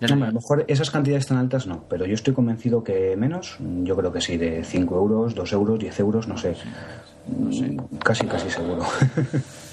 a 0.02 0.08
lo 0.08 0.32
mejor 0.32 0.66
esas 0.68 0.92
cantidades 0.92 1.28
tan 1.28 1.38
altas 1.38 1.68
no, 1.68 1.84
pero 1.90 2.06
yo 2.06 2.14
estoy 2.14 2.34
convencido 2.34 2.84
que 2.84 3.16
menos, 3.18 3.58
yo 3.60 3.96
creo 3.96 4.12
que 4.12 4.22
sí, 4.22 4.38
de 4.38 4.64
5 4.64 4.96
euros, 4.96 5.36
2 5.36 5.54
euros, 5.54 5.80
10 5.80 6.00
euros, 6.00 6.28
no 6.28 6.38
sé. 6.38 6.56
No 7.28 7.52
sé. 7.52 7.76
Casi, 8.04 8.26
casi 8.28 8.50
seguro. 8.50 8.84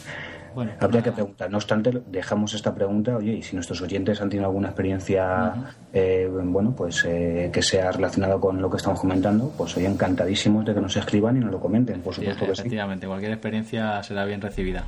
Habría 0.81 1.03
que 1.03 1.12
preguntar. 1.12 1.51
No 1.51 1.59
obstante, 1.59 1.91
dejamos 2.07 2.55
esta 2.55 2.75
pregunta, 2.75 3.17
oye, 3.17 3.33
y 3.35 3.43
si 3.43 3.55
nuestros 3.55 3.81
oyentes 3.83 4.21
han 4.21 4.29
tenido 4.29 4.47
alguna 4.47 4.69
experiencia, 4.69 5.53
eh, 5.93 6.29
bueno, 6.31 6.75
pues 6.77 7.05
eh, 7.05 7.51
que 7.53 7.62
sea 7.62 7.93
relacionada 7.93 8.38
con 8.38 8.61
lo 8.61 8.71
que 8.71 8.77
estamos 8.77 9.01
comentando, 9.01 9.53
pues 9.57 9.73
soy 9.73 9.87
encantadísimos 9.87 10.65
de 10.65 10.75
que 10.75 10.81
nos 10.81 10.97
escriban 10.97 11.37
y 11.37 11.41
nos 11.41 11.51
lo 11.51 11.61
comenten, 11.61 12.01
por 12.01 12.15
supuesto 12.15 12.47
que 12.47 12.55
sí. 12.55 12.61
Efectivamente, 12.62 13.07
cualquier 13.07 13.33
experiencia 13.33 14.03
será 14.03 14.25
bien 14.25 14.41
recibida. 14.41 14.85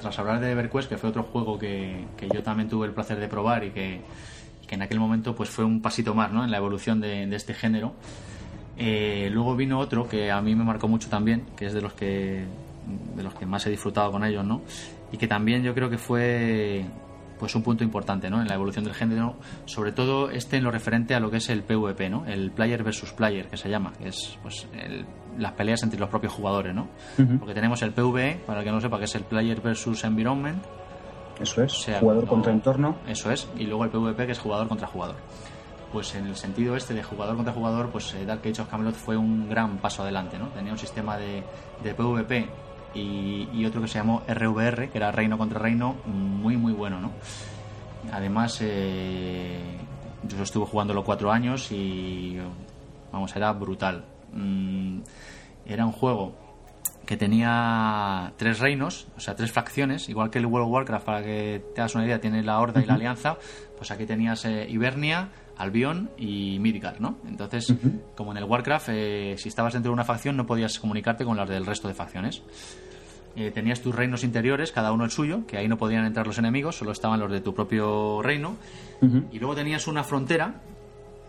Tras 0.00 0.18
hablar 0.18 0.40
de 0.40 0.50
EverQuest, 0.50 0.88
que 0.88 0.98
fue 0.98 1.10
otro 1.10 1.22
juego 1.22 1.58
que, 1.58 2.04
yo 2.32 2.42
también 2.42 2.68
tuve 2.68 2.86
el 2.86 2.92
placer 2.92 3.18
de 3.20 3.28
probar 3.28 3.64
y 3.64 3.70
que, 3.70 4.00
en 4.70 4.82
aquel 4.82 5.00
momento 5.00 5.34
pues 5.34 5.50
fue 5.50 5.64
un 5.64 5.82
pasito 5.82 6.14
más 6.14 6.30
¿no? 6.30 6.44
en 6.44 6.50
la 6.52 6.58
evolución 6.58 7.00
de, 7.00 7.24
este 7.34 7.54
género. 7.54 7.92
Eh, 8.76 9.28
luego 9.32 9.56
vino 9.56 9.78
otro 9.78 10.08
que 10.08 10.30
a 10.30 10.40
mí 10.40 10.54
me 10.54 10.64
marcó 10.64 10.86
mucho 10.86 11.08
también, 11.08 11.44
que 11.56 11.66
es 11.66 11.72
de 11.72 11.82
los 11.82 11.92
que 11.92 12.44
de 13.16 13.22
los 13.22 13.34
que 13.34 13.46
más 13.46 13.66
he 13.66 13.70
disfrutado 13.70 14.10
con 14.10 14.24
ellos, 14.24 14.44
¿no? 14.44 14.62
Y 15.12 15.16
que 15.16 15.26
también 15.26 15.62
yo 15.62 15.74
creo 15.74 15.90
que 15.90 15.98
fue 15.98 16.84
pues 17.40 17.54
un 17.54 17.62
punto 17.62 17.82
importante 17.82 18.28
¿no? 18.28 18.42
en 18.42 18.46
la 18.46 18.54
evolución 18.54 18.84
del 18.84 18.92
género, 18.92 19.34
sobre 19.64 19.92
todo 19.92 20.30
este 20.30 20.58
en 20.58 20.64
lo 20.64 20.70
referente 20.70 21.14
a 21.14 21.20
lo 21.20 21.30
que 21.30 21.38
es 21.38 21.48
el 21.48 21.62
PvP, 21.62 22.10
¿no? 22.10 22.26
el 22.26 22.50
player 22.50 22.84
versus 22.84 23.12
player, 23.14 23.48
que 23.48 23.56
se 23.56 23.70
llama, 23.70 23.92
que 23.98 24.08
es 24.08 24.38
pues, 24.42 24.68
las 25.38 25.52
peleas 25.52 25.82
entre 25.82 25.98
los 25.98 26.10
propios 26.10 26.34
jugadores. 26.34 26.74
¿no? 26.74 26.88
Porque 27.38 27.54
tenemos 27.54 27.80
el 27.82 27.92
PvE, 27.92 28.42
para 28.46 28.60
el 28.60 28.66
que 28.66 28.70
no 28.70 28.80
sepa, 28.80 28.98
que 28.98 29.06
es 29.06 29.14
el 29.14 29.24
player 29.24 29.60
versus 29.62 30.04
environment. 30.04 30.62
Eso 31.40 31.62
es, 31.62 31.90
jugador 31.98 32.26
contra 32.26 32.52
entorno. 32.52 32.98
Eso 33.08 33.32
es, 33.32 33.48
y 33.56 33.64
luego 33.64 33.84
el 33.84 33.90
PvP, 33.90 34.26
que 34.26 34.32
es 34.32 34.38
jugador 34.38 34.68
contra 34.68 34.86
jugador. 34.86 35.16
Pues 35.90 36.14
en 36.14 36.26
el 36.26 36.36
sentido 36.36 36.76
este 36.76 36.92
de 36.92 37.02
jugador 37.02 37.36
contra 37.36 37.54
jugador, 37.54 37.88
pues 37.88 38.14
eh, 38.14 38.26
Dark 38.26 38.42
Age 38.44 38.60
of 38.60 38.68
Camelot 38.68 38.94
fue 38.94 39.16
un 39.16 39.48
gran 39.48 39.78
paso 39.78 40.02
adelante. 40.02 40.38
¿no? 40.38 40.48
Tenía 40.48 40.72
un 40.72 40.78
sistema 40.78 41.16
de, 41.16 41.42
de 41.82 41.94
PvP 41.94 42.48
y, 42.94 43.64
otro 43.64 43.80
que 43.80 43.88
se 43.88 43.98
llamó 43.98 44.22
RVR, 44.26 44.88
que 44.90 44.98
era 44.98 45.12
reino 45.12 45.38
contra 45.38 45.58
reino, 45.58 45.96
muy 46.06 46.56
muy 46.56 46.72
bueno, 46.72 47.00
¿no? 47.00 47.12
Además, 48.12 48.58
eh, 48.62 49.60
yo 50.24 50.42
estuve 50.42 50.66
jugándolo 50.66 51.04
cuatro 51.04 51.30
años 51.30 51.70
y, 51.70 52.38
vamos, 53.12 53.34
era 53.36 53.52
brutal. 53.52 54.04
Mm, 54.32 55.00
era 55.66 55.86
un 55.86 55.92
juego 55.92 56.34
que 57.06 57.16
tenía 57.16 58.32
tres 58.36 58.60
reinos, 58.60 59.08
o 59.16 59.20
sea, 59.20 59.34
tres 59.34 59.50
facciones, 59.50 60.08
igual 60.08 60.30
que 60.30 60.38
el 60.38 60.46
World 60.46 60.66
of 60.66 60.72
Warcraft, 60.72 61.04
para 61.04 61.22
que 61.22 61.62
te 61.74 61.80
hagas 61.80 61.94
una 61.94 62.04
idea, 62.04 62.20
tiene 62.20 62.42
la 62.42 62.60
Horda 62.60 62.80
y 62.80 62.86
la 62.86 62.94
Alianza, 62.94 63.36
pues 63.76 63.90
aquí 63.90 64.06
tenías 64.06 64.44
eh, 64.44 64.66
Hibernia, 64.68 65.28
Albion 65.60 66.10
y 66.16 66.58
Midgard, 66.58 67.00
¿no? 67.00 67.18
Entonces, 67.28 67.74
como 68.16 68.32
en 68.32 68.38
el 68.38 68.44
Warcraft, 68.44 68.88
eh, 68.90 69.34
si 69.36 69.50
estabas 69.50 69.74
dentro 69.74 69.90
de 69.90 69.94
una 69.94 70.04
facción 70.04 70.36
no 70.36 70.46
podías 70.46 70.78
comunicarte 70.78 71.24
con 71.24 71.36
las 71.36 71.48
del 71.48 71.66
resto 71.66 71.86
de 71.86 71.94
facciones. 71.94 72.42
Eh, 73.36 73.50
tenías 73.52 73.80
tus 73.80 73.94
reinos 73.94 74.24
interiores, 74.24 74.72
cada 74.72 74.90
uno 74.90 75.04
el 75.04 75.10
suyo, 75.10 75.46
que 75.46 75.58
ahí 75.58 75.68
no 75.68 75.76
podían 75.76 76.04
entrar 76.06 76.26
los 76.26 76.38
enemigos, 76.38 76.76
solo 76.76 76.92
estaban 76.92 77.20
los 77.20 77.30
de 77.30 77.40
tu 77.40 77.54
propio 77.54 78.22
reino. 78.22 78.56
Y 79.30 79.38
luego 79.38 79.54
tenías 79.54 79.86
una 79.86 80.02
frontera, 80.02 80.54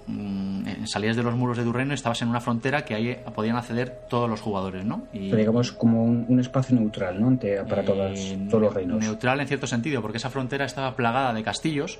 mm, 0.08 0.86
salías 0.86 1.16
de 1.16 1.24
los 1.24 1.36
muros 1.36 1.58
de 1.58 1.64
tu 1.64 1.74
reino 1.74 1.92
y 1.92 1.96
estabas 1.96 2.22
en 2.22 2.30
una 2.30 2.42
frontera 2.42 2.84
que 2.86 2.96
ahí 2.96 3.18
podían 3.36 3.58
acceder 3.58 4.08
todos 4.10 4.30
los 4.30 4.42
jugadores, 4.42 4.86
¿no? 4.86 5.04
Y, 5.14 5.32
digamos 5.32 5.74
como 5.74 6.04
un, 6.04 6.40
espacio 6.40 6.76
neutral, 6.78 7.22
¿no? 7.22 7.38
para 7.68 7.82
eh, 7.84 8.48
todos 8.50 8.62
los 8.64 8.74
reinos. 8.74 9.00
Neutral 9.00 9.42
en 9.42 9.48
cierto 9.48 9.68
sentido, 9.68 10.02
porque 10.02 10.18
esa 10.18 10.30
frontera 10.30 10.66
estaba 10.66 10.96
plagada 10.96 11.34
de 11.34 11.44
castillos 11.44 12.00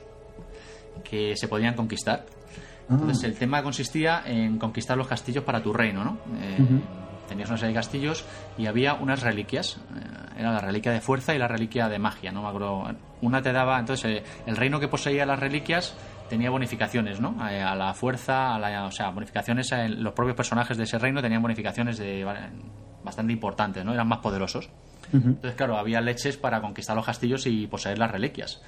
que 1.04 1.36
se 1.36 1.48
podían 1.48 1.76
conquistar. 1.76 2.26
Ah. 2.90 2.94
Entonces 3.00 3.24
el 3.24 3.36
tema 3.36 3.64
consistía 3.64 4.24
en 4.26 4.58
conquistar 4.58 4.98
los 4.98 5.08
castillos 5.08 5.44
para 5.44 5.62
tu 5.62 5.74
reino, 5.74 6.04
¿no? 6.04 6.18
Eh, 6.42 6.58
tenías 7.28 7.50
una 7.50 7.58
serie 7.58 7.74
de 7.74 7.80
castillos 7.80 8.26
y 8.58 8.66
había 8.66 8.96
unas 8.96 9.22
reliquias. 9.22 9.78
Eh, 9.96 10.40
era 10.40 10.54
la 10.54 10.60
reliquia 10.60 10.92
de 10.92 11.02
fuerza 11.02 11.34
y 11.34 11.38
la 11.38 11.48
reliquia 11.48 11.88
de 11.88 12.00
magia, 12.00 12.32
¿no? 12.32 12.42
Me 12.42 12.50
acuerdo. 12.50 12.90
Una 13.22 13.42
te 13.42 13.52
daba, 13.52 13.80
entonces 13.80 14.06
eh, 14.06 14.24
el 14.46 14.58
reino 14.58 14.80
que 14.80 14.88
poseía 14.88 15.26
las 15.26 15.40
reliquias 15.40 15.96
tenía 16.28 16.50
bonificaciones, 16.50 17.20
¿no? 17.20 17.36
a 17.42 17.76
la 17.76 17.94
fuerza, 17.94 18.56
a 18.56 18.60
la, 18.60 18.86
o 18.86 18.92
sea, 18.92 19.10
bonificaciones, 19.10 19.70
los 19.98 20.14
propios 20.14 20.38
personajes 20.38 20.78
de 20.78 20.86
ese 20.86 20.98
reino 20.98 21.22
tenían 21.22 21.42
bonificaciones 21.42 21.98
de 21.98 22.26
bastante 23.04 23.34
importantes, 23.34 23.84
¿no? 23.84 23.94
Eran 23.94 24.08
más 24.08 24.20
poderosos. 24.20 24.70
Entonces, 25.12 25.56
claro, 25.56 25.78
había 25.78 26.00
leches 26.00 26.38
para 26.38 26.62
conquistar 26.62 26.96
los 26.96 27.06
castillos 27.06 27.46
y 27.48 27.68
poseer 27.68 27.98
las 27.98 28.10
reliquias 28.10 28.62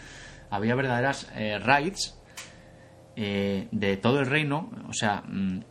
había 0.53 0.75
verdaderas 0.75 1.27
eh, 1.35 1.57
raids 1.59 2.15
eh, 3.15 3.67
de 3.71 3.97
todo 3.97 4.19
el 4.19 4.27
reino, 4.27 4.69
o 4.87 4.93
sea, 4.93 5.23
mm, 5.27 5.61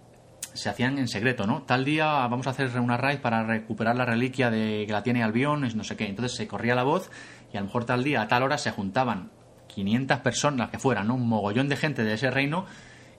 se 0.54 0.68
hacían 0.68 0.98
en 0.98 1.08
secreto, 1.08 1.46
¿no? 1.46 1.62
Tal 1.62 1.84
día 1.84 2.06
vamos 2.06 2.46
a 2.46 2.50
hacer 2.50 2.78
una 2.78 2.96
raid 2.96 3.20
para 3.20 3.44
recuperar 3.44 3.96
la 3.96 4.04
reliquia 4.04 4.50
de 4.50 4.84
que 4.86 4.92
la 4.92 5.02
tiene 5.02 5.22
Albion, 5.22 5.60
no 5.74 5.84
sé 5.84 5.96
qué. 5.96 6.06
Entonces 6.06 6.36
se 6.36 6.46
corría 6.46 6.74
la 6.74 6.82
voz 6.82 7.10
y 7.52 7.56
a 7.56 7.60
lo 7.60 7.66
mejor 7.66 7.84
tal 7.84 8.04
día, 8.04 8.22
a 8.22 8.28
tal 8.28 8.42
hora, 8.42 8.58
se 8.58 8.70
juntaban 8.70 9.30
500 9.68 10.18
personas 10.18 10.70
que 10.70 10.78
fueran, 10.78 11.06
¿no? 11.06 11.14
Un 11.14 11.28
mogollón 11.28 11.68
de 11.68 11.76
gente 11.76 12.02
de 12.04 12.14
ese 12.14 12.30
reino 12.30 12.66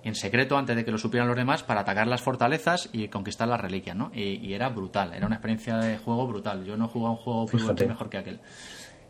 en 0.03 0.15
secreto 0.15 0.57
antes 0.57 0.75
de 0.75 0.83
que 0.83 0.91
lo 0.91 0.97
supieran 0.97 1.27
los 1.27 1.37
demás 1.37 1.63
para 1.63 1.81
atacar 1.81 2.07
las 2.07 2.21
fortalezas 2.21 2.89
y 2.91 3.07
conquistar 3.07 3.47
las 3.47 3.59
reliquias, 3.59 3.95
¿no? 3.95 4.11
Y, 4.13 4.53
era 4.53 4.69
brutal, 4.69 5.13
era 5.13 5.25
una 5.25 5.35
experiencia 5.35 5.77
de 5.77 5.97
juego 5.97 6.27
brutal. 6.27 6.65
Yo 6.65 6.77
no 6.77 6.85
he 6.85 6.87
jugado 6.89 7.13
un 7.13 7.17
juego 7.17 7.47
mejor 7.87 8.09
que 8.09 8.17
aquel. 8.17 8.39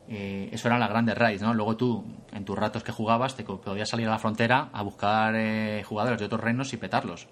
Eh, 0.08 0.50
eso 0.52 0.68
eran 0.68 0.80
las 0.80 0.90
grandes 0.90 1.18
raids, 1.18 1.42
¿no? 1.42 1.54
Luego 1.54 1.78
tú, 1.78 2.04
en 2.34 2.44
tus 2.44 2.58
ratos 2.58 2.84
que 2.84 2.92
jugabas, 2.92 3.36
te 3.36 3.44
podías 3.44 3.88
salir 3.88 4.08
a 4.08 4.12
la 4.12 4.20
frontera 4.20 4.70
a 4.74 4.82
buscar 4.82 5.34
eh, 5.36 5.84
jugadores 5.84 6.20
de 6.20 6.26
otros 6.26 6.42
reinos 6.42 6.74
y 6.74 6.78
petarlos. 6.78 7.28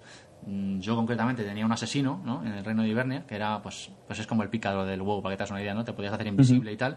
Mm, 0.46 0.80
yo 0.80 0.96
concretamente 0.96 1.44
tenía 1.44 1.66
un 1.66 1.72
asesino, 1.72 2.20
¿no? 2.24 2.42
En 2.44 2.52
el 2.52 2.64
reino 2.64 2.82
de 2.82 2.88
Ibernia, 2.88 3.26
que 3.26 3.36
era, 3.36 3.60
pues, 3.62 3.90
pues 4.06 4.18
es 4.18 4.26
como 4.26 4.42
el 4.42 4.48
pícaro 4.48 4.86
del 4.86 5.02
huevo, 5.02 5.22
para 5.22 5.34
que 5.34 5.36
te 5.38 5.42
hagas 5.42 5.50
una 5.50 5.60
idea, 5.60 5.74
¿no? 5.74 5.84
Te 5.84 5.92
podías 5.92 6.14
hacer 6.14 6.26
invisible 6.26 6.72
y 6.72 6.76
tal. 6.76 6.96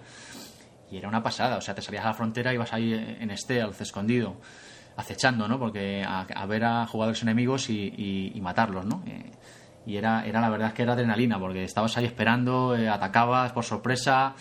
Y 0.89 0.97
era 0.97 1.09
una 1.09 1.21
pasada, 1.21 1.57
o 1.57 1.61
sea, 1.61 1.75
te 1.75 1.81
salías 1.81 2.05
a 2.05 2.09
la 2.09 2.13
frontera 2.13 2.51
y 2.51 2.55
ibas 2.55 2.71
ahí 2.71 2.93
en 2.93 3.35
stealth, 3.35 3.81
escondido, 3.81 4.37
acechando, 4.95 5.47
¿no? 5.47 5.59
Porque 5.59 6.05
a, 6.07 6.45
ver 6.45 6.63
a 6.63 6.87
jugadores 6.87 7.21
enemigos 7.21 7.69
y, 7.69 8.39
matarlos, 8.41 8.85
¿no? 8.85 9.03
Eh, 9.05 9.31
y 9.85 9.97
era, 9.97 10.25
era 10.25 10.41
la 10.41 10.49
verdad 10.49 10.69
es 10.69 10.73
que 10.73 10.83
era 10.83 10.93
adrenalina, 10.93 11.37
porque 11.37 11.63
estabas 11.63 11.97
ahí 11.97 12.05
esperando, 12.05 12.75
atacabas 12.89 13.51
por 13.51 13.63
sorpresa 13.63 14.35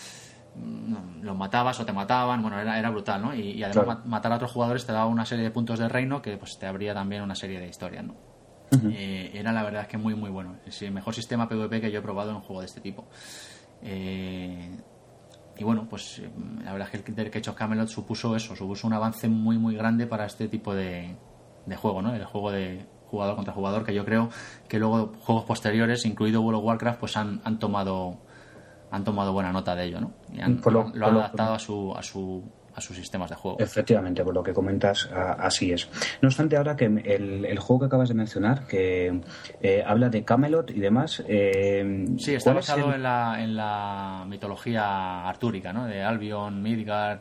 los 1.23 1.37
matabas 1.37 1.81
o 1.81 1.85
te 1.85 1.93
mataban, 1.93 2.43
bueno, 2.43 2.61
era, 2.61 2.79
era 2.79 2.91
brutal, 2.91 3.23
¿no? 3.23 3.35
Y, 3.35 3.63
además 3.63 4.05
matar 4.05 4.33
a 4.33 4.37
otros 4.37 4.53
jugadores 4.53 4.87
te 4.87 4.93
daba 4.93 5.07
una 5.07 5.25
serie 5.25 5.45
de 5.45 5.51
puntos 5.51 5.79
de 5.79 5.89
reino 5.89 6.23
que 6.23 6.37
pues 6.37 6.59
te 6.59 6.67
abría 6.67 6.95
también 6.95 7.23
una 7.23 7.35
serie 7.35 7.59
de 7.59 7.69
historias, 7.69 8.05
¿no? 8.05 8.15
Eh, 8.91 9.31
era 9.35 9.53
la 9.53 9.63
verdad 9.63 9.83
es 9.83 9.89
que 9.89 9.99
muy 9.99 10.15
muy 10.15 10.31
bueno. 10.31 10.57
Es 10.67 10.83
el 10.83 10.91
mejor 10.91 11.15
sistema 11.15 11.49
PvP 11.49 11.81
que 11.81 11.93
yo 11.93 12.01
he 12.01 12.03
probado 12.03 12.31
en 12.31 12.37
un 12.37 12.43
juego 12.43 12.61
de 12.61 12.67
este 12.67 12.81
tipo. 12.81 13.07
Eh, 13.83 14.77
y 15.57 15.63
bueno, 15.63 15.87
pues 15.89 16.23
la 16.65 16.73
verdad 16.73 16.89
es 16.93 17.03
que 17.03 17.13
el 17.13 17.29
Age 17.29 17.51
of 17.51 17.57
Camelot 17.57 17.89
supuso 17.89 18.35
eso, 18.35 18.57
supuso 18.57 18.87
un 18.87 18.93
avance 18.93 19.29
muy 19.29 19.59
muy 19.59 19.77
grande 19.77 20.07
para 20.07 20.27
este 20.27 20.49
tipo 20.49 20.75
de, 20.75 21.15
de 21.67 21.77
juego, 21.77 22.03
¿no? 22.03 22.15
El 22.15 22.25
juego 22.25 22.51
de 22.51 22.85
jugador 23.07 23.37
contra 23.37 23.55
jugador, 23.55 23.85
que 23.85 23.95
yo 23.95 24.05
creo 24.05 24.31
que 24.69 24.81
luego 24.81 25.13
juegos 25.21 25.45
posteriores, 25.45 26.05
incluido 26.05 26.41
World 26.43 26.59
of 26.59 26.65
Warcraft, 26.65 26.99
pues 26.99 27.17
han, 27.17 27.41
han 27.45 27.61
tomado 27.61 28.19
han 28.95 29.03
tomado 29.03 29.33
buena 29.33 29.53
nota 29.53 29.75
de 29.75 29.87
ello, 29.87 30.01
¿no? 30.01 30.13
Y 30.33 30.41
han, 30.41 30.61
lo, 30.65 30.87
han 30.87 31.17
adaptado 31.17 31.55
a, 31.55 31.59
su, 31.59 31.93
a, 31.97 32.03
su, 32.03 32.45
a 32.77 32.81
sus 32.81 32.97
sistemas 32.97 33.29
de 33.29 33.35
juego. 33.35 33.59
Efectivamente, 33.59 34.23
por 34.23 34.33
lo 34.33 34.43
que 34.43 34.53
comentas, 34.53 35.11
así 35.13 35.73
es. 35.73 35.89
No 36.23 36.29
obstante, 36.29 36.57
ahora 36.57 36.77
que 36.77 36.85
el, 36.85 37.45
el 37.45 37.59
juego 37.59 37.81
que 37.81 37.87
acabas 37.87 38.09
de 38.09 38.15
mencionar, 38.15 38.69
que 38.69 39.21
eh, 39.61 39.83
habla 39.85 40.11
de 40.11 40.25
Camelot 40.25 40.71
y 40.71 40.79
demás. 40.79 41.25
Eh, 41.27 42.07
sí, 42.19 42.35
está 42.35 42.53
basado 42.53 42.95
en, 42.95 43.03
la, 43.03 43.43
en 43.43 43.57
la 43.57 44.25
mitología 44.29 45.29
artúrica, 45.29 45.73
¿no? 45.73 45.87
De 45.87 46.03
Albion, 46.03 46.63
Midgard. 46.63 47.19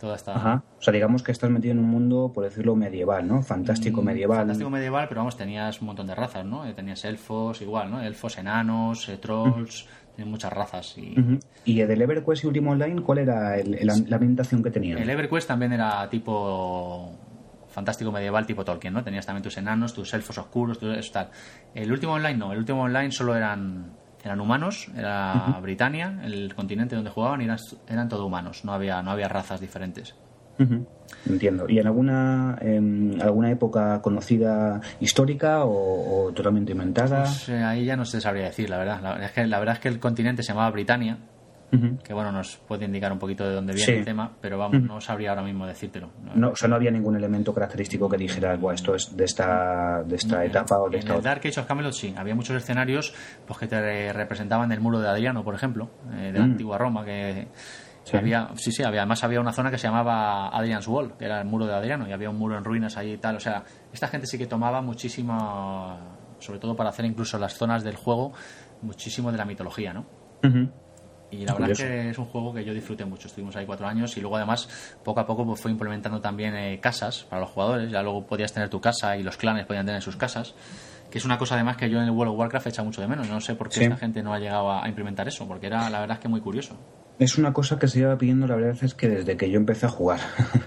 Toda 0.00 0.16
esta... 0.16 0.34
Ajá. 0.34 0.64
O 0.80 0.82
sea, 0.82 0.92
digamos 0.92 1.22
que 1.22 1.30
estás 1.30 1.48
metido 1.48 1.70
en 1.70 1.78
un 1.78 1.88
mundo, 1.88 2.32
por 2.34 2.42
decirlo, 2.42 2.74
medieval, 2.74 3.24
¿no? 3.24 3.40
Fantástico 3.40 4.02
mm, 4.02 4.04
medieval. 4.04 4.38
Fantástico 4.38 4.68
medieval, 4.68 5.06
pero 5.08 5.20
vamos, 5.20 5.36
tenías 5.36 5.80
un 5.80 5.86
montón 5.86 6.08
de 6.08 6.16
razas, 6.16 6.44
¿no? 6.44 6.66
Eh, 6.66 6.72
tenías 6.74 7.04
elfos, 7.04 7.62
igual, 7.62 7.88
¿no? 7.88 8.02
Elfos, 8.02 8.36
enanos, 8.36 9.08
trolls, 9.20 9.86
tiene 10.14 10.30
muchas 10.30 10.52
razas. 10.52 10.96
Y, 10.98 11.14
¿Y 11.64 11.80
el 11.80 12.02
EverQuest 12.02 12.44
y 12.44 12.46
Último 12.46 12.72
Online 12.72 13.00
cuál 13.02 13.18
era 13.18 13.56
la 13.64 14.16
ambientación 14.16 14.62
que 14.62 14.70
tenía? 14.70 14.96
El 14.96 15.08
EverQuest 15.08 15.48
también 15.48 15.72
era 15.72 16.08
tipo 16.08 17.12
fantástico 17.68 18.12
medieval 18.12 18.46
tipo 18.46 18.64
Tolkien, 18.64 18.92
¿no? 18.92 19.02
Tenías 19.02 19.26
también 19.26 19.42
tus 19.42 19.56
enanos, 19.56 19.94
tus 19.94 20.12
elfos 20.14 20.38
oscuros, 20.38 20.78
tal. 21.10 21.30
El 21.74 21.90
último 21.90 22.12
online 22.12 22.36
no, 22.36 22.52
el 22.52 22.58
último 22.58 22.82
online 22.82 23.10
solo 23.10 23.34
eran 23.34 23.92
eran 24.24 24.40
humanos, 24.40 24.88
era 24.96 25.58
Britania, 25.60 26.20
el 26.22 26.54
continente 26.54 26.94
donde 26.94 27.10
jugaban 27.10 27.40
y 27.40 27.44
eran, 27.44 27.58
eran 27.88 28.08
todo 28.08 28.26
humanos, 28.26 28.64
no 28.64 28.72
había 28.72 29.02
no 29.02 29.10
había 29.10 29.28
razas 29.28 29.60
diferentes. 29.60 30.14
Entiendo. 31.28 31.66
¿Y 31.68 31.78
en 31.78 31.86
alguna 31.86 32.58
em, 32.60 33.20
alguna 33.20 33.50
época 33.50 34.00
conocida 34.02 34.80
histórica 35.00 35.64
o, 35.64 36.32
totalmente 36.34 36.72
inventada? 36.72 37.22
Pues, 37.22 37.48
eh, 37.48 37.62
ahí 37.62 37.84
ya 37.84 37.96
no 37.96 38.04
se 38.04 38.20
sabría 38.20 38.44
decir, 38.44 38.68
la 38.70 38.78
verdad. 38.78 39.00
La, 39.02 39.24
es 39.24 39.32
que, 39.32 39.46
la 39.46 39.58
verdad 39.58 39.76
es 39.76 39.80
que 39.80 39.88
el 39.88 40.00
continente 40.00 40.42
se 40.42 40.48
llamaba 40.48 40.70
Britania, 40.70 41.18
que 42.04 42.12
bueno, 42.12 42.30
nos 42.32 42.56
puede 42.56 42.84
indicar 42.84 43.10
un 43.12 43.18
poquito 43.18 43.48
de 43.48 43.54
dónde 43.54 43.72
viene 43.72 44.00
el 44.00 44.04
tema, 44.04 44.30
pero 44.42 44.58
vamos, 44.58 44.82
no 44.82 45.00
sabría 45.00 45.30
ahora 45.30 45.42
mismo 45.42 45.66
decírtelo. 45.66 46.10
No, 46.34 46.50
o 46.50 46.56
sea, 46.56 46.68
no 46.68 46.76
había 46.76 46.90
ningún 46.90 47.16
elemento 47.16 47.54
característico 47.54 48.10
que 48.10 48.18
dijera, 48.18 48.56
bueno, 48.56 48.74
esto 48.74 48.94
es 48.94 49.16
de 49.16 49.24
esta, 49.24 50.02
de 50.02 50.16
esta 50.16 50.44
etapa 50.44 50.78
o 50.78 50.90
de 50.90 50.98
en 50.98 51.08
el 51.10 51.22
Dark 51.22 51.40
Age 51.42 51.60
of 51.60 51.66
Camelot 51.66 51.94
sí, 51.94 52.12
había 52.14 52.34
muchos 52.34 52.56
escenarios 52.56 53.14
pues, 53.46 53.58
que 53.58 53.68
te 53.68 54.12
representaban 54.12 54.70
el 54.70 54.80
muro 54.80 55.00
de 55.00 55.08
Adriano, 55.08 55.42
por 55.44 55.54
ejemplo, 55.54 55.88
eh, 56.12 56.30
de 56.30 56.38
la 56.38 56.46
mm. 56.46 56.50
antigua 56.50 56.76
Roma, 56.76 57.06
que 57.06 57.46
Sí. 58.04 58.16
Había, 58.16 58.50
sí, 58.56 58.72
sí, 58.72 58.82
había, 58.82 59.02
además 59.02 59.22
había 59.22 59.40
una 59.40 59.52
zona 59.52 59.70
que 59.70 59.78
se 59.78 59.86
llamaba 59.86 60.48
Adrian's 60.48 60.88
Wall, 60.88 61.16
que 61.16 61.24
era 61.24 61.40
el 61.40 61.46
muro 61.46 61.66
de 61.66 61.74
Adriano, 61.74 62.08
y 62.08 62.12
había 62.12 62.30
un 62.30 62.36
muro 62.36 62.58
en 62.58 62.64
ruinas 62.64 62.96
ahí 62.96 63.12
y 63.12 63.18
tal. 63.18 63.36
O 63.36 63.40
sea, 63.40 63.62
esta 63.92 64.08
gente 64.08 64.26
sí 64.26 64.38
que 64.38 64.46
tomaba 64.46 64.82
muchísimo, 64.82 65.98
sobre 66.38 66.58
todo 66.58 66.74
para 66.74 66.90
hacer 66.90 67.04
incluso 67.04 67.38
las 67.38 67.54
zonas 67.54 67.84
del 67.84 67.96
juego, 67.96 68.32
muchísimo 68.82 69.30
de 69.30 69.38
la 69.38 69.44
mitología, 69.44 69.92
¿no? 69.92 70.06
Y 71.30 71.46
la 71.46 71.54
verdad 71.54 71.70
es 71.70 71.78
que 71.78 72.10
es 72.10 72.18
un 72.18 72.26
juego 72.26 72.52
que 72.52 72.62
yo 72.62 72.74
disfruté 72.74 73.06
mucho. 73.06 73.26
Estuvimos 73.26 73.56
ahí 73.56 73.64
cuatro 73.64 73.86
años 73.86 74.14
y 74.18 74.20
luego 74.20 74.36
además 74.36 74.68
poco 75.02 75.20
a 75.20 75.26
poco 75.26 75.46
pues, 75.46 75.60
fue 75.62 75.70
implementando 75.70 76.20
también 76.20 76.54
eh, 76.54 76.78
casas 76.78 77.24
para 77.24 77.40
los 77.40 77.50
jugadores. 77.50 77.90
Ya 77.90 78.02
luego 78.02 78.26
podías 78.26 78.52
tener 78.52 78.68
tu 78.68 78.82
casa 78.82 79.16
y 79.16 79.22
los 79.22 79.38
clanes 79.38 79.64
podían 79.64 79.86
tener 79.86 80.02
sus 80.02 80.16
casas. 80.16 80.54
Que 81.10 81.18
es 81.18 81.24
una 81.24 81.38
cosa 81.38 81.54
además 81.54 81.78
que 81.78 81.88
yo 81.88 81.98
en 81.98 82.04
el 82.04 82.10
World 82.10 82.34
of 82.34 82.38
Warcraft 82.38 82.66
echa 82.66 82.82
mucho 82.82 83.00
de 83.00 83.08
menos. 83.08 83.30
No 83.30 83.40
sé 83.40 83.54
por 83.54 83.70
qué 83.70 83.84
esta 83.84 83.96
gente 83.96 84.22
no 84.22 84.34
ha 84.34 84.38
llegado 84.38 84.70
a 84.72 84.86
implementar 84.86 85.26
eso, 85.26 85.48
porque 85.48 85.68
era 85.68 85.88
la 85.88 86.00
verdad 86.00 86.18
es 86.18 86.22
que 86.22 86.28
muy 86.28 86.40
curioso. 86.42 86.76
Es 87.18 87.38
una 87.38 87.52
cosa 87.52 87.78
que 87.78 87.88
se 87.88 88.00
lleva 88.00 88.16
pidiendo, 88.18 88.46
la 88.46 88.56
verdad 88.56 88.76
es 88.82 88.94
que 88.94 89.08
desde 89.08 89.36
que 89.36 89.50
yo 89.50 89.58
empecé 89.58 89.86
a 89.86 89.88
jugar. 89.90 90.20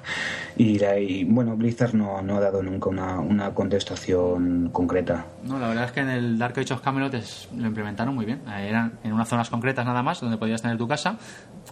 y, 0.57 1.25
bueno, 1.25 1.57
Blizzard 1.57 1.93
no, 1.93 2.21
no, 2.21 2.37
ha 2.37 2.39
dado 2.39 2.63
nunca 2.63 2.89
una, 2.89 3.19
una, 3.19 3.53
contestación 3.53 4.69
concreta. 4.71 5.25
No, 5.43 5.59
la 5.59 5.67
verdad 5.67 5.85
es 5.85 5.91
que 5.91 5.99
en 6.01 6.09
el 6.09 6.37
Dark 6.37 6.57
Age 6.57 6.73
of 6.73 6.81
Camelot 6.81 7.13
lo 7.57 7.67
implementaron 7.67 8.15
muy 8.15 8.25
bien. 8.25 8.41
Eran 8.47 8.99
en 9.03 9.11
unas 9.11 9.27
zonas 9.27 9.49
concretas 9.49 9.85
nada 9.85 10.03
más 10.03 10.21
donde 10.21 10.37
podías 10.37 10.61
tener 10.61 10.77
tu 10.77 10.87
casa. 10.87 11.17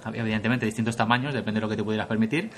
Había 0.04 0.22
evidentemente 0.24 0.66
distintos 0.66 0.98
tamaños, 0.98 1.34
depende 1.34 1.60
de 1.60 1.66
lo 1.66 1.70
que 1.70 1.78
te 1.78 1.84
pudieras 1.84 2.08
permitir. 2.08 2.50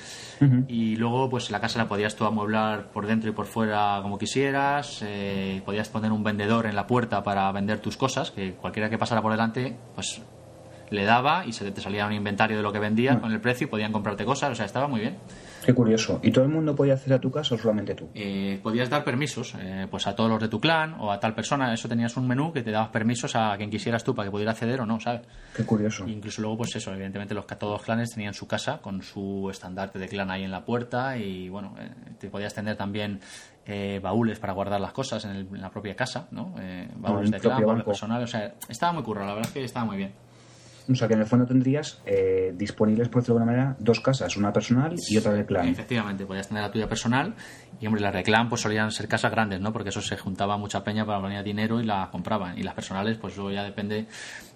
Y 0.67 0.95
luego, 0.95 1.29
pues 1.29 1.51
la 1.51 1.59
casa 1.59 1.77
la 1.77 1.87
podías 1.87 2.15
tú 2.15 2.25
amueblar 2.25 2.91
por 2.91 3.05
dentro 3.05 3.29
y 3.29 3.33
por 3.33 3.45
fuera 3.45 3.99
como 4.01 4.17
quisieras. 4.17 5.03
Eh, 5.05 5.61
podías 5.65 5.89
poner 5.89 6.11
un 6.11 6.23
vendedor 6.23 6.65
en 6.65 6.75
la 6.75 6.87
puerta 6.87 7.23
para 7.23 7.51
vender 7.51 7.79
tus 7.79 7.97
cosas, 7.97 8.31
que 8.31 8.53
cualquiera 8.53 8.89
que 8.89 8.97
pasara 8.97 9.21
por 9.21 9.31
delante, 9.31 9.75
pues 9.93 10.21
le 10.89 11.03
daba 11.05 11.45
y 11.45 11.53
se 11.53 11.69
te 11.71 11.81
salía 11.81 12.05
un 12.05 12.13
inventario 12.13 12.57
de 12.57 12.63
lo 12.63 12.71
que 12.71 12.79
vendías 12.79 13.17
mm. 13.17 13.21
con 13.21 13.31
el 13.31 13.41
precio 13.41 13.67
y 13.67 13.69
podían 13.69 13.91
comprarte 13.91 14.25
cosas, 14.25 14.51
o 14.51 14.55
sea, 14.55 14.65
estaba 14.65 14.87
muy 14.87 15.01
bien. 15.01 15.17
Qué 15.65 15.73
curioso. 15.73 16.19
¿Y 16.21 16.29
todo 16.29 16.45
el 16.45 16.51
mundo 16.51 16.75
podía 16.75 16.93
hacer 16.93 17.13
a 17.13 17.19
tu 17.19 17.31
casa 17.31 17.55
o 17.55 17.57
solamente 17.57 17.95
tú? 17.95 18.09
Eh, 18.13 18.59
podías 18.61 18.87
dar 18.87 19.03
permisos, 19.03 19.55
eh, 19.59 19.87
pues 19.89 20.05
a 20.05 20.15
todos 20.15 20.29
los 20.29 20.39
de 20.39 20.47
tu 20.47 20.59
clan 20.59 20.95
o 20.99 21.11
a 21.11 21.19
tal 21.19 21.33
persona. 21.33 21.73
Eso 21.73 21.89
tenías 21.89 22.15
un 22.17 22.27
menú 22.27 22.53
que 22.53 22.61
te 22.61 22.69
dabas 22.69 22.89
permisos 22.89 23.35
a 23.35 23.57
quien 23.57 23.71
quisieras 23.71 24.03
tú 24.03 24.13
para 24.13 24.27
que 24.27 24.31
pudiera 24.31 24.51
acceder 24.51 24.79
o 24.81 24.85
no, 24.85 24.99
¿sabes? 24.99 25.21
Qué 25.55 25.65
curioso. 25.65 26.07
incluso 26.07 26.43
luego, 26.43 26.57
pues 26.57 26.75
eso, 26.75 26.93
evidentemente 26.93 27.33
los 27.33 27.47
todos 27.47 27.79
los 27.79 27.81
clanes 27.81 28.13
tenían 28.13 28.35
su 28.35 28.47
casa 28.47 28.79
con 28.79 29.01
su 29.01 29.49
estandarte 29.49 29.97
de 29.97 30.07
clan 30.07 30.29
ahí 30.29 30.43
en 30.43 30.51
la 30.51 30.65
puerta 30.65 31.17
y 31.17 31.49
bueno, 31.49 31.73
eh, 31.79 31.89
te 32.19 32.29
podías 32.29 32.53
tener 32.53 32.77
también 32.77 33.19
baúles 34.03 34.37
para 34.37 34.53
guardar 34.53 34.79
las 34.79 34.93
cosas 34.93 35.25
en, 35.25 35.47
la 35.59 35.71
propia 35.71 35.95
casa, 35.95 36.27
¿no? 36.29 36.53
baúles 36.97 37.31
de 37.31 37.39
clan, 37.39 37.65
baúles 37.65 37.83
personales, 37.83 38.29
o 38.29 38.31
sea, 38.31 38.53
estaba 38.69 38.93
muy 38.93 39.01
currado, 39.01 39.25
la 39.25 39.33
verdad 39.33 39.47
es 39.47 39.53
que 39.55 39.63
estaba 39.63 39.87
muy 39.87 39.97
bien. 39.97 40.13
O 40.87 40.93
sea, 40.95 41.07
que 41.07 41.15
en 41.15 41.21
el 41.21 41.25
fondo 41.25 41.45
tendrías 41.45 42.01
eh, 42.05 42.53
disponibles, 42.55 43.09
por 43.09 43.21
decirlo 43.21 43.39
de 43.39 43.43
alguna 43.43 43.57
manera, 43.57 43.77
dos 43.79 43.99
casas, 43.99 44.37
una 44.37 44.53
personal 44.53 44.95
y 45.09 45.17
otra 45.17 45.33
de 45.33 45.45
clan. 45.45 45.67
Efectivamente, 45.67 46.25
podías 46.25 46.47
tener 46.47 46.63
la 46.63 46.71
tuya 46.71 46.87
personal 46.87 47.33
y, 47.79 47.87
hombre, 47.87 48.01
las 48.01 48.13
de 48.13 48.23
clan 48.23 48.49
pues 48.49 48.61
solían 48.61 48.91
ser 48.91 49.07
casas 49.07 49.31
grandes, 49.31 49.59
¿no? 49.61 49.73
Porque 49.73 49.89
eso 49.89 50.01
se 50.01 50.15
juntaba 50.17 50.57
mucha 50.57 50.83
peña 50.83 51.05
para 51.05 51.19
poner 51.19 51.43
dinero 51.43 51.81
y 51.81 51.85
la 51.85 52.09
compraban. 52.11 52.57
Y 52.57 52.63
las 52.63 52.75
personales, 52.75 53.17
pues 53.17 53.33
eso 53.33 53.49
ya 53.49 53.63
depende, 53.63 54.05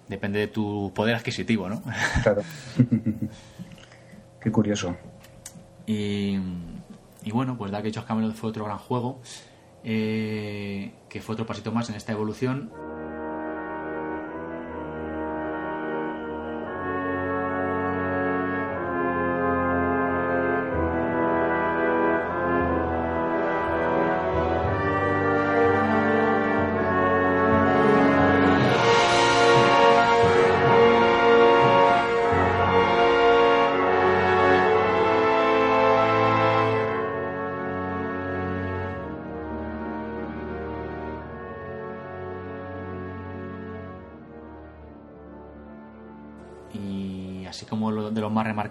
depende 0.08 0.38
de 0.38 0.48
tu 0.48 0.92
poder 0.94 1.16
adquisitivo, 1.16 1.68
¿no? 1.68 1.82
Claro. 2.22 2.42
Qué 4.40 4.50
curioso. 4.52 4.96
Y, 5.86 6.38
y 7.24 7.30
bueno, 7.32 7.56
pues 7.58 7.72
Dark 7.72 7.86
Age 7.86 7.98
of 7.98 8.06
Camelot 8.06 8.34
fue 8.34 8.50
otro 8.50 8.64
gran 8.64 8.78
juego, 8.78 9.20
eh, 9.82 10.92
que 11.08 11.20
fue 11.20 11.34
otro 11.34 11.46
pasito 11.46 11.72
más 11.72 11.90
en 11.90 11.96
esta 11.96 12.12
evolución. 12.12 12.70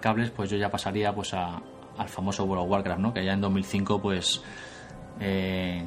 Marcables, 0.00 0.30
pues 0.30 0.48
yo 0.48 0.56
ya 0.56 0.70
pasaría 0.70 1.14
pues 1.14 1.34
a, 1.34 1.60
al 1.98 2.08
famoso 2.08 2.44
World 2.44 2.64
of 2.64 2.70
Warcraft, 2.70 3.00
¿no? 3.00 3.12
Que 3.12 3.24
ya 3.24 3.34
en 3.34 3.40
2005, 3.40 4.00
pues 4.00 4.42
eh, 5.20 5.84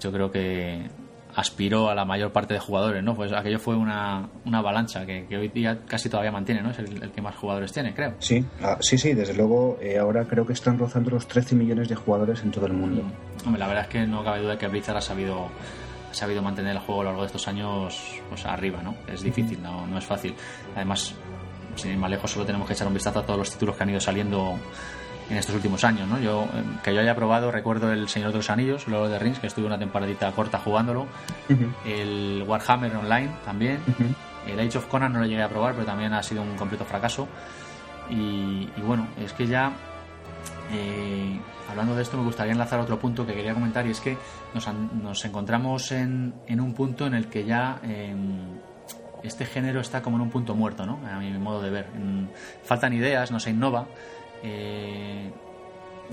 yo 0.00 0.10
creo 0.10 0.30
que 0.32 0.90
aspiró 1.34 1.88
a 1.88 1.94
la 1.94 2.04
mayor 2.04 2.32
parte 2.32 2.54
de 2.54 2.60
jugadores, 2.60 3.02
¿no? 3.02 3.14
Pues 3.14 3.32
aquello 3.32 3.58
fue 3.58 3.76
una, 3.76 4.28
una 4.44 4.58
avalancha 4.58 5.06
que, 5.06 5.26
hoy 5.30 5.48
día 5.48 5.78
casi 5.86 6.10
todavía 6.10 6.32
mantiene, 6.32 6.60
¿no? 6.60 6.70
Es 6.70 6.80
el, 6.80 7.10
que 7.12 7.22
más 7.22 7.36
jugadores 7.36 7.72
tiene, 7.72 7.94
creo. 7.94 8.14
Sí, 8.18 8.44
ah, 8.60 8.76
sí, 8.80 8.98
sí, 8.98 9.14
desde 9.14 9.34
luego 9.34 9.78
eh, 9.80 9.96
ahora 9.96 10.24
creo 10.24 10.44
que 10.44 10.52
están 10.52 10.78
rozando 10.78 11.10
los 11.10 11.26
13 11.28 11.54
millones 11.54 11.88
de 11.88 11.94
jugadores 11.94 12.42
en 12.42 12.50
todo 12.50 12.66
el 12.66 12.72
mundo. 12.72 13.02
Mm. 13.02 13.46
Hombre, 13.46 13.60
la 13.60 13.68
verdad 13.68 13.84
es 13.84 13.88
que 13.88 14.06
no 14.06 14.24
cabe 14.24 14.42
duda 14.42 14.58
que 14.58 14.66
Blizzard 14.66 14.96
ha 14.96 15.00
sabido 15.00 15.48
ha 16.10 16.14
sabido 16.14 16.42
mantener 16.42 16.72
el 16.72 16.78
juego 16.78 17.00
a 17.00 17.04
lo 17.04 17.10
largo 17.10 17.22
de 17.22 17.26
estos 17.28 17.48
años 17.48 18.20
pues 18.28 18.44
arriba, 18.44 18.82
¿no? 18.82 18.96
Es 19.06 19.22
difícil, 19.22 19.62
no, 19.62 19.86
no 19.86 19.96
es 19.96 20.04
fácil. 20.04 20.34
Además, 20.76 21.14
sin 21.76 21.92
ir 21.92 21.98
más 21.98 22.10
lejos, 22.10 22.30
solo 22.30 22.46
tenemos 22.46 22.66
que 22.66 22.74
echar 22.74 22.86
un 22.86 22.94
vistazo 22.94 23.20
a 23.20 23.22
todos 23.22 23.38
los 23.38 23.50
títulos 23.50 23.76
que 23.76 23.82
han 23.82 23.90
ido 23.90 24.00
saliendo 24.00 24.58
en 25.30 25.36
estos 25.36 25.54
últimos 25.54 25.82
años, 25.84 26.08
¿no? 26.08 26.18
Yo, 26.18 26.44
eh, 26.44 26.62
que 26.82 26.94
yo 26.94 27.00
haya 27.00 27.14
probado, 27.14 27.50
recuerdo 27.50 27.92
el 27.92 28.08
Señor 28.08 28.32
de 28.32 28.38
los 28.38 28.50
Anillos, 28.50 28.86
luego 28.86 29.08
de 29.08 29.18
Rings, 29.18 29.38
que 29.38 29.46
estuve 29.46 29.66
una 29.66 29.78
temporadita 29.78 30.30
corta 30.32 30.58
jugándolo, 30.58 31.06
el 31.86 32.44
Warhammer 32.46 32.94
Online 32.96 33.30
también, 33.44 33.80
el 34.46 34.60
Age 34.60 34.78
of 34.78 34.86
Conan 34.86 35.12
no 35.12 35.20
lo 35.20 35.26
llegué 35.26 35.42
a 35.42 35.48
probar, 35.48 35.74
pero 35.74 35.86
también 35.86 36.12
ha 36.12 36.22
sido 36.22 36.42
un 36.42 36.56
completo 36.56 36.84
fracaso. 36.84 37.28
Y, 38.10 38.68
bueno, 38.84 39.06
es 39.18 39.32
que 39.32 39.46
ya, 39.46 39.72
eh, 40.70 41.40
hablando 41.70 41.94
de 41.94 42.02
esto, 42.02 42.18
me 42.18 42.24
gustaría 42.24 42.52
enlazar 42.52 42.80
otro 42.80 42.98
punto 42.98 43.24
que 43.24 43.32
quería 43.32 43.54
comentar, 43.54 43.86
y 43.86 43.90
es 43.90 44.00
que 44.00 44.18
nos, 44.52 44.68
nos 45.02 45.24
encontramos 45.24 45.92
en, 45.92 46.34
en, 46.46 46.60
un 46.60 46.74
punto 46.74 47.06
en 47.06 47.14
el 47.14 47.28
que 47.28 47.44
ya... 47.44 47.78
Em, 47.82 48.71
este 49.22 49.44
género 49.44 49.80
está 49.80 50.02
como 50.02 50.16
en 50.16 50.22
un 50.22 50.30
punto 50.30 50.54
muerto, 50.54 50.84
¿no? 50.84 50.98
A 51.08 51.18
mi 51.18 51.30
modo 51.38 51.62
de 51.62 51.70
ver. 51.70 51.86
Faltan 52.64 52.92
ideas, 52.92 53.30
no 53.30 53.38
se 53.38 53.50
innova. 53.50 53.86
Eh, 54.42 55.30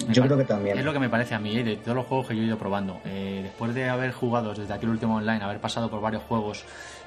yo 0.09 0.23
creo 0.23 0.37
que 0.37 0.45
también. 0.45 0.77
Es 0.77 0.85
lo 0.85 0.93
que 0.93 0.99
me 0.99 1.09
parece 1.09 1.35
a 1.35 1.39
mí, 1.39 1.57
¿eh? 1.57 1.63
de 1.63 1.77
todos 1.77 1.95
los 1.95 2.05
juegos 2.05 2.27
que 2.27 2.35
yo 2.35 2.43
he 2.43 2.45
ido 2.45 2.57
probando. 2.57 2.99
Eh, 3.05 3.41
después 3.43 3.73
de 3.73 3.89
haber 3.89 4.11
jugado 4.11 4.53
desde 4.53 4.73
aquel 4.73 4.89
último 4.89 5.15
online, 5.15 5.43
haber 5.43 5.59
pasado 5.59 5.89
por 5.89 6.01
varios 6.01 6.23
juegos 6.23 6.63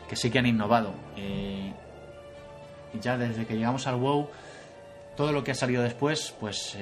que 0.09 0.17
sí 0.17 0.31
que 0.31 0.39
han 0.39 0.47
innovado, 0.47 0.93
y 1.17 1.73
ya 3.01 3.17
desde 3.17 3.47
que 3.47 3.57
llegamos 3.57 3.87
al 3.87 3.97
WoW, 3.97 4.29
todo 5.17 5.33
lo 5.33 5.43
que 5.43 5.53
ha 5.53 5.55
salido 5.55 5.83
después, 5.83 6.35
pues 6.39 6.77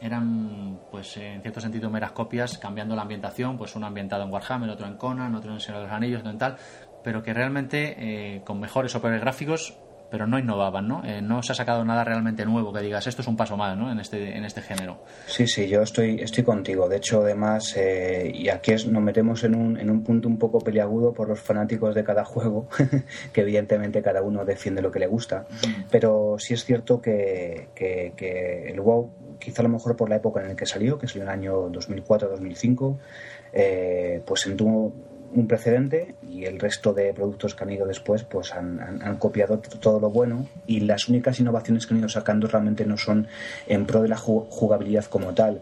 eran, 0.00 0.78
pues 0.90 1.16
en 1.16 1.40
cierto 1.40 1.60
sentido, 1.60 1.88
meras 1.88 2.12
copias, 2.12 2.58
cambiando 2.58 2.94
la 2.94 3.02
ambientación, 3.02 3.56
pues 3.56 3.74
uno 3.76 3.86
ambientado 3.86 4.24
en 4.24 4.30
Warhammer, 4.30 4.68
otro 4.68 4.86
en 4.86 4.96
Conan, 4.96 5.34
otro 5.34 5.52
en 5.52 5.60
Señor 5.60 5.80
de 5.80 5.86
los 5.86 5.94
Anillos, 5.94 6.20
otro 6.20 6.32
en 6.32 6.38
tal, 6.38 6.56
pero 7.02 7.22
que 7.22 7.34
realmente 7.34 7.96
eh, 7.98 8.42
con 8.44 8.60
mejores 8.60 8.94
o 8.94 9.00
peores 9.00 9.20
gráficos, 9.20 9.76
pero 10.10 10.26
no 10.26 10.38
innovaban, 10.38 10.88
¿no? 10.88 11.04
Eh, 11.04 11.22
no 11.22 11.42
se 11.42 11.52
ha 11.52 11.54
sacado 11.54 11.84
nada 11.84 12.02
realmente 12.04 12.44
nuevo 12.44 12.72
que 12.72 12.80
digas 12.80 13.06
esto 13.06 13.22
es 13.22 13.28
un 13.28 13.36
paso 13.36 13.56
más, 13.56 13.78
¿no? 13.78 13.92
En 13.92 14.00
este 14.00 14.36
en 14.36 14.44
este 14.44 14.60
género. 14.60 14.98
Sí, 15.26 15.46
sí, 15.46 15.68
yo 15.68 15.82
estoy 15.82 16.20
estoy 16.20 16.42
contigo. 16.42 16.88
De 16.88 16.96
hecho, 16.96 17.22
además, 17.22 17.76
eh, 17.76 18.30
y 18.34 18.48
aquí 18.48 18.72
es, 18.72 18.86
nos 18.86 19.02
metemos 19.02 19.44
en 19.44 19.54
un, 19.54 19.78
en 19.78 19.88
un 19.88 20.02
punto 20.02 20.28
un 20.28 20.38
poco 20.38 20.58
peliagudo 20.58 21.12
por 21.12 21.28
los 21.28 21.40
fanáticos 21.40 21.94
de 21.94 22.02
cada 22.02 22.24
juego, 22.30 22.68
que 23.32 23.40
evidentemente 23.42 24.02
cada 24.02 24.22
uno 24.22 24.44
defiende 24.44 24.82
lo 24.82 24.90
que 24.90 24.98
le 24.98 25.06
gusta. 25.06 25.46
Pero 25.90 26.36
sí 26.38 26.54
es 26.54 26.64
cierto 26.64 27.00
que, 27.00 27.68
que, 27.74 28.66
el 28.68 28.80
WoW, 28.80 29.10
quizá 29.38 29.62
a 29.62 29.64
lo 29.64 29.68
mejor 29.68 29.96
por 29.96 30.08
la 30.10 30.16
época 30.16 30.40
en 30.40 30.48
la 30.48 30.56
que 30.56 30.66
salió, 30.66 30.98
que 30.98 31.06
salió 31.06 31.22
en 31.22 31.28
el 31.28 31.34
año 31.34 31.70
2004-2005, 31.70 32.98
pues 34.24 34.48
tuvo 34.56 34.92
un 35.32 35.46
precedente 35.46 36.14
y 36.28 36.44
el 36.44 36.58
resto 36.58 36.92
de 36.92 37.12
productos 37.12 37.54
que 37.54 37.64
han 37.64 37.70
ido 37.70 37.86
después 37.86 38.24
pues 38.24 38.52
han, 38.52 38.80
han, 38.80 39.16
copiado 39.16 39.58
todo 39.58 40.00
lo 40.00 40.10
bueno 40.10 40.46
y 40.66 40.80
las 40.80 41.08
únicas 41.08 41.38
innovaciones 41.40 41.86
que 41.86 41.94
han 41.94 42.00
ido 42.00 42.08
sacando 42.08 42.48
realmente 42.48 42.84
no 42.84 42.96
son 42.96 43.28
en 43.66 43.86
pro 43.86 44.02
de 44.02 44.08
la 44.08 44.16
jugabilidad 44.16 45.04
como 45.04 45.32
tal. 45.32 45.60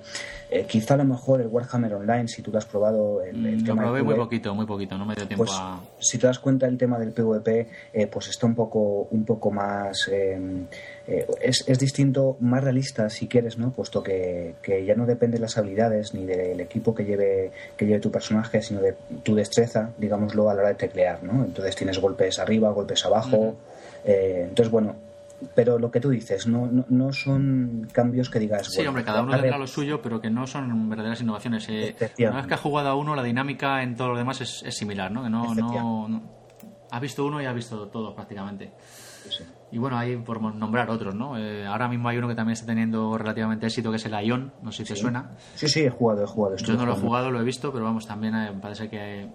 Eh, 0.50 0.64
quizá 0.66 0.94
a 0.94 0.96
lo 0.96 1.04
mejor 1.04 1.42
el 1.42 1.48
Warhammer 1.48 1.94
Online, 1.94 2.26
si 2.26 2.40
tú 2.40 2.50
lo 2.50 2.58
has 2.58 2.64
probado... 2.64 3.22
El, 3.22 3.44
el 3.44 3.64
lo 3.64 3.76
probé 3.76 4.02
muy 4.02 4.14
poquito, 4.14 4.54
muy 4.54 4.64
poquito, 4.64 4.96
no 4.96 5.04
me 5.04 5.14
dio 5.14 5.26
tiempo 5.26 5.44
pues, 5.44 5.56
a... 5.58 5.78
Si 5.98 6.16
te 6.16 6.26
das 6.26 6.38
cuenta 6.38 6.66
el 6.66 6.78
tema 6.78 6.98
del 6.98 7.12
PvP, 7.12 7.68
eh, 7.92 8.06
pues 8.06 8.28
está 8.28 8.46
un 8.46 8.54
poco, 8.54 9.08
un 9.10 9.24
poco 9.24 9.50
más... 9.50 10.08
Em, 10.08 10.66
eh, 11.10 11.26
es, 11.40 11.64
es, 11.66 11.78
distinto, 11.78 12.36
más 12.40 12.62
realista 12.62 13.08
si 13.08 13.28
quieres, 13.28 13.56
¿no? 13.56 13.70
Puesto 13.72 14.02
que, 14.02 14.56
que, 14.60 14.84
ya 14.84 14.94
no 14.94 15.06
depende 15.06 15.38
de 15.38 15.40
las 15.40 15.56
habilidades 15.56 16.12
ni 16.12 16.26
del 16.26 16.60
equipo 16.60 16.94
que 16.94 17.06
lleve, 17.06 17.50
que 17.78 17.86
lleve 17.86 17.98
tu 17.98 18.10
personaje, 18.10 18.60
sino 18.60 18.82
de 18.82 18.94
tu 19.22 19.34
destreza, 19.34 19.90
digámoslo, 19.96 20.50
a 20.50 20.54
la 20.54 20.60
hora 20.60 20.68
de 20.68 20.74
teclear, 20.74 21.22
¿no? 21.22 21.44
Entonces 21.44 21.74
tienes 21.76 21.98
golpes 21.98 22.38
arriba, 22.38 22.70
golpes 22.72 23.06
abajo. 23.06 23.56
entonces, 24.04 24.70
bueno, 24.70 24.96
pero 25.54 25.78
lo 25.78 25.90
que 25.90 25.98
tú 25.98 26.10
dices, 26.10 26.46
no, 26.46 26.66
no, 26.66 26.84
no 26.90 27.10
son 27.14 27.88
cambios 27.90 28.28
que 28.28 28.38
digas. 28.38 28.66
Sí, 28.66 28.86
hombre, 28.86 29.02
cada 29.02 29.22
uno 29.22 29.32
tendrá 29.32 29.56
lo 29.56 29.66
suyo, 29.66 30.02
pero 30.02 30.20
que 30.20 30.28
no 30.28 30.46
son 30.46 30.90
verdaderas 30.90 31.22
innovaciones. 31.22 31.66
Eh, 31.70 31.96
una 32.18 32.36
vez 32.36 32.46
que 32.46 32.54
ha 32.54 32.58
jugado 32.58 32.88
a 32.90 32.94
uno, 32.94 33.14
la 33.16 33.22
dinámica 33.22 33.82
en 33.82 33.96
todos 33.96 34.10
los 34.10 34.18
demás 34.18 34.42
es, 34.42 34.62
es 34.66 34.76
similar, 34.76 35.10
¿no? 35.10 35.22
Que 35.22 35.30
no, 35.30 35.54
no, 35.54 36.22
ha 36.90 37.00
visto 37.00 37.24
uno 37.24 37.40
y 37.40 37.46
ha 37.46 37.52
visto 37.52 37.88
todo 37.88 38.14
prácticamente. 38.14 38.72
Y 39.70 39.78
bueno, 39.78 39.98
ahí 39.98 40.16
por 40.16 40.40
nombrar 40.40 40.90
otros, 40.90 41.14
¿no? 41.14 41.36
Eh, 41.36 41.66
ahora 41.66 41.88
mismo 41.88 42.08
hay 42.08 42.18
uno 42.18 42.28
que 42.28 42.34
también 42.34 42.54
está 42.54 42.66
teniendo 42.66 43.18
relativamente 43.18 43.66
éxito, 43.66 43.90
que 43.90 43.96
es 43.96 44.06
el 44.06 44.18
Ion, 44.24 44.52
no 44.62 44.72
sé 44.72 44.84
si 44.84 44.94
te 44.94 45.00
suena. 45.00 45.32
Sí, 45.54 45.68
sí, 45.68 45.80
he 45.80 45.90
jugado, 45.90 46.24
he 46.24 46.26
jugado. 46.26 46.56
Yo 46.56 46.74
no 46.74 46.86
lo 46.86 46.92
he 46.92 46.96
jugado, 46.96 47.30
lo 47.30 47.40
he 47.40 47.44
visto, 47.44 47.72
pero 47.72 47.84
vamos, 47.84 48.06
también 48.06 48.34
eh, 48.34 48.52
parece 48.60 48.88
que 48.88 49.28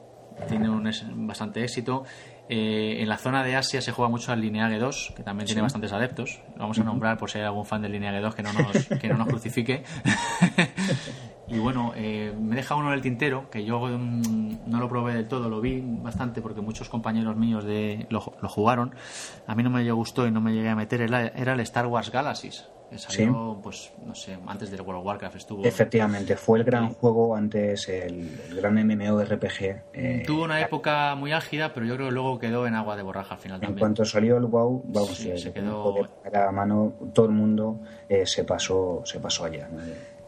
tiene 0.48 0.70
un 0.70 0.90
bastante 1.28 1.64
éxito. 1.64 2.04
Eh, 2.50 3.02
en 3.02 3.08
la 3.08 3.18
zona 3.18 3.44
de 3.44 3.56
Asia 3.56 3.82
se 3.82 3.92
juega 3.92 4.10
mucho 4.10 4.32
al 4.32 4.42
Lineage 4.42 4.78
2, 4.78 5.14
que 5.16 5.24
también 5.24 5.46
tiene 5.46 5.62
bastantes 5.62 5.94
adeptos. 5.94 6.42
vamos 6.58 6.78
a 6.78 6.84
nombrar 6.84 7.18
por 7.18 7.30
si 7.30 7.38
hay 7.38 7.46
algún 7.46 7.66
fan 7.66 7.82
del 7.82 7.94
Lineage 7.94 8.20
2 8.20 8.36
que 8.36 8.44
no 8.44 8.54
nos, 8.54 8.86
que 9.00 9.08
no 9.08 9.18
nos 9.18 9.28
crucifique. 9.28 9.84
y 11.54 11.60
bueno, 11.60 11.94
eh, 11.96 12.34
me 12.40 12.56
deja 12.56 12.76
uno 12.76 12.90
en 12.90 12.96
el 12.96 13.02
tintero, 13.02 13.50
que 13.50 13.64
yo 13.64 13.80
mm, 13.80 14.60
no 14.66 14.80
lo 14.80 14.90
probé 14.90 15.14
del 15.14 15.28
todo, 15.28 15.50
lo 15.50 15.62
vi 15.62 15.82
bastante 15.86 16.42
porque 16.42 16.62
muchos 16.62 16.90
compañeros 16.90 17.36
míos 17.36 17.64
de, 17.64 18.08
lo, 18.10 18.22
jugaron. 18.22 18.96
A 19.46 19.56
mí 19.56 19.64
no 19.64 19.70
me 19.70 19.90
gustó 19.92 20.28
y 20.28 20.32
no 20.32 20.42
me 20.42 20.54
llegué 20.54 20.70
a 20.70 20.76
meter, 20.76 21.02
era, 21.02 21.28
era 21.28 21.54
el 21.54 21.60
Star 21.60 21.88
Wars 21.88 22.12
Galaxies 22.12 22.66
salió, 22.98 23.60
pues, 23.62 23.92
no 24.06 24.16
sé, 24.16 24.38
antes 24.46 24.70
del 24.72 24.82
World 24.82 25.00
of 25.00 25.06
Warcraft 25.06 25.36
estuvo. 25.36 25.66
Efectivamente, 25.66 26.36
fue 26.36 26.60
el 26.60 26.64
gran 26.64 26.90
juego 26.94 27.36
antes, 27.36 27.88
el, 27.90 28.56
gran 28.56 28.76
MMORPG. 28.76 29.82
Eh, 29.94 30.24
Tuvo 30.26 30.44
una 30.44 30.62
época 30.62 31.16
muy 31.16 31.32
álgida, 31.32 31.74
pero 31.74 31.86
yo 31.86 31.96
creo 31.96 32.08
que 32.08 32.14
luego 32.14 32.40
quedó 32.40 32.68
en 32.68 32.76
agua 32.76 32.96
de 32.96 33.04
borraja 33.04 33.36
al 33.36 33.40
final 33.40 33.64
en 33.64 33.76
cuanto 33.76 34.06
salió 34.06 34.38
el 34.38 34.46
WoW, 34.46 34.84
vamos, 34.86 35.18
se 35.18 35.54
quedó. 35.54 36.08
A 36.34 36.52
mano, 36.52 36.94
todo 37.14 37.28
el 37.28 37.32
mundo 37.32 37.80
eh, 38.10 38.26
se 38.26 38.44
pasó 38.44 39.02
se 39.06 39.20
pasó 39.20 39.46
allá. 39.46 39.70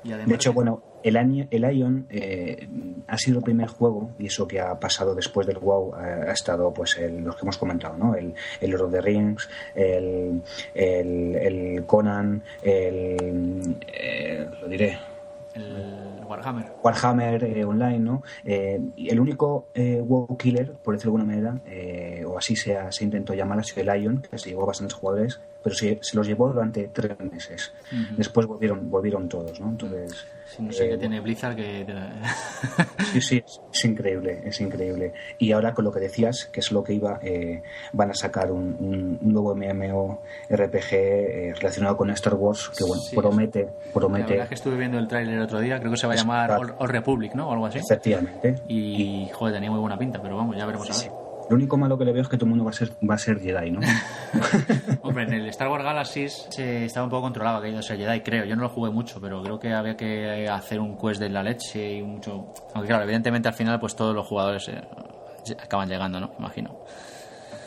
De 0.06 0.36
hecho, 0.36 0.54
bueno, 0.54 0.84
el, 1.04 1.48
el 1.50 1.78
Ion 1.78 2.06
eh, 2.10 2.68
ha 3.08 3.18
sido 3.18 3.40
el 3.40 3.44
primer 3.44 3.68
juego, 3.68 4.12
y 4.20 4.28
eso 4.28 4.48
que 4.48 4.60
ha 4.60 4.80
pasado 4.80 5.16
después 5.16 5.48
del 5.48 5.58
WoW 5.58 5.96
ha, 5.96 6.32
estado 6.32 6.72
pues 6.74 6.98
el, 6.98 7.24
los 7.24 7.36
que 7.36 7.42
hemos 7.42 7.58
comentado, 7.58 7.98
¿no? 7.98 8.16
El, 8.16 8.34
el 8.62 8.72
Lord 8.72 8.84
of 8.84 8.92
the 8.92 9.02
Rings, 9.02 9.50
el, 9.74 10.44
el, 10.74 11.84
Conan, 11.86 12.44
el... 12.62 13.78
Eh, 13.88 14.48
lo 14.62 14.68
diré... 14.68 14.98
El 15.56 16.22
Warhammer. 16.28 16.66
Warhammer 16.84 17.44
eh, 17.46 17.64
Online, 17.64 18.00
¿no? 18.00 18.24
el 18.44 19.20
único 19.20 19.68
WoW 19.74 20.36
killer, 20.38 20.74
por 20.74 20.96
decirlo 20.96 21.14
de 21.14 21.22
alguna 21.22 21.34
manera, 21.34 22.28
o 22.28 22.38
así 22.38 22.58
se, 22.58 22.78
se 22.92 23.04
intentó 23.06 23.34
llamar, 23.34 23.60
ha 23.60 23.64
sido 23.64 23.90
el 23.90 24.04
Ion, 24.04 24.22
que 24.22 24.38
se 24.38 24.50
llevó 24.50 24.66
bastantes 24.66 24.96
jugadores, 24.96 25.40
pero 25.66 25.76
se, 25.76 25.98
se 26.00 26.16
los 26.16 26.28
llevó 26.28 26.48
durante 26.50 26.90
tres 26.90 27.20
meses. 27.20 27.74
Después 28.16 28.46
volvieron, 28.46 28.88
volvieron 28.88 29.28
todos, 29.28 29.60
¿no? 29.60 29.70
Entonces 29.70 30.28
no 30.60 30.72
sé 30.72 30.90
qué 30.90 30.94
eh, 30.94 30.98
tiene 31.00 31.20
Blizzard 31.22 31.56
que... 31.56 31.88
sí, 33.14 33.20
sí, 33.20 33.44
es 33.74 33.86
increíble, 33.86 34.44
es 34.46 34.62
increíble. 34.62 35.12
Y 35.40 35.54
ahora 35.54 35.74
con 35.74 35.86
lo 35.86 35.92
que 35.92 36.00
decías, 36.00 36.46
que 36.52 36.60
es 36.60 36.72
lo 36.72 36.84
que 36.84 36.94
iba, 36.94 37.20
eh, 37.24 37.64
van 37.94 38.12
a 38.12 38.14
sacar 38.14 38.52
un, 38.52 39.18
nuevo 39.22 39.56
MMO 39.56 40.22
RPG 40.52 40.94
eh, 40.94 41.54
relacionado 41.56 41.98
con 41.98 42.12
Star 42.12 42.36
Wars, 42.36 42.70
que 42.78 42.84
bueno, 42.84 43.02
promete, 43.16 43.68
promete... 43.92 44.22
La 44.22 44.30
verdad 44.30 44.44
es 44.44 44.50
que 44.50 44.56
estuve 44.56 44.78
viendo 44.78 45.00
el 45.00 45.08
tráiler 45.08 45.34
el 45.34 45.42
otro 45.42 45.60
día, 45.60 45.80
creo 45.80 45.90
que 45.90 45.98
se 45.98 46.06
va 46.06 46.14
a 46.14 46.18
llamar 46.18 46.52
All, 46.52 46.90
Republic, 46.90 47.34
¿no? 47.34 47.50
O 47.50 47.54
algo 47.54 47.66
así. 47.66 47.80
Efectivamente. 47.80 48.56
Y, 48.68 49.28
joder, 49.34 49.56
tenía 49.56 49.72
muy 49.72 49.80
buena 49.80 49.98
pinta, 49.98 50.22
pero 50.22 50.38
vamos, 50.38 50.56
ya 50.56 50.68
veremos 50.68 50.92
a 50.92 51.04
ver. 51.04 51.25
Lo 51.50 51.56
único 51.56 51.78
malo 51.78 51.98
que 51.98 52.06
le 52.06 52.12
veo 52.12 52.24
es 52.24 52.28
que 52.28 52.38
todo 52.38 52.46
el 52.46 52.50
mundo 52.50 52.66
va 52.66 52.72
a 52.72 52.74
ser, 52.74 52.92
va 53.08 53.16
a 53.16 53.18
ser 53.20 53.40
Jedi, 53.40 53.72
¿no? 53.72 53.80
Hombre, 55.04 55.24
en 55.26 55.34
el 55.34 55.48
Star 55.50 55.70
Wars 55.70 55.84
Galaxies 55.84 56.48
se 56.50 56.86
estaba 56.86 57.04
un 57.04 57.12
poco 57.12 57.24
controlado 57.24 57.62
que 57.62 57.70
iba 57.70 57.80
a 57.80 57.84
ser 57.84 57.98
Jedi, 57.98 58.22
creo. 58.22 58.46
Yo 58.46 58.56
no 58.56 58.64
lo 58.64 58.70
jugué 58.70 58.92
mucho, 58.92 59.22
pero 59.22 59.44
creo 59.44 59.60
que 59.60 59.74
había 59.74 59.96
que 59.96 60.48
hacer 60.50 60.80
un 60.80 60.98
quest 60.98 61.20
de 61.20 61.30
la 61.30 61.44
leche 61.44 61.98
y 61.98 62.04
mucho. 62.04 62.48
Aunque 62.74 62.88
claro, 62.88 63.04
evidentemente 63.04 63.48
al 63.48 63.54
final, 63.54 63.80
pues 63.80 63.96
todos 63.96 64.16
los 64.16 64.26
jugadores 64.26 64.68
eh, 64.70 64.82
acaban 65.62 65.88
llegando, 65.88 66.20
¿no? 66.20 66.32
Imagino. 66.40 66.80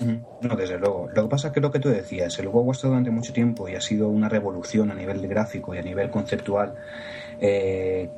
No, 0.01 0.57
desde 0.57 0.79
luego. 0.79 1.09
Lo 1.13 1.25
que 1.25 1.29
pasa 1.29 1.49
es 1.49 1.55
que 1.55 1.61
lo 1.61 1.71
que 1.71 1.81
tú 1.81 1.89
decías, 1.89 2.39
el 2.39 2.49
juego 2.49 2.71
ha 2.71 2.73
estado 2.73 2.93
durante 2.93 3.11
mucho 3.11 3.33
tiempo 3.33 3.69
y 3.69 3.75
ha 3.75 3.81
sido 3.81 4.09
una 4.09 4.29
revolución 4.29 4.91
a 4.91 4.95
nivel 4.95 5.27
gráfico 5.27 5.75
y 5.75 5.79
a 5.79 5.83
nivel 5.83 6.11
conceptual. 6.11 6.75
Eh, 7.41 8.09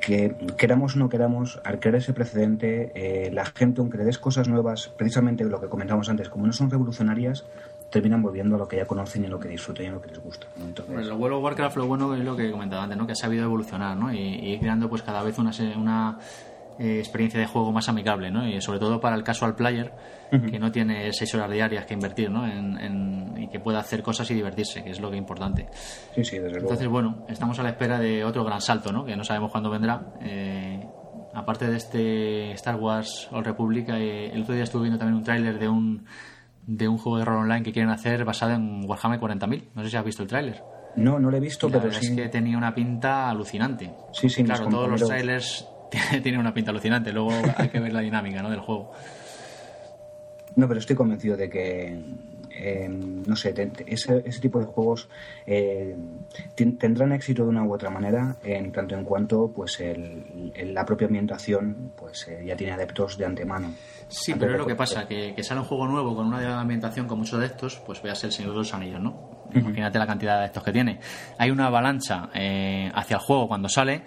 que 0.00 0.34
queramos 0.56 0.96
o 0.96 0.98
no 0.98 1.08
queramos, 1.08 1.60
al 1.64 1.78
crear 1.78 1.96
ese 1.96 2.12
precedente, 2.12 2.90
eh, 2.94 3.30
la 3.30 3.44
gente, 3.44 3.80
aunque 3.80 3.98
le 3.98 4.04
des 4.04 4.18
cosas 4.18 4.48
nuevas, 4.48 4.88
precisamente 4.96 5.44
lo 5.44 5.60
que 5.60 5.68
comentábamos 5.68 6.08
antes, 6.08 6.28
como 6.28 6.46
no 6.46 6.52
son 6.52 6.70
revolucionarias, 6.70 7.44
terminan 7.90 8.22
volviendo 8.22 8.56
a 8.56 8.58
lo 8.58 8.66
que 8.66 8.76
ya 8.76 8.86
conocen 8.86 9.24
y 9.24 9.26
a 9.26 9.30
lo 9.30 9.38
que 9.38 9.48
disfrutan 9.48 9.86
y 9.86 9.88
a 9.88 9.92
lo 9.92 10.00
que 10.00 10.08
les 10.08 10.18
gusta. 10.22 10.46
Entonces... 10.60 10.94
Pues 10.94 11.06
el 11.06 11.12
World 11.12 11.42
Warcraft 11.42 11.76
lo 11.76 11.86
bueno 11.86 12.14
es 12.14 12.24
lo 12.24 12.36
que 12.36 12.50
comentaba 12.50 12.84
antes, 12.84 12.96
¿no? 12.96 13.06
que 13.06 13.12
ha 13.12 13.16
sabido 13.16 13.44
evolucionar 13.44 13.96
¿no? 13.96 14.12
y, 14.12 14.18
y 14.18 14.58
creando 14.58 14.88
pues 14.88 15.02
cada 15.02 15.22
vez 15.22 15.38
una, 15.38 15.50
una 15.76 16.18
eh, 16.80 16.98
experiencia 16.98 17.38
de 17.38 17.46
juego 17.46 17.72
más 17.72 17.90
amigable, 17.90 18.30
¿no? 18.30 18.48
Y 18.48 18.58
sobre 18.62 18.78
todo 18.78 19.00
para 19.00 19.14
el 19.14 19.22
casual 19.22 19.54
player, 19.54 19.92
que 20.30 20.58
no 20.58 20.72
tiene 20.72 21.12
seis 21.12 21.34
horas 21.34 21.50
diarias 21.50 21.84
que 21.84 21.92
invertir, 21.92 22.30
¿no? 22.30 22.46
En, 22.46 23.34
y 23.36 23.48
que 23.48 23.60
pueda 23.60 23.80
hacer 23.80 24.02
cosas 24.02 24.30
y 24.30 24.34
divertirse, 24.34 24.82
que 24.82 24.88
es 24.88 24.98
lo 24.98 25.10
que 25.10 25.16
es 25.16 25.20
importante. 25.20 25.68
Sí, 26.14 26.24
sí, 26.24 26.38
desde 26.38 26.58
Entonces, 26.58 26.88
bueno, 26.88 27.26
estamos 27.28 27.58
a 27.58 27.64
la 27.64 27.68
espera 27.68 27.98
de 27.98 28.24
otro 28.24 28.44
gran 28.44 28.62
salto, 28.62 28.92
¿no? 28.92 29.04
Que 29.04 29.14
no 29.14 29.24
sabemos 29.24 29.50
cuándo 29.50 29.68
vendrá. 29.68 30.06
Eh, 30.22 30.82
aparte 31.34 31.68
de 31.68 31.76
este 31.76 32.52
Star 32.52 32.76
Wars 32.76 33.28
Old 33.30 33.44
Republic, 33.44 33.90
eh, 33.90 34.30
el 34.32 34.40
otro 34.40 34.54
día 34.54 34.64
estuve 34.64 34.84
viendo 34.84 34.98
también 34.98 35.18
un 35.18 35.24
tráiler 35.24 35.58
de 35.58 35.68
un 35.68 36.06
de 36.66 36.88
un 36.88 36.96
juego 36.96 37.18
de 37.18 37.26
rol 37.26 37.42
online 37.42 37.62
que 37.62 37.72
quieren 37.72 37.90
hacer 37.90 38.24
basado 38.24 38.52
en 38.52 38.88
Warhammer 38.88 39.20
40.000. 39.20 39.64
No 39.74 39.82
sé 39.82 39.90
si 39.90 39.96
has 39.98 40.04
visto 40.04 40.22
el 40.22 40.28
tráiler. 40.28 40.62
No, 40.96 41.18
no 41.18 41.30
lo 41.30 41.36
he 41.36 41.40
visto, 41.40 41.68
pero 41.68 41.92
sí. 41.92 42.06
es 42.06 42.10
que 42.12 42.28
tenía 42.30 42.56
una 42.56 42.74
pinta 42.74 43.28
alucinante. 43.28 43.92
Sí, 44.12 44.30
sí, 44.30 44.44
claro, 44.44 44.68
todos 44.68 44.88
los 44.88 45.06
trailers 45.06 45.68
tiene 46.22 46.38
una 46.38 46.54
pinta 46.54 46.70
alucinante. 46.70 47.12
Luego 47.12 47.32
hay 47.56 47.68
que 47.68 47.80
ver 47.80 47.92
la 47.92 48.00
dinámica 48.00 48.42
¿no? 48.42 48.50
del 48.50 48.60
juego. 48.60 48.92
No, 50.56 50.66
pero 50.66 50.80
estoy 50.80 50.96
convencido 50.96 51.36
de 51.36 51.48
que, 51.48 52.00
eh, 52.50 52.88
no 52.88 53.36
sé, 53.36 53.54
ese, 53.86 54.22
ese, 54.24 54.40
tipo 54.40 54.58
de 54.58 54.66
juegos 54.66 55.08
eh, 55.46 55.96
tendrán 56.54 57.12
éxito 57.12 57.44
de 57.44 57.50
una 57.50 57.64
u 57.64 57.72
otra 57.72 57.88
manera, 57.88 58.36
en 58.42 58.72
tanto 58.72 58.96
en 58.96 59.04
cuanto 59.04 59.52
pues 59.54 59.78
el, 59.80 60.52
la 60.74 60.84
propia 60.84 61.06
ambientación 61.06 61.92
pues 61.96 62.26
eh, 62.28 62.42
ya 62.44 62.56
tiene 62.56 62.72
adeptos 62.72 63.16
de 63.16 63.26
antemano. 63.26 63.72
Sí, 64.08 64.34
pero 64.34 64.52
es 64.52 64.58
lo 64.58 64.66
que 64.66 64.74
pasa, 64.74 65.06
que, 65.06 65.34
que, 65.34 65.44
sale 65.44 65.60
un 65.60 65.66
juego 65.66 65.86
nuevo 65.86 66.16
con 66.16 66.26
una 66.26 66.60
ambientación 66.60 67.06
con 67.06 67.18
muchos 67.18 67.38
adeptos, 67.38 67.80
pues 67.86 68.02
veas 68.02 68.22
el 68.24 68.32
Señor 68.32 68.52
de 68.52 68.58
los 68.58 68.74
Anillos, 68.74 69.00
¿no? 69.00 69.40
Imagínate 69.54 69.98
la 69.98 70.06
cantidad 70.06 70.34
de 70.34 70.38
adeptos 70.40 70.62
que 70.62 70.72
tiene. 70.72 71.00
Hay 71.38 71.50
una 71.50 71.66
avalancha 71.66 72.30
hacia 72.32 73.16
el 73.16 73.20
juego 73.20 73.48
cuando 73.48 73.68
sale, 73.68 74.02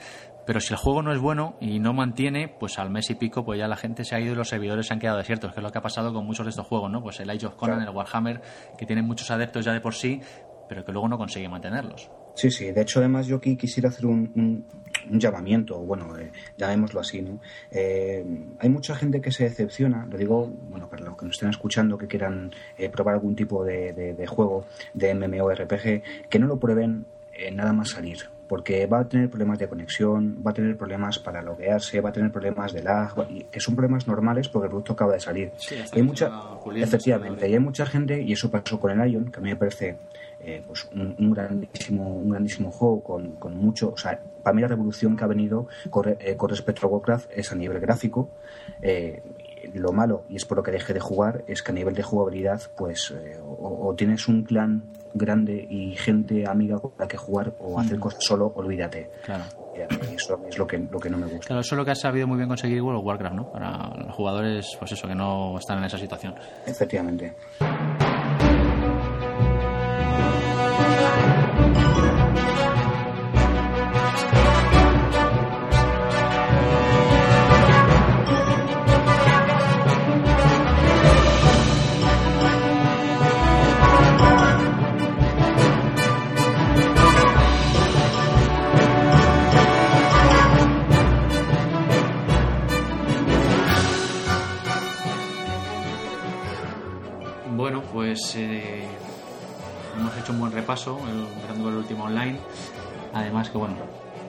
pero 0.45 0.59
si 0.59 0.73
el 0.73 0.77
juego 0.77 1.01
no 1.01 1.13
es 1.13 1.19
bueno 1.19 1.55
y 1.59 1.79
no 1.79 1.93
mantiene, 1.93 2.47
pues 2.47 2.79
al 2.79 2.89
mes 2.89 3.09
y 3.09 3.15
pico, 3.15 3.45
pues 3.45 3.59
ya 3.59 3.67
la 3.67 3.77
gente 3.77 4.03
se 4.03 4.15
ha 4.15 4.19
ido 4.19 4.33
y 4.33 4.35
los 4.35 4.49
servidores 4.49 4.87
se 4.87 4.93
han 4.93 4.99
quedado 4.99 5.17
desiertos, 5.17 5.53
que 5.53 5.59
es 5.59 5.63
lo 5.63 5.71
que 5.71 5.77
ha 5.77 5.81
pasado 5.81 6.13
con 6.13 6.25
muchos 6.25 6.45
de 6.45 6.49
estos 6.51 6.67
juegos, 6.67 6.91
¿no? 6.91 7.01
Pues 7.01 7.19
el 7.19 7.29
Age 7.29 7.45
of 7.45 7.55
Conan, 7.55 7.81
el 7.81 7.89
Warhammer, 7.89 8.41
que 8.77 8.85
tienen 8.85 9.05
muchos 9.05 9.31
adeptos 9.31 9.63
ya 9.65 9.73
de 9.73 9.81
por 9.81 9.93
sí, 9.93 10.21
pero 10.67 10.83
que 10.83 10.91
luego 10.91 11.07
no 11.07 11.17
consigue 11.17 11.47
mantenerlos. 11.47 12.09
Sí, 12.35 12.49
sí. 12.49 12.71
De 12.71 12.81
hecho, 12.81 12.99
además, 12.99 13.27
yo 13.27 13.37
aquí 13.37 13.55
quisiera 13.55 13.89
hacer 13.89 14.05
un, 14.05 14.65
llamamiento, 15.09 15.79
bueno, 15.79 16.17
eh, 16.17 16.31
llamémoslo 16.57 16.99
así, 16.99 17.21
¿no? 17.21 17.39
Eh, 17.71 18.25
hay 18.59 18.69
mucha 18.69 18.95
gente 18.95 19.21
que 19.21 19.31
se 19.31 19.43
decepciona, 19.43 20.05
lo 20.09 20.17
digo, 20.17 20.47
bueno, 20.47 20.89
para 20.89 21.03
los 21.03 21.17
que 21.17 21.25
nos 21.25 21.35
estén 21.35 21.49
escuchando, 21.49 21.97
que 21.97 22.07
quieran 22.07 22.51
eh, 22.77 22.89
probar 22.89 23.15
algún 23.15 23.35
tipo 23.35 23.63
de, 23.63 23.93
de, 23.93 24.27
juego 24.27 24.65
de 24.93 25.13
MMORPG, 25.13 26.27
que 26.29 26.39
no 26.39 26.47
lo 26.47 26.57
prueben 26.57 27.05
nada 27.51 27.73
más 27.73 27.89
salir 27.89 28.32
porque 28.53 28.85
va 28.85 28.99
a 28.99 29.09
tener 29.09 29.31
problemas 29.31 29.57
de 29.57 29.67
conexión, 29.67 30.37
va 30.45 30.51
a 30.51 30.53
tener 30.53 30.77
problemas 30.77 31.17
para 31.17 31.41
loguearse, 31.41 31.99
va 32.01 32.09
a 32.09 32.11
tener 32.11 32.31
problemas 32.31 32.71
de 32.71 32.83
lag, 32.83 33.15
que 33.49 33.59
son 33.59 33.75
problemas 33.75 34.05
normales 34.07 34.47
porque 34.47 34.67
el 34.67 34.69
producto 34.69 34.93
acaba 34.93 35.13
de 35.13 35.19
salir. 35.19 35.51
hay 35.91 36.03
mucha, 36.03 36.31
efectivamente, 36.75 37.49
y 37.49 37.53
hay 37.53 37.59
mucha 37.59 37.87
gente, 37.87 38.21
y 38.21 38.31
eso 38.31 38.51
pasó 38.51 38.79
con 38.79 38.91
el 38.91 39.11
Ion, 39.11 39.31
que 39.31 39.39
a 39.39 39.41
mí 39.41 39.49
me 39.49 39.55
parece 39.55 39.97
eh, 40.39 40.61
pues 40.67 40.87
un, 40.93 41.33
grandísimo, 41.33 42.07
un 42.15 42.29
grandísimo 42.29 42.69
juego 42.69 43.01
con, 43.01 43.31
con, 43.37 43.57
mucho, 43.57 43.93
o 43.93 43.97
sea, 43.97 44.21
para 44.43 44.53
mí 44.53 44.61
la 44.61 44.67
revolución 44.67 45.17
que 45.17 45.23
ha 45.23 45.27
venido 45.27 45.67
con, 45.89 46.09
eh, 46.09 46.37
respecto 46.47 46.85
a 46.85 46.91
Warcraft 46.91 47.31
es 47.35 47.51
a 47.51 47.55
nivel 47.55 47.79
gráfico. 47.79 48.29
Eh, 48.83 49.23
lo 49.73 49.93
malo, 49.93 50.25
y 50.29 50.35
es 50.35 50.45
por 50.45 50.57
lo 50.57 50.63
que 50.63 50.69
dejé 50.69 50.93
de 50.93 50.99
jugar, 50.99 51.43
es 51.47 51.63
que 51.63 51.71
a 51.71 51.73
nivel 51.73 51.95
de 51.95 52.03
jugabilidad, 52.03 52.61
pues 52.77 53.15
o, 53.41 53.95
tienes 53.97 54.27
un 54.27 54.43
clan 54.43 54.83
grande 55.13 55.67
y 55.69 55.95
gente 55.95 56.47
amiga 56.47 56.79
con 56.79 56.91
la 56.97 57.07
que 57.07 57.17
jugar 57.17 57.55
o 57.59 57.79
hacer 57.79 57.99
cosas 57.99 58.23
solo, 58.23 58.51
olvídate. 58.55 59.11
Claro. 59.23 59.43
eso 60.15 60.39
es 60.47 60.57
lo 60.57 60.67
que, 60.67 60.77
lo 60.77 60.99
que 60.99 61.09
no 61.09 61.17
me 61.17 61.27
gusta. 61.27 61.47
Claro, 61.47 61.61
eso 61.61 61.75
es 61.75 61.77
lo 61.77 61.85
que 61.85 61.91
ha 61.91 61.95
sabido 61.95 62.27
muy 62.27 62.37
bien 62.37 62.47
conseguir 62.47 62.81
World 62.81 62.99
of 62.99 63.05
Warcraft, 63.05 63.35
¿no? 63.35 63.51
Para 63.51 63.95
los 63.97 64.15
jugadores, 64.15 64.75
pues 64.79 64.91
eso, 64.91 65.07
que 65.07 65.15
no 65.15 65.57
están 65.57 65.79
en 65.79 65.85
esa 65.85 65.97
situación. 65.97 66.35
Efectivamente. 66.65 67.33
Repaso, 100.63 100.97
empezando 101.07 101.63
con 101.63 101.73
el 101.73 101.79
último 101.79 102.05
online. 102.05 102.37
Además 103.13 103.49
que 103.49 103.57
bueno, 103.57 103.75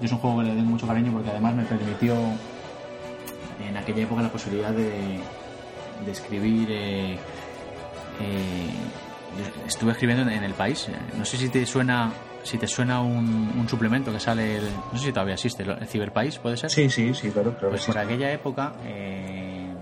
yo 0.00 0.06
es 0.06 0.12
un 0.12 0.18
juego 0.18 0.38
que 0.38 0.44
le 0.44 0.50
tengo 0.50 0.70
mucho 0.70 0.86
cariño 0.86 1.12
porque 1.12 1.30
además 1.30 1.54
me 1.54 1.64
permitió 1.64 2.14
en 3.66 3.76
aquella 3.76 4.02
época 4.02 4.22
la 4.22 4.30
posibilidad 4.30 4.70
de, 4.70 5.20
de 6.04 6.12
escribir. 6.12 6.68
Eh, 6.70 7.18
eh, 8.20 8.70
estuve 9.66 9.92
escribiendo 9.92 10.30
en, 10.30 10.44
el 10.44 10.54
país. 10.54 10.88
No 11.16 11.24
sé 11.24 11.36
si 11.36 11.48
te 11.48 11.64
suena 11.66 12.12
si 12.44 12.58
te 12.58 12.68
suena 12.68 13.00
un, 13.00 13.66
suplemento 13.68 14.12
que 14.12 14.20
sale, 14.20 14.60
no 14.92 14.98
sé 14.98 15.06
si 15.06 15.12
todavía 15.12 15.34
existe, 15.34 15.62
el 15.62 15.88
Ciberpaís, 15.88 16.38
¿puede 16.38 16.58
ser? 16.58 16.70
Sí, 16.70 16.90
sí, 16.90 17.14
sí, 17.14 17.30
claro. 17.30 17.52
claro 17.52 17.70
pues 17.70 17.86
por 17.86 17.96
aquella 17.96 18.30
época, 18.30 18.74
eh, 18.84 19.72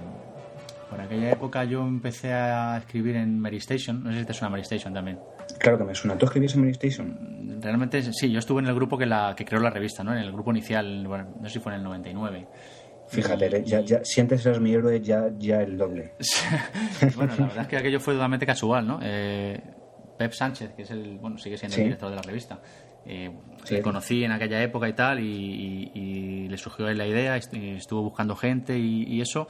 por 0.89 1.01
aquella 1.01 1.33
época 1.33 1.65
yo 1.65 1.83
empecé 1.83 2.33
a 2.33 2.79
escribir 2.79 3.17
en 3.17 3.41
Mary 3.41 3.57
Station, 3.57 4.05
no 4.05 4.13
sé 4.13 4.21
si 4.21 4.27
te 4.27 4.33
suena 4.33 4.51
Mary 4.51 4.63
Station 4.63 4.95
también. 4.95 5.19
Claro 5.59 5.79
que 5.79 5.85
me 5.85 5.95
suena. 5.95 6.19
¿Tú 6.19 6.27
escribías 6.27 6.55
en 6.55 6.69
Station? 6.69 7.61
Realmente 7.61 8.03
sí, 8.13 8.31
yo 8.31 8.39
estuve 8.39 8.61
en 8.61 8.67
el 8.67 8.75
grupo 8.75 8.99
que, 8.99 9.07
la, 9.07 9.35
que 9.37 9.45
creó 9.45 9.61
la 9.61 9.71
revista, 9.71 10.03
¿no? 10.03 10.13
En 10.13 10.19
el 10.19 10.33
grupo 10.33 10.51
inicial, 10.51 11.07
bueno, 11.07 11.35
no 11.41 11.49
sé 11.49 11.55
si 11.55 11.59
fue 11.61 11.73
en 11.73 11.79
el 11.79 11.85
99. 11.85 12.49
Fíjate, 13.09 13.63
ya, 13.65 13.81
ya, 13.81 14.01
si 14.05 14.21
antes 14.21 14.45
eras 14.47 14.59
mi 14.61 14.73
héroe, 14.73 15.01
ya, 15.01 15.29
ya 15.39 15.61
el 15.61 15.77
doble. 15.77 16.15
bueno, 17.17 17.35
la 17.39 17.47
verdad 17.47 17.63
es 17.63 17.69
que 17.69 17.77
aquello 17.77 18.01
fue 18.01 18.15
totalmente 18.15 18.47
casual, 18.47 18.87
¿no? 18.87 19.01
Eh, 19.03 19.61
Pep 20.17 20.33
Sánchez, 20.33 20.73
que 20.75 20.83
es 20.83 20.91
el, 20.91 21.19
bueno, 21.19 21.37
sigue 21.37 21.59
siendo 21.59 21.77
el 21.77 21.85
director 21.85 22.09
de 22.09 22.17
la 22.17 22.23
revista, 22.23 22.61
eh, 23.05 23.31
le 23.69 23.83
conocí 23.83 24.25
en 24.25 24.33
aquella 24.33 24.63
época 24.63 24.89
y 24.89 24.93
tal, 24.93 25.21
y, 25.21 26.49
le 26.49 26.57
surgió 26.59 26.91
la 26.93 27.07
idea, 27.07 27.39
y 27.53 27.71
estuvo 27.71 28.03
buscando 28.03 28.37
gente 28.37 28.79
y, 28.79 29.21
eso. 29.21 29.49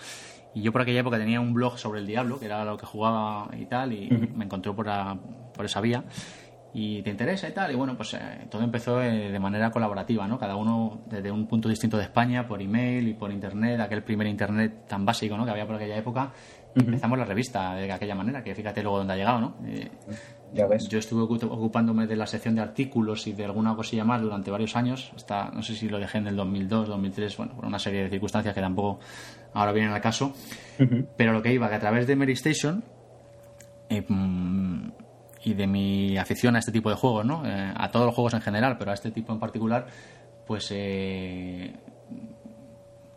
Y 0.55 0.63
yo 0.63 0.73
por 0.73 0.83
aquella 0.83 1.01
época 1.01 1.19
tenía 1.19 1.41
un 1.41 1.55
blog 1.55 1.79
sobre 1.79 2.01
el 2.01 2.07
diablo, 2.07 2.39
que 2.39 2.47
era 2.47 2.65
lo 2.65 2.77
que 2.77 2.87
jugaba 2.87 3.49
y 3.59 3.67
tal, 3.67 3.93
y 3.93 4.11
me 4.35 4.45
encontró 4.45 4.75
por, 4.77 4.87
por 5.55 5.65
esa 5.65 5.81
vía 5.81 6.05
y 6.75 7.03
te 7.03 7.11
interesa 7.11 7.49
y 7.49 7.53
tal. 7.53 7.71
Y 7.71 7.75
bueno, 7.75 7.97
pues 7.97 8.15
eh, 8.15 8.47
todo 8.51 8.63
empezó 8.63 9.03
eh, 9.03 9.31
de 9.31 9.39
manera 9.39 9.71
colaborativa, 9.71 10.27
¿no? 10.27 10.39
Cada 10.39 10.57
uno 10.57 11.03
desde 11.07 11.31
un 11.31 11.47
punto 11.47 11.69
distinto 11.69 11.97
de 11.97 12.05
España, 12.05 12.47
por 12.47 12.63
email 12.63 13.09
y 13.09 13.15
por 13.15 13.31
internet, 13.31 13.81
aquel 13.81 14.03
primer 14.03 14.27
internet 14.27 14.87
tan 14.89 15.05
básico, 15.05 15.37
¿no? 15.37 15.45
Que 15.45 15.51
había 15.51 15.67
por 15.67 15.77
aquella 15.77 15.97
época. 15.97 16.33
Empezamos 16.75 17.19
la 17.19 17.27
revista 17.27 17.75
de 17.75 17.93
aquella 17.93 18.15
manera, 18.15 18.43
que 18.43 18.55
fíjate 18.55 18.83
luego 18.83 18.99
dónde 18.99 19.13
ha 19.13 19.17
llegado, 19.17 19.41
¿no? 19.41 19.57
Eh, 19.67 19.91
ya 20.55 20.67
ves. 20.67 20.89
Yo 20.89 20.99
estuve 20.99 21.23
ocupándome 21.23 22.07
de 22.07 22.17
la 22.17 22.27
sección 22.27 22.55
de 22.55 22.63
artículos 22.63 23.27
y 23.27 23.35
de 23.35 23.45
alguna 23.45 23.77
cosilla 23.77 24.05
más 24.05 24.23
durante 24.23 24.51
varios 24.51 24.75
años, 24.75 25.13
hasta 25.15 25.51
no 25.51 25.63
sé 25.63 25.75
si 25.75 25.91
lo 25.91 25.99
dejé 25.99 26.19
en 26.19 26.29
el 26.29 26.37
2002, 26.37 26.89
2003, 26.89 27.37
bueno, 27.37 27.55
por 27.55 27.67
una 27.67 27.79
serie 27.79 28.05
de 28.05 28.09
circunstancias 28.09 28.55
que 28.55 28.61
tampoco 28.63 29.01
ahora 29.55 29.73
vienen 29.73 29.93
al 29.93 30.01
caso. 30.01 30.35
Pero 31.17 31.33
lo 31.33 31.43
que 31.43 31.53
iba, 31.53 31.69
que 31.69 31.75
a 31.75 31.81
través 31.81 32.07
de 32.07 32.17
Mary 32.17 32.33
Station 32.33 32.85
mm, 34.09 34.89
y 35.45 35.55
de 35.55 35.67
mi 35.67 36.17
afición 36.19 36.57
a 36.57 36.59
este 36.59 36.73
tipo 36.73 36.91
de 36.91 36.97
juegos, 36.97 37.25
¿no? 37.25 37.45
Eh, 37.47 37.73
a 37.75 37.91
todos 37.91 38.07
los 38.07 38.15
juegos 38.15 38.35
en 38.35 38.41
general, 38.41 38.77
pero 38.79 38.91
a 38.91 38.95
este 38.95 39.11
tipo 39.11 39.33
en 39.33 39.41
particular, 39.41 39.87
pues 40.47 40.69
eh, 40.71 41.75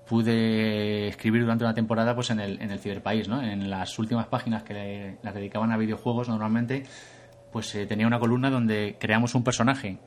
pude 0.07 1.07
escribir 1.07 1.41
durante 1.41 1.63
una 1.63 1.73
temporada 1.73 2.15
pues 2.15 2.29
en 2.31 2.39
el, 2.39 2.61
en 2.61 2.71
el 2.71 2.79
Ciberpaís, 2.79 3.27
¿no? 3.27 3.41
En 3.41 3.69
las 3.69 3.97
últimas 3.99 4.27
páginas 4.27 4.63
que 4.63 5.17
las 5.21 5.33
dedicaban 5.33 5.71
a 5.71 5.77
videojuegos 5.77 6.29
normalmente, 6.29 6.83
pues 7.51 7.73
eh, 7.75 7.85
tenía 7.85 8.07
una 8.07 8.19
columna 8.19 8.49
donde 8.49 8.97
creamos 8.99 9.33
un 9.35 9.43
personaje, 9.43 9.97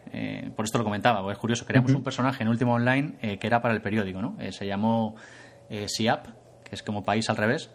por 0.54 0.64
esto 0.64 0.78
lo 0.78 0.84
comentaba, 0.84 1.32
es 1.32 1.38
curioso, 1.38 1.64
creamos 1.64 1.92
un 1.92 2.02
personaje 2.02 2.42
en 2.42 2.48
Último 2.50 2.74
Online 2.74 3.38
que 3.38 3.46
era 3.46 3.62
para 3.62 3.72
el 3.72 3.80
periódico, 3.80 4.20
¿no? 4.20 4.36
se 4.50 4.66
llamó 4.66 5.16
SIAP, 5.68 6.26
que 6.64 6.74
es 6.74 6.82
como 6.82 7.04
país 7.04 7.28
al 7.30 7.36
revés. 7.36 7.70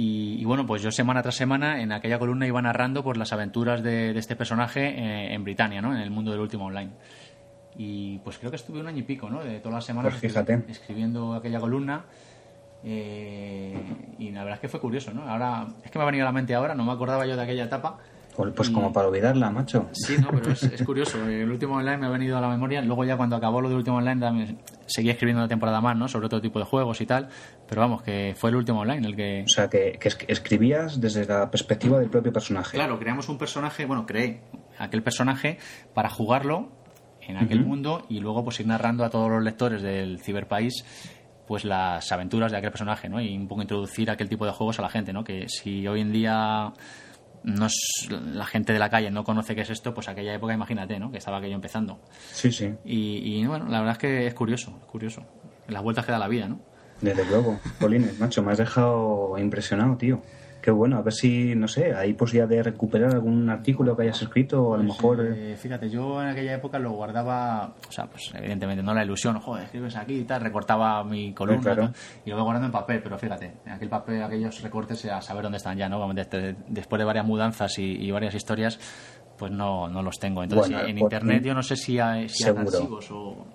Y, 0.00 0.44
bueno, 0.44 0.64
pues 0.64 0.80
yo 0.80 0.92
semana 0.92 1.22
tras 1.22 1.34
semana 1.34 1.82
en 1.82 1.90
aquella 1.90 2.20
columna 2.20 2.46
iba 2.46 2.62
narrando 2.62 3.02
pues, 3.02 3.18
las 3.18 3.32
aventuras 3.32 3.82
de, 3.82 4.16
este 4.16 4.36
personaje 4.36 4.86
eh, 4.90 5.34
en 5.34 5.42
Britania, 5.42 5.82
¿no? 5.82 5.92
En 5.92 6.00
el 6.00 6.10
mundo 6.10 6.30
del 6.30 6.40
último 6.40 6.66
online. 6.66 6.92
Y 7.76 8.18
pues 8.18 8.38
creo 8.38 8.50
que 8.50 8.56
estuve 8.56 8.80
un 8.80 8.86
año 8.86 8.98
y 8.98 9.02
pico, 9.02 9.28
¿no? 9.28 9.42
De 9.42 9.58
todas 9.58 9.74
las 9.74 9.84
semanas 9.84 10.12
pues 10.12 10.32
fíjate. 10.32 10.64
escribiendo 10.68 11.34
aquella 11.34 11.58
columna. 11.58 12.04
Eh, 12.84 13.76
y 14.18 14.30
la 14.30 14.44
verdad 14.44 14.58
es 14.58 14.60
que 14.60 14.68
fue 14.68 14.78
curioso, 14.80 15.12
¿no? 15.12 15.28
Ahora, 15.28 15.66
es 15.84 15.90
que 15.90 15.98
me 15.98 16.04
ha 16.04 16.06
venido 16.06 16.24
a 16.24 16.28
la 16.28 16.32
mente 16.32 16.54
ahora, 16.54 16.76
no 16.76 16.84
me 16.84 16.92
acordaba 16.92 17.26
yo 17.26 17.34
de 17.34 17.42
aquella 17.42 17.64
etapa. 17.64 17.98
Pues 18.54 18.70
como 18.70 18.92
para 18.92 19.08
olvidarla, 19.08 19.50
macho. 19.50 19.88
Sí, 19.92 20.16
no, 20.18 20.28
pero 20.30 20.52
es, 20.52 20.82
curioso. 20.84 21.26
El 21.26 21.50
último 21.50 21.74
online 21.74 21.96
me 21.96 22.06
ha 22.06 22.10
venido 22.10 22.38
a 22.38 22.40
la 22.40 22.48
memoria. 22.48 22.80
Luego 22.82 23.04
ya 23.04 23.16
cuando 23.16 23.34
acabó 23.34 23.60
lo 23.60 23.68
del 23.68 23.78
último 23.78 23.96
online 23.96 24.20
también 24.20 24.58
seguía 24.86 25.12
escribiendo 25.12 25.40
una 25.40 25.48
temporada 25.48 25.80
más, 25.80 25.96
¿no? 25.96 26.06
Sobre 26.06 26.26
otro 26.26 26.40
tipo 26.40 26.60
de 26.60 26.64
juegos 26.64 27.00
y 27.00 27.06
tal. 27.06 27.28
Pero 27.68 27.80
vamos, 27.80 28.02
que 28.02 28.34
fue 28.36 28.50
el 28.50 28.56
último 28.56 28.80
online 28.80 29.08
el 29.08 29.16
que... 29.16 29.42
O 29.44 29.48
sea, 29.48 29.68
que, 29.68 29.98
escribías 30.28 31.00
desde 31.00 31.26
la 31.26 31.50
perspectiva 31.50 31.98
del 31.98 32.10
propio 32.10 32.32
personaje. 32.32 32.76
Claro, 32.76 32.98
creamos 33.00 33.28
un 33.28 33.38
personaje, 33.38 33.86
bueno, 33.86 34.06
creé 34.06 34.42
aquel 34.78 35.02
personaje 35.02 35.58
para 35.92 36.08
jugarlo 36.08 36.68
en 37.20 37.38
aquel 37.38 37.64
mundo 37.64 38.06
y 38.08 38.20
luego 38.20 38.44
pues 38.44 38.60
ir 38.60 38.66
narrando 38.66 39.04
a 39.04 39.10
todos 39.10 39.28
los 39.30 39.42
lectores 39.42 39.82
del 39.82 40.20
ciberpaís 40.20 40.84
pues 41.46 41.64
las 41.64 42.12
aventuras 42.12 42.52
de 42.52 42.58
aquel 42.58 42.70
personaje, 42.70 43.08
¿no? 43.08 43.20
Y 43.20 43.34
un 43.34 43.48
poco 43.48 43.62
introducir 43.62 44.10
aquel 44.10 44.28
tipo 44.28 44.44
de 44.44 44.52
juegos 44.52 44.78
a 44.78 44.82
la 44.82 44.90
gente, 44.90 45.12
¿no? 45.14 45.24
Que 45.24 45.48
si 45.48 45.88
hoy 45.88 46.02
en 46.02 46.12
día 46.12 46.72
no 47.44 47.66
es, 47.66 48.08
la 48.10 48.46
gente 48.46 48.72
de 48.72 48.78
la 48.78 48.90
calle 48.90 49.10
no 49.10 49.24
conoce 49.24 49.54
qué 49.54 49.62
es 49.62 49.70
esto, 49.70 49.94
pues 49.94 50.08
aquella 50.08 50.34
época 50.34 50.54
imagínate, 50.54 50.98
¿no? 50.98 51.10
Que 51.10 51.18
estaba 51.18 51.38
aquello 51.38 51.54
empezando. 51.54 52.00
Sí, 52.32 52.52
sí. 52.52 52.74
Y, 52.84 53.44
bueno, 53.46 53.66
la 53.68 53.78
verdad 53.80 53.92
es 53.92 53.98
que 53.98 54.26
es 54.26 54.34
curioso, 54.34 54.78
es 54.80 54.86
curioso. 54.86 55.24
Las 55.68 55.82
vueltas 55.82 56.06
que 56.06 56.12
da 56.12 56.18
la 56.18 56.28
vida, 56.28 56.48
¿no? 56.48 56.60
Desde 57.00 57.24
luego. 57.26 57.60
Polines, 57.78 58.18
macho, 58.18 58.42
me 58.42 58.52
has 58.52 58.58
dejado 58.58 59.36
impresionado, 59.38 59.96
tío. 59.96 60.22
Qué 60.68 60.72
bueno, 60.72 60.98
a 60.98 61.00
ver 61.00 61.14
si, 61.14 61.54
no 61.54 61.66
sé, 61.66 61.94
hay 61.94 62.12
posibilidad 62.12 62.46
de 62.46 62.62
recuperar 62.62 63.14
algún 63.14 63.48
artículo 63.48 63.96
que 63.96 64.02
hayas 64.02 64.20
escrito 64.20 64.62
o 64.62 64.74
a 64.74 64.76
lo 64.76 64.84
pues, 64.84 64.98
mejor... 64.98 65.26
Eh, 65.34 65.56
fíjate, 65.56 65.88
yo 65.88 66.20
en 66.20 66.28
aquella 66.28 66.56
época 66.56 66.78
lo 66.78 66.90
guardaba, 66.90 67.74
o 67.88 67.90
sea, 67.90 68.04
pues 68.04 68.30
evidentemente 68.34 68.82
no 68.82 68.92
la 68.92 69.02
ilusión, 69.02 69.40
joder, 69.40 69.64
escribes 69.64 69.96
aquí 69.96 70.18
y 70.18 70.24
tal, 70.24 70.42
recortaba 70.42 71.02
mi 71.04 71.32
columna 71.32 71.90
y 72.22 72.28
lo 72.28 72.36
voy 72.36 72.44
guardando 72.44 72.66
en 72.66 72.72
papel, 72.72 73.00
pero 73.02 73.16
fíjate, 73.16 73.50
en 73.64 73.72
aquel 73.72 73.88
papel, 73.88 74.22
aquellos 74.22 74.60
recortes 74.60 75.06
a 75.06 75.22
saber 75.22 75.44
dónde 75.44 75.56
están 75.56 75.78
ya, 75.78 75.88
¿no? 75.88 76.06
Después 76.68 76.98
de 76.98 77.04
varias 77.06 77.24
mudanzas 77.24 77.78
y, 77.78 78.10
varias 78.10 78.34
historias, 78.34 78.78
pues 79.38 79.50
no, 79.50 79.88
no 79.88 80.02
los 80.02 80.18
tengo. 80.18 80.42
Entonces, 80.42 80.70
en 80.70 80.98
pues, 80.98 81.00
internet 81.00 81.44
yo 81.44 81.54
no 81.54 81.62
sé 81.62 81.76
si 81.76 81.98
hay, 81.98 82.28
si 82.28 82.46
archivos 82.46 83.10
o... 83.10 83.46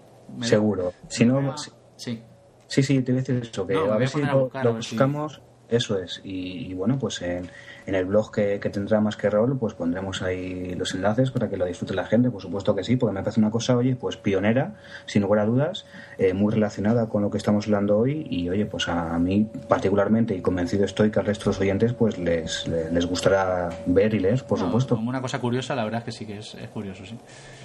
Seguro. 0.41 0.93
Si 1.09 1.26
no... 1.26 1.53
Sí. 1.95 2.24
Sí, 2.66 2.82
sí, 2.82 3.03
te 3.03 3.11
voy 3.11 3.20
a 3.20 3.24
decir 3.24 3.36
eso, 3.36 3.68
que 3.68 3.76
a 3.76 3.97
ver 3.97 4.09
si 4.09 4.20
lo, 4.20 4.49
buscamos... 4.74 5.39
Eso 5.74 5.97
es. 5.97 6.21
Y, 6.24 6.71
bueno, 6.76 6.99
pues 6.99 7.19
en, 7.24 7.49
en, 7.88 7.95
el 7.95 8.05
blog 8.05 8.32
que, 8.32 8.59
tendrá 8.59 9.01
más 9.01 9.17
que 9.17 9.28
rol, 9.28 9.57
pues 9.57 9.74
pondremos 9.74 10.21
ahí 10.21 10.76
los 10.76 10.93
enlaces 10.93 11.32
para 11.32 11.49
que 11.49 11.57
lo 11.57 11.65
disfrute 11.65 11.95
la 11.95 12.05
gente. 12.05 12.30
Por 12.30 12.43
supuesto 12.43 12.76
que 12.76 12.84
sí, 12.84 12.95
porque 12.95 13.15
me 13.15 13.24
parece 13.24 13.39
una 13.39 13.49
cosa, 13.49 13.76
oye, 13.76 13.95
pues 13.95 14.15
pionera, 14.15 14.76
sin 15.07 15.24
lugar 15.24 15.39
a 15.39 15.45
dudas, 15.47 15.88
eh, 16.19 16.34
muy 16.34 16.53
relacionada 16.53 17.09
con 17.09 17.24
lo 17.24 17.32
que 17.32 17.39
estamos 17.39 17.65
hablando 17.65 17.97
hoy. 17.97 18.28
Y 18.30 18.49
oye, 18.49 18.67
pues 18.67 18.88
a, 18.88 19.17
mí 19.17 19.49
particularmente, 19.67 20.36
y 20.36 20.41
convencido 20.41 20.86
estoy 20.86 21.09
que 21.09 21.19
al 21.19 21.26
resto 21.26 21.45
de 21.45 21.49
los 21.49 21.59
oyentes, 21.61 21.93
pues 21.93 22.19
les, 22.19 22.67
les, 22.67 23.05
gustará 23.07 23.69
ver 23.88 24.13
y 24.13 24.19
leer, 24.19 24.43
por 24.43 24.59
supuesto. 24.59 24.95
Como 24.95 25.09
una 25.09 25.21
cosa 25.21 25.39
curiosa, 25.39 25.74
la 25.74 25.86
verdad 25.86 26.01
es 26.01 26.05
que 26.05 26.11
sí 26.11 26.26
que 26.28 26.38
es, 26.38 26.55
curioso, 26.71 27.03
sí. 27.03 27.17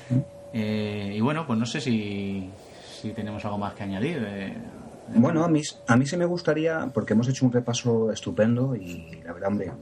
¿Mm? 0.09 0.19
Eh, 0.55 1.13
y 1.15 1.21
bueno, 1.21 1.47
pues 1.47 1.59
no 1.59 1.67
sé 1.67 1.83
si, 1.83 2.49
si 3.03 3.11
tenemos 3.11 3.45
algo 3.45 3.59
más 3.59 3.75
que 3.75 3.83
añadir. 3.83 4.27
Bueno, 5.15 5.45
a 5.45 5.49
mí, 5.49 5.63
a 5.87 5.97
mí 5.97 6.07
se 6.07 6.17
me 6.17 6.25
gustaría, 6.25 6.91
porque 6.93 7.15
hemos 7.15 7.29
hecho 7.29 7.47
un 7.47 7.53
repaso 7.53 8.13
estupendo 8.13 8.77
y 8.77 9.21
la 9.25 9.33
verdad, 9.33 9.49
hombre, 9.49 9.73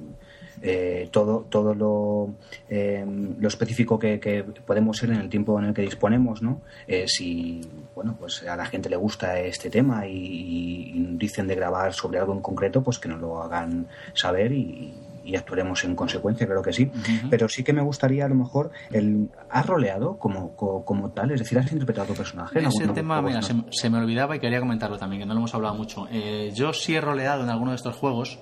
eh, 0.62 1.09
todo, 1.11 1.47
todo 1.49 1.74
lo, 1.74 2.35
em, 2.68 3.37
lo 3.39 3.49
específico 3.49 3.99
que, 3.99 4.45
podemos 4.66 4.97
ser 4.97 5.11
en 5.11 5.16
el 5.16 5.29
tiempo 5.29 5.59
en 5.59 5.66
el 5.66 5.74
que 5.74 5.83
disponemos, 5.83 6.43
¿no? 6.43 6.62
Eh, 6.87 7.07
si, 7.07 7.61
bueno, 7.95 8.16
pues 8.18 8.43
a 8.43 8.57
la 8.57 8.64
gente 8.64 8.89
le 8.89 8.97
gusta 8.97 9.39
este 9.41 9.68
tema 9.70 10.07
y, 10.07 11.14
dicen 11.16 11.47
de 11.47 11.55
grabar 11.55 11.93
sobre 11.93 12.18
algo 12.18 12.33
en 12.33 12.41
concreto, 12.41 12.83
pues 12.83 12.99
que 12.99 13.09
nos 13.09 13.20
lo 13.20 13.43
hagan 13.43 13.87
saber 14.14 14.53
y, 14.53 14.95
y 15.27 15.35
actuaremos 15.35 15.85
en 15.85 15.97
consecuencia, 15.97 16.47
creo 16.47 16.62
que 16.62 16.72
sí. 16.72 16.91
Pero 17.29 17.49
sí 17.49 17.64
que 17.64 17.72
me 17.72 17.83
gustaría, 17.83 18.24
a 18.24 18.29
lo 18.29 18.37
mejor, 18.37 18.70
el 18.93 19.29
¿has 19.51 19.66
roleado 19.66 20.18
como, 20.18 20.55
como, 20.55 21.11
tal? 21.11 21.33
Es 21.33 21.41
decir, 21.41 21.59
¿has 21.59 21.70
interpretado 21.72 22.09
tu 22.09 22.14
personaje? 22.14 22.61
Ese 22.61 22.87
tema, 22.89 23.20
mira, 23.20 23.41
se, 23.43 23.91
me 23.91 23.99
olvidaba 23.99 24.37
y 24.37 24.39
quería 24.39 24.61
comentarlo 24.61 24.97
también, 24.97 25.22
que 25.22 25.27
no 25.27 25.35
lo 25.35 25.41
hemos 25.41 25.55
hablado 25.55 25.74
mucho. 25.74 26.07
Eh, 26.11 26.53
yo 26.55 26.72
sí 26.72 26.95
he 26.95 27.01
roleado 27.01 27.43
en 27.43 27.51
alguno 27.51 27.72
de 27.72 27.77
estos 27.77 27.97
juegos, 27.97 28.39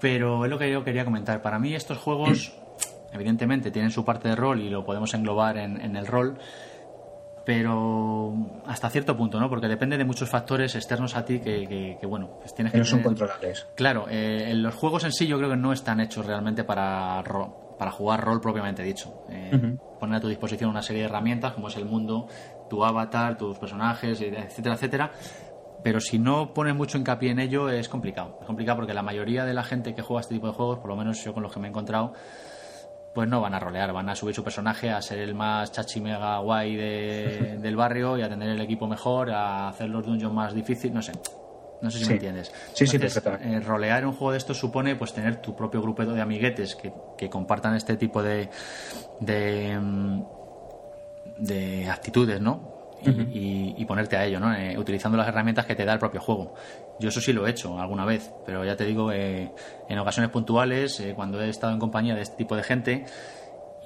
pero 0.00 0.44
es 0.44 0.50
lo 0.50 0.58
que 0.58 0.70
yo 0.70 0.84
quería 0.84 1.04
comentar. 1.04 1.42
Para 1.42 1.58
mí 1.58 1.74
estos 1.74 1.98
juegos, 1.98 2.54
evidentemente, 3.12 3.72
tienen 3.72 3.90
su 3.90 4.04
parte 4.04 4.28
de 4.28 4.36
rol 4.36 4.60
y 4.60 4.70
lo 4.70 4.84
podemos 4.84 5.12
englobar 5.14 5.58
en, 5.58 5.80
en 5.80 5.96
el 5.96 6.06
rol, 6.06 6.38
pero 7.44 8.34
hasta 8.66 8.90
cierto 8.90 9.16
punto, 9.16 9.40
¿no? 9.40 9.48
Porque 9.48 9.68
depende 9.68 9.96
de 9.96 10.04
muchos 10.04 10.28
factores 10.28 10.74
externos 10.74 11.16
a 11.16 11.24
ti 11.24 11.40
que, 11.40 11.98
bueno, 12.06 12.38
pues 12.40 12.54
tienes 12.54 12.72
que... 12.72 12.78
No 12.78 12.84
son 12.84 13.02
controlables. 13.02 13.66
Claro, 13.74 14.06
eh, 14.08 14.52
los 14.54 14.74
juegos 14.74 15.04
en 15.04 15.12
sí 15.12 15.26
yo 15.26 15.38
creo 15.38 15.50
que 15.50 15.56
no 15.56 15.72
están 15.72 16.00
hechos 16.00 16.26
realmente 16.26 16.64
para, 16.64 17.22
para 17.78 17.90
jugar 17.90 18.20
rol 18.22 18.40
propiamente 18.40 18.82
dicho. 18.82 19.24
Eh, 19.30 19.76
Poner 19.98 20.16
a 20.16 20.20
tu 20.20 20.28
disposición 20.28 20.70
una 20.70 20.82
serie 20.82 21.02
de 21.02 21.08
herramientas 21.08 21.52
como 21.52 21.68
es 21.68 21.76
el 21.76 21.84
mundo, 21.84 22.26
tu 22.68 22.84
avatar, 22.84 23.36
tus 23.36 23.58
personajes, 23.58 24.20
etcétera, 24.20 24.74
etcétera. 24.74 25.12
Pero 25.82 26.00
si 26.00 26.18
no 26.18 26.52
pones 26.52 26.74
mucho 26.74 26.98
hincapié 26.98 27.30
en 27.30 27.38
ello 27.38 27.68
es 27.68 27.88
complicado. 27.88 28.38
Es 28.40 28.46
complicado 28.46 28.78
porque 28.78 28.94
la 28.94 29.02
mayoría 29.02 29.44
de 29.44 29.54
la 29.54 29.62
gente 29.62 29.94
que 29.94 30.02
juega 30.02 30.20
este 30.20 30.34
tipo 30.34 30.46
de 30.46 30.52
juegos, 30.52 30.78
por 30.78 30.88
lo 30.88 30.96
menos 30.96 31.22
yo 31.24 31.32
con 31.32 31.42
los 31.42 31.52
que 31.52 31.60
me 31.60 31.68
he 31.68 31.70
encontrado, 31.70 32.12
pues 33.12 33.28
no 33.28 33.40
van 33.40 33.54
a 33.54 33.58
rolear, 33.58 33.92
van 33.92 34.08
a 34.08 34.14
subir 34.14 34.34
su 34.34 34.44
personaje 34.44 34.90
a 34.90 35.02
ser 35.02 35.18
el 35.18 35.34
más 35.34 35.72
chachi 35.72 36.00
mega 36.00 36.38
guay 36.38 36.76
del 37.58 37.76
barrio 37.76 38.16
y 38.16 38.22
a 38.22 38.28
tener 38.28 38.50
el 38.50 38.60
equipo 38.60 38.86
mejor, 38.86 39.30
a 39.30 39.68
hacer 39.68 39.88
los 39.88 40.04
dungeons 40.04 40.34
más 40.34 40.54
difíciles, 40.54 40.94
no 40.94 41.02
sé. 41.02 41.12
No 41.80 41.90
sé 41.90 41.98
si 41.98 42.06
me 42.06 42.12
entiendes. 42.12 42.52
Sí, 42.74 42.86
sí, 42.86 42.98
perfectamente. 42.98 43.56
Eh, 43.56 43.60
rolear 43.60 44.04
un 44.04 44.12
juego 44.12 44.32
de 44.32 44.38
estos 44.38 44.58
supone 44.58 44.96
pues 44.96 45.14
tener 45.14 45.36
tu 45.36 45.56
propio 45.56 45.80
grupo 45.80 46.04
de 46.04 46.20
amiguetes 46.20 46.76
que, 46.76 46.92
que 47.16 47.30
compartan 47.30 47.74
este 47.74 47.96
tipo 47.96 48.22
de, 48.22 48.50
de, 49.20 49.78
mm, 49.80 50.22
de 51.38 51.88
actitudes, 51.88 52.38
¿no? 52.38 52.69
Y, 53.02 53.84
ponerte 53.86 54.16
a 54.16 54.24
ello, 54.24 54.38
¿no? 54.38 54.54
Eh, 54.54 54.78
utilizando 54.78 55.18
las 55.18 55.26
herramientas 55.26 55.66
que 55.66 55.74
te 55.74 55.84
da 55.84 55.92
el 55.92 55.98
propio 55.98 56.20
juego. 56.20 56.54
Yo 57.00 57.08
eso 57.08 57.20
sí 57.20 57.32
lo 57.32 57.46
he 57.46 57.50
hecho 57.50 57.80
alguna 57.80 58.04
vez, 58.04 58.32
pero 58.46 58.64
ya 58.64 58.76
te 58.76 58.84
digo, 58.84 59.10
eh, 59.10 59.52
en 59.88 59.98
ocasiones 59.98 60.30
puntuales, 60.30 61.00
eh, 61.00 61.14
cuando 61.16 61.40
he 61.40 61.48
estado 61.48 61.72
en 61.72 61.80
compañía 61.80 62.14
de 62.14 62.22
este 62.22 62.36
tipo 62.36 62.54
de 62.56 62.62
gente, 62.62 63.06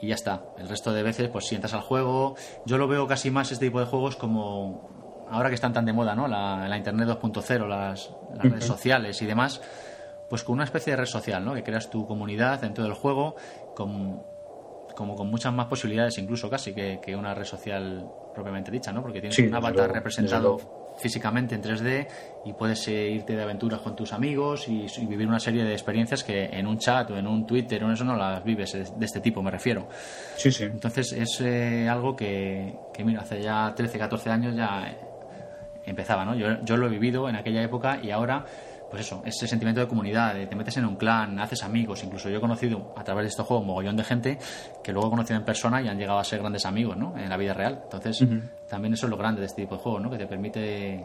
y 0.02 0.08
ya 0.08 0.14
está. 0.14 0.42
El 0.58 0.68
resto 0.68 0.92
de 0.92 1.02
veces, 1.02 1.28
pues 1.28 1.46
si 1.46 1.54
entras 1.54 1.72
al 1.74 1.80
juego, 1.80 2.36
yo 2.66 2.76
lo 2.76 2.86
veo 2.86 3.06
casi 3.06 3.30
más 3.30 3.50
este 3.52 3.66
tipo 3.66 3.80
de 3.80 3.86
juegos 3.86 4.16
como 4.16 5.26
ahora 5.30 5.48
que 5.48 5.54
están 5.54 5.72
tan 5.72 5.84
de 5.84 5.92
moda, 5.92 6.14
¿no? 6.14 6.28
La, 6.28 6.68
la 6.68 6.76
Internet 6.76 7.08
2.0, 7.08 7.66
las, 7.66 8.10
las 8.34 8.42
redes 8.42 8.64
sociales 8.66 9.22
y 9.22 9.26
demás, 9.26 9.62
pues 10.28 10.44
con 10.44 10.54
una 10.54 10.64
especie 10.64 10.92
de 10.92 10.98
red 10.98 11.06
social, 11.06 11.44
¿no? 11.44 11.54
Que 11.54 11.62
creas 11.62 11.88
tu 11.88 12.06
comunidad 12.06 12.60
dentro 12.60 12.84
del 12.84 12.94
juego, 12.94 13.36
con, 13.74 14.22
como 14.94 15.16
con 15.16 15.28
muchas 15.30 15.52
más 15.52 15.66
posibilidades 15.66 16.16
incluso 16.18 16.48
casi 16.48 16.72
que, 16.72 17.00
que 17.00 17.16
una 17.16 17.34
red 17.34 17.44
social 17.44 18.08
propiamente 18.34 18.70
dicha, 18.70 18.92
¿no? 18.92 19.02
Porque 19.02 19.20
tienes 19.20 19.36
Sí, 19.36 19.42
un 19.46 19.54
avatar 19.54 19.74
luego, 19.74 19.94
representado 19.94 20.58
físicamente 20.96 21.56
en 21.56 21.62
3D 21.62 22.06
y 22.44 22.52
puedes 22.52 22.86
eh, 22.86 23.10
irte 23.10 23.34
de 23.34 23.42
aventuras 23.42 23.80
con 23.80 23.96
tus 23.96 24.12
amigos 24.12 24.68
y, 24.68 24.86
y 24.96 25.06
vivir 25.06 25.26
una 25.26 25.40
serie 25.40 25.64
de 25.64 25.72
experiencias 25.72 26.22
que 26.22 26.44
en 26.44 26.66
un 26.68 26.78
chat 26.78 27.10
o 27.10 27.16
en 27.16 27.26
un 27.26 27.46
Twitter 27.46 27.82
o 27.82 27.86
en 27.88 27.94
eso 27.94 28.04
no 28.04 28.16
las 28.16 28.44
vives 28.44 28.72
de 28.96 29.04
este 29.04 29.20
tipo, 29.20 29.42
me 29.42 29.50
refiero. 29.50 29.88
Sí, 30.36 30.52
sí. 30.52 30.64
Entonces 30.64 31.12
es 31.12 31.40
eh, 31.40 31.88
algo 31.88 32.14
que, 32.14 32.76
que, 32.92 33.04
mira, 33.04 33.22
hace 33.22 33.42
ya 33.42 33.72
13, 33.74 33.98
14 33.98 34.30
años 34.30 34.54
ya 34.54 34.96
empezaba, 35.84 36.24
¿no? 36.24 36.34
Yo, 36.34 36.60
yo 36.62 36.76
lo 36.76 36.86
he 36.86 36.90
vivido 36.90 37.28
en 37.28 37.36
aquella 37.36 37.62
época 37.62 37.98
y 38.02 38.10
ahora, 38.10 38.44
pues 38.94 39.06
eso, 39.06 39.22
ese 39.24 39.48
sentimiento 39.48 39.80
de 39.80 39.88
comunidad, 39.88 40.34
de 40.34 40.46
te 40.46 40.54
metes 40.54 40.76
en 40.76 40.84
un 40.84 40.94
clan, 40.94 41.40
haces 41.40 41.64
amigos, 41.64 42.04
incluso 42.04 42.28
yo 42.30 42.38
he 42.38 42.40
conocido 42.40 42.80
a 42.94 43.02
través 43.02 43.24
de 43.24 43.28
estos 43.30 43.44
juegos 43.44 43.62
un 43.62 43.66
mogollón 43.66 43.96
de 43.96 44.04
gente 44.04 44.38
que 44.84 44.92
luego 44.92 45.08
he 45.08 45.10
conocido 45.10 45.36
en 45.38 45.44
persona 45.44 45.82
y 45.82 45.88
han 45.88 45.98
llegado 45.98 46.20
a 46.20 46.24
ser 46.24 46.38
grandes 46.38 46.64
amigos, 46.64 46.96
¿no? 46.96 47.12
En 47.18 47.28
la 47.28 47.36
vida 47.36 47.54
real. 47.54 47.80
Entonces, 47.82 48.24
también 48.68 48.94
eso 48.94 49.06
es 49.06 49.10
lo 49.10 49.16
grande 49.16 49.40
de 49.40 49.46
este 49.48 49.62
tipo 49.62 49.74
de 49.76 49.82
juegos, 49.82 50.00
¿no? 50.00 50.10
Que 50.10 50.18
te 50.18 50.26
permite 50.28 51.04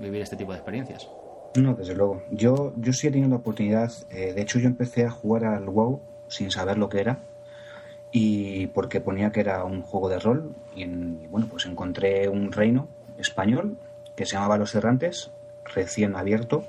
vivir 0.00 0.22
este 0.22 0.36
tipo 0.36 0.50
de 0.50 0.58
experiencias. 0.58 1.06
No, 1.54 1.74
desde 1.74 1.94
luego. 1.94 2.20
Yo, 2.30 2.72
yo 2.76 2.92
sí 2.92 3.06
he 3.06 3.10
tenido 3.12 3.30
la 3.30 3.36
oportunidad. 3.36 3.92
eh, 4.10 4.32
de 4.32 4.42
hecho, 4.42 4.58
yo 4.58 4.66
empecé 4.66 5.04
a 5.06 5.10
jugar 5.10 5.44
al 5.44 5.68
WoW 5.68 6.00
sin 6.26 6.50
saber 6.50 6.78
lo 6.78 6.88
que 6.88 7.00
era. 7.00 7.18
Y 8.10 8.68
porque 8.68 9.00
ponía 9.00 9.30
que 9.30 9.40
era 9.40 9.64
un 9.64 9.82
juego 9.82 10.08
de 10.08 10.18
rol. 10.18 10.52
Y, 10.74 10.82
en- 10.82 11.20
y 11.22 11.26
bueno, 11.28 11.46
pues 11.48 11.66
encontré 11.66 12.28
un 12.28 12.50
reino 12.52 12.88
español 13.18 13.76
que 14.16 14.26
se 14.26 14.32
llamaba 14.32 14.58
Los 14.58 14.74
Errantes, 14.74 15.30
recién 15.64 16.14
abierto. 16.16 16.64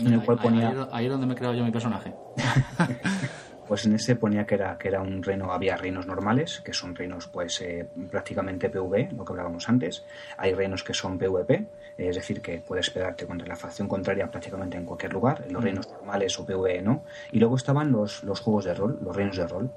En 0.00 0.12
el 0.12 0.22
cual 0.22 0.38
ponía. 0.38 0.68
ahí, 0.68 0.76
ahí 0.92 1.04
es 1.06 1.10
donde 1.10 1.26
me 1.26 1.32
he 1.32 1.36
creado 1.36 1.54
yo 1.54 1.64
mi 1.64 1.70
personaje. 1.70 2.12
Pues 3.68 3.84
en 3.84 3.92
ese 3.92 4.16
ponía 4.16 4.46
que 4.46 4.54
era, 4.54 4.78
que 4.78 4.88
era 4.88 5.02
un 5.02 5.22
reino, 5.22 5.52
había 5.52 5.76
reinos 5.76 6.06
normales, 6.06 6.62
que 6.64 6.72
son 6.72 6.94
reinos 6.94 7.28
pues 7.28 7.60
eh, 7.60 7.86
prácticamente 8.10 8.70
PV, 8.70 9.12
lo 9.14 9.26
que 9.26 9.32
hablábamos 9.34 9.68
antes. 9.68 10.06
Hay 10.38 10.54
reinos 10.54 10.82
que 10.82 10.94
son 10.94 11.18
PvP, 11.18 11.66
es 11.98 12.16
decir, 12.16 12.40
que 12.40 12.62
puedes 12.66 12.88
pegarte 12.88 13.26
contra 13.26 13.46
la 13.46 13.56
facción 13.56 13.86
contraria 13.86 14.30
prácticamente 14.30 14.78
en 14.78 14.86
cualquier 14.86 15.12
lugar, 15.12 15.44
en 15.46 15.52
los 15.52 15.62
reinos 15.62 15.86
normales 15.90 16.38
o 16.38 16.46
PvE 16.46 16.80
no. 16.80 17.04
Y 17.30 17.40
luego 17.40 17.56
estaban 17.56 17.92
los, 17.92 18.24
los 18.24 18.40
juegos 18.40 18.64
de 18.64 18.72
rol, 18.72 18.98
los 19.02 19.14
reinos 19.14 19.36
de 19.36 19.46
rol, 19.46 19.70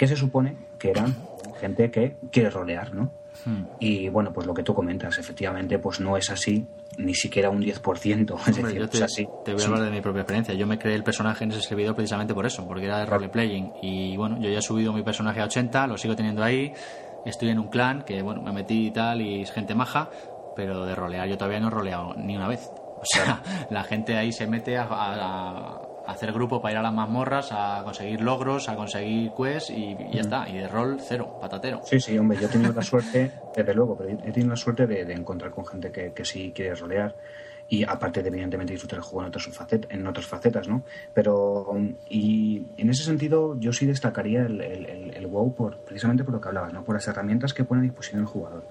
que 0.00 0.06
se 0.08 0.16
supone 0.16 0.56
que 0.78 0.88
eran 0.90 1.14
gente 1.60 1.90
que 1.90 2.16
quiere 2.30 2.48
rolear, 2.48 2.94
¿no? 2.94 3.10
Hmm. 3.44 3.64
Y 3.78 4.08
bueno, 4.08 4.32
pues 4.32 4.46
lo 4.46 4.54
que 4.54 4.62
tú 4.62 4.72
comentas, 4.74 5.18
efectivamente, 5.18 5.78
pues 5.78 6.00
no 6.00 6.16
es 6.16 6.30
así, 6.30 6.66
ni 6.96 7.14
siquiera 7.14 7.50
un 7.50 7.60
10%, 7.62 8.34
es 8.48 8.56
Hombre, 8.56 8.62
decir, 8.62 8.78
yo 8.78 8.84
es 8.84 8.90
te, 8.90 9.04
así. 9.04 9.28
te 9.44 9.52
voy 9.52 9.62
a 9.62 9.66
hablar 9.66 9.82
de 9.82 9.90
mi 9.90 10.00
propia 10.00 10.22
experiencia. 10.22 10.54
Yo 10.54 10.66
me 10.66 10.78
creé 10.78 10.94
el 10.94 11.04
personaje 11.04 11.44
en 11.44 11.50
ese 11.52 11.60
servidor 11.60 11.94
precisamente 11.94 12.32
por 12.32 12.46
eso, 12.46 12.66
porque 12.66 12.86
era 12.86 12.98
de 12.98 13.04
roleplaying. 13.06 13.74
Y 13.82 14.16
bueno, 14.16 14.38
yo 14.38 14.48
ya 14.48 14.58
he 14.60 14.62
subido 14.62 14.94
mi 14.94 15.02
personaje 15.02 15.40
a 15.40 15.44
80, 15.44 15.86
lo 15.86 15.98
sigo 15.98 16.16
teniendo 16.16 16.42
ahí. 16.42 16.72
Estoy 17.26 17.50
en 17.50 17.58
un 17.58 17.68
clan 17.68 18.00
que, 18.02 18.22
bueno, 18.22 18.40
me 18.40 18.52
metí 18.52 18.86
y 18.86 18.90
tal, 18.90 19.20
y 19.20 19.42
es 19.42 19.52
gente 19.52 19.74
maja, 19.74 20.08
pero 20.54 20.86
de 20.86 20.94
rolear 20.94 21.28
yo 21.28 21.36
todavía 21.36 21.60
no 21.60 21.66
he 21.66 21.70
roleado 21.70 22.14
ni 22.16 22.36
una 22.36 22.48
vez. 22.48 22.70
O 22.96 23.04
sea, 23.04 23.42
la 23.70 23.84
gente 23.84 24.16
ahí 24.16 24.32
se 24.32 24.46
mete 24.46 24.78
a, 24.78 24.84
a- 24.84 25.76
a 25.76 25.80
hacer 26.06 26.32
grupo 26.32 26.60
para 26.60 26.72
ir 26.72 26.78
a 26.78 26.82
las 26.82 26.92
mazmorras, 26.94 27.48
a 27.52 27.82
conseguir 27.84 28.20
logros, 28.20 28.68
a 28.68 28.76
conseguir 28.76 29.32
quests 29.34 29.70
y, 29.70 29.96
y 29.98 30.10
ya 30.12 30.22
está. 30.22 30.48
Y 30.48 30.56
de 30.56 30.66
rol, 30.68 30.98
cero, 31.00 31.30
patatero. 31.38 31.80
Sí, 31.84 32.00
sí, 32.00 32.16
hombre, 32.18 32.38
yo 32.40 32.46
he 32.46 32.50
tenido 32.50 32.72
la 32.72 32.82
suerte, 32.82 33.30
desde 33.54 33.74
luego, 33.74 33.96
pero 33.96 34.10
he 34.10 34.32
tenido 34.32 34.48
la 34.50 34.56
suerte 34.56 34.86
de, 34.86 35.04
de 35.04 35.12
encontrar 35.14 35.50
con 35.52 35.66
gente 35.66 35.90
que, 35.92 36.12
que 36.12 36.24
sí 36.24 36.52
quiere 36.54 36.74
rolear 36.74 37.14
y 37.68 37.84
aparte 37.84 38.20
de 38.22 38.28
evidentemente 38.30 38.72
disfrutar 38.72 38.96
el 38.98 39.04
juego 39.04 39.22
en 39.22 39.28
otras, 39.28 39.48
facet- 39.48 39.86
en 39.90 40.04
otras 40.04 40.26
facetas, 40.26 40.66
¿no? 40.66 40.82
Pero, 41.14 41.76
y 42.08 42.66
en 42.76 42.90
ese 42.90 43.04
sentido 43.04 43.56
yo 43.60 43.72
sí 43.72 43.86
destacaría 43.86 44.42
el- 44.42 44.60
el 44.60 45.26
WoW 45.28 45.54
por, 45.54 45.76
precisamente 45.78 46.24
por 46.24 46.34
lo 46.34 46.40
que 46.40 46.48
hablabas, 46.48 46.72
¿no? 46.72 46.82
Por 46.82 46.96
las 46.96 47.06
herramientas 47.06 47.54
que 47.54 47.62
pone 47.62 47.80
a 47.80 47.84
disposición 47.84 48.22
el 48.22 48.26
jugador. 48.26 48.64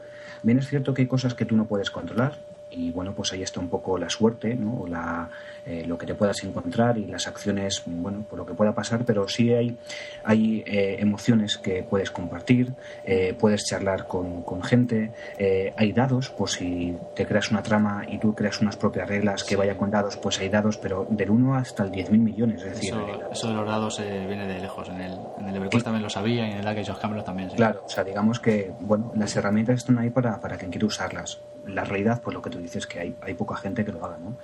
Bien 0.43 0.57
es 0.59 0.67
cierto 0.67 0.93
que 0.93 1.03
hay 1.03 1.07
cosas 1.07 1.33
que 1.33 1.45
tú 1.45 1.55
no 1.55 1.65
puedes 1.65 1.91
controlar 1.91 2.33
y 2.71 2.91
bueno, 2.91 3.13
pues 3.13 3.33
ahí 3.33 3.41
está 3.41 3.59
un 3.59 3.69
poco 3.69 3.97
la 3.97 4.09
suerte, 4.09 4.55
¿no? 4.55 4.81
O 4.81 4.87
la, 4.87 5.29
eh, 5.65 5.83
lo 5.85 5.97
que 5.97 6.05
te 6.05 6.15
puedas 6.15 6.43
encontrar 6.43 6.97
y 6.97 7.05
las 7.05 7.27
acciones, 7.27 7.83
bueno, 7.85 8.23
por 8.29 8.39
lo 8.39 8.45
que 8.45 8.53
pueda 8.53 8.73
pasar, 8.73 9.05
pero 9.05 9.27
sí 9.27 9.53
hay, 9.53 9.77
hay 10.23 10.63
eh, 10.65 10.97
emociones 10.99 11.57
que 11.57 11.83
puedes 11.83 12.11
compartir, 12.11 12.73
eh, 13.03 13.35
puedes 13.37 13.65
charlar 13.65 14.07
con, 14.07 14.43
con 14.43 14.63
gente, 14.63 15.11
eh, 15.37 15.73
hay 15.77 15.91
dados, 15.91 16.29
por 16.29 16.49
si 16.49 16.95
te 17.15 17.25
creas 17.25 17.51
una 17.51 17.63
trama 17.63 18.03
y 18.07 18.17
tú 18.17 18.33
creas 18.33 18.59
unas 18.61 18.77
propias 18.77 19.07
reglas 19.07 19.43
que 19.43 19.55
vaya 19.55 19.77
con 19.77 19.89
dados, 19.89 20.17
pues 20.17 20.39
hay 20.39 20.49
dados, 20.49 20.77
pero 20.77 21.07
del 21.09 21.29
1 21.29 21.55
hasta 21.55 21.83
el 21.83 21.91
10.000 21.91 22.09
millones, 22.17 22.63
es 22.63 22.73
decir, 22.73 22.89
Eso, 22.89 23.07
eh, 23.07 23.19
eso 23.31 23.47
de 23.47 23.53
los 23.53 23.67
dados 23.67 23.99
eh, 23.99 24.25
viene 24.27 24.47
de 24.47 24.59
lejos. 24.59 24.89
En 24.89 25.01
el, 25.01 25.17
en 25.39 25.49
el 25.49 25.55
Everquest 25.55 25.85
también 25.85 26.03
lo 26.03 26.09
sabía 26.09 26.47
y 26.47 26.51
en 26.51 26.57
el 26.57 26.67
Age 26.67 26.91
of 26.91 26.99
Camelot 26.99 27.25
también. 27.25 27.49
sí. 27.49 27.55
Claro, 27.55 27.83
o 27.85 27.89
sea, 27.89 28.03
digamos 28.03 28.39
que, 28.39 28.71
bueno, 28.79 29.11
las 29.15 29.35
herramientas 29.35 29.77
están 29.77 29.97
ahí 29.99 30.09
para, 30.09 30.39
para 30.39 30.57
quien 30.57 30.71
quiera 30.71 30.87
usarlas. 30.87 31.39
La 31.67 31.83
realidad, 31.83 32.21
pues 32.23 32.33
lo 32.33 32.41
que 32.41 32.49
tú 32.49 32.59
dices, 32.59 32.87
que 32.87 32.99
hay, 32.99 33.15
hay 33.21 33.33
poca 33.33 33.55
gente 33.55 33.85
que 33.85 33.91
lo 33.91 34.03
haga, 34.05 34.17
¿no? 34.17 34.35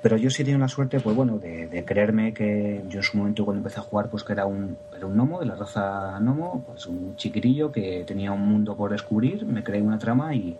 Pero 0.00 0.16
yo 0.16 0.30
sí 0.30 0.42
he 0.42 0.44
tenido 0.44 0.60
la 0.60 0.68
suerte, 0.68 1.00
pues 1.00 1.16
bueno, 1.16 1.38
de, 1.38 1.66
de 1.66 1.84
creerme 1.84 2.32
que 2.32 2.82
yo 2.88 2.98
en 3.00 3.02
su 3.02 3.16
momento 3.16 3.44
cuando 3.44 3.58
empecé 3.58 3.80
a 3.80 3.82
jugar, 3.82 4.08
pues 4.10 4.22
que 4.22 4.32
era 4.32 4.46
un, 4.46 4.76
era 4.96 5.06
un 5.06 5.14
gnomo, 5.16 5.40
de 5.40 5.46
la 5.46 5.56
raza 5.56 6.18
gnomo, 6.20 6.62
pues 6.66 6.86
un 6.86 7.16
chiquirillo 7.16 7.72
que 7.72 8.04
tenía 8.06 8.30
un 8.32 8.42
mundo 8.42 8.76
por 8.76 8.90
descubrir, 8.92 9.44
me 9.44 9.64
creé 9.64 9.82
una 9.82 9.98
trama 9.98 10.34
y, 10.34 10.56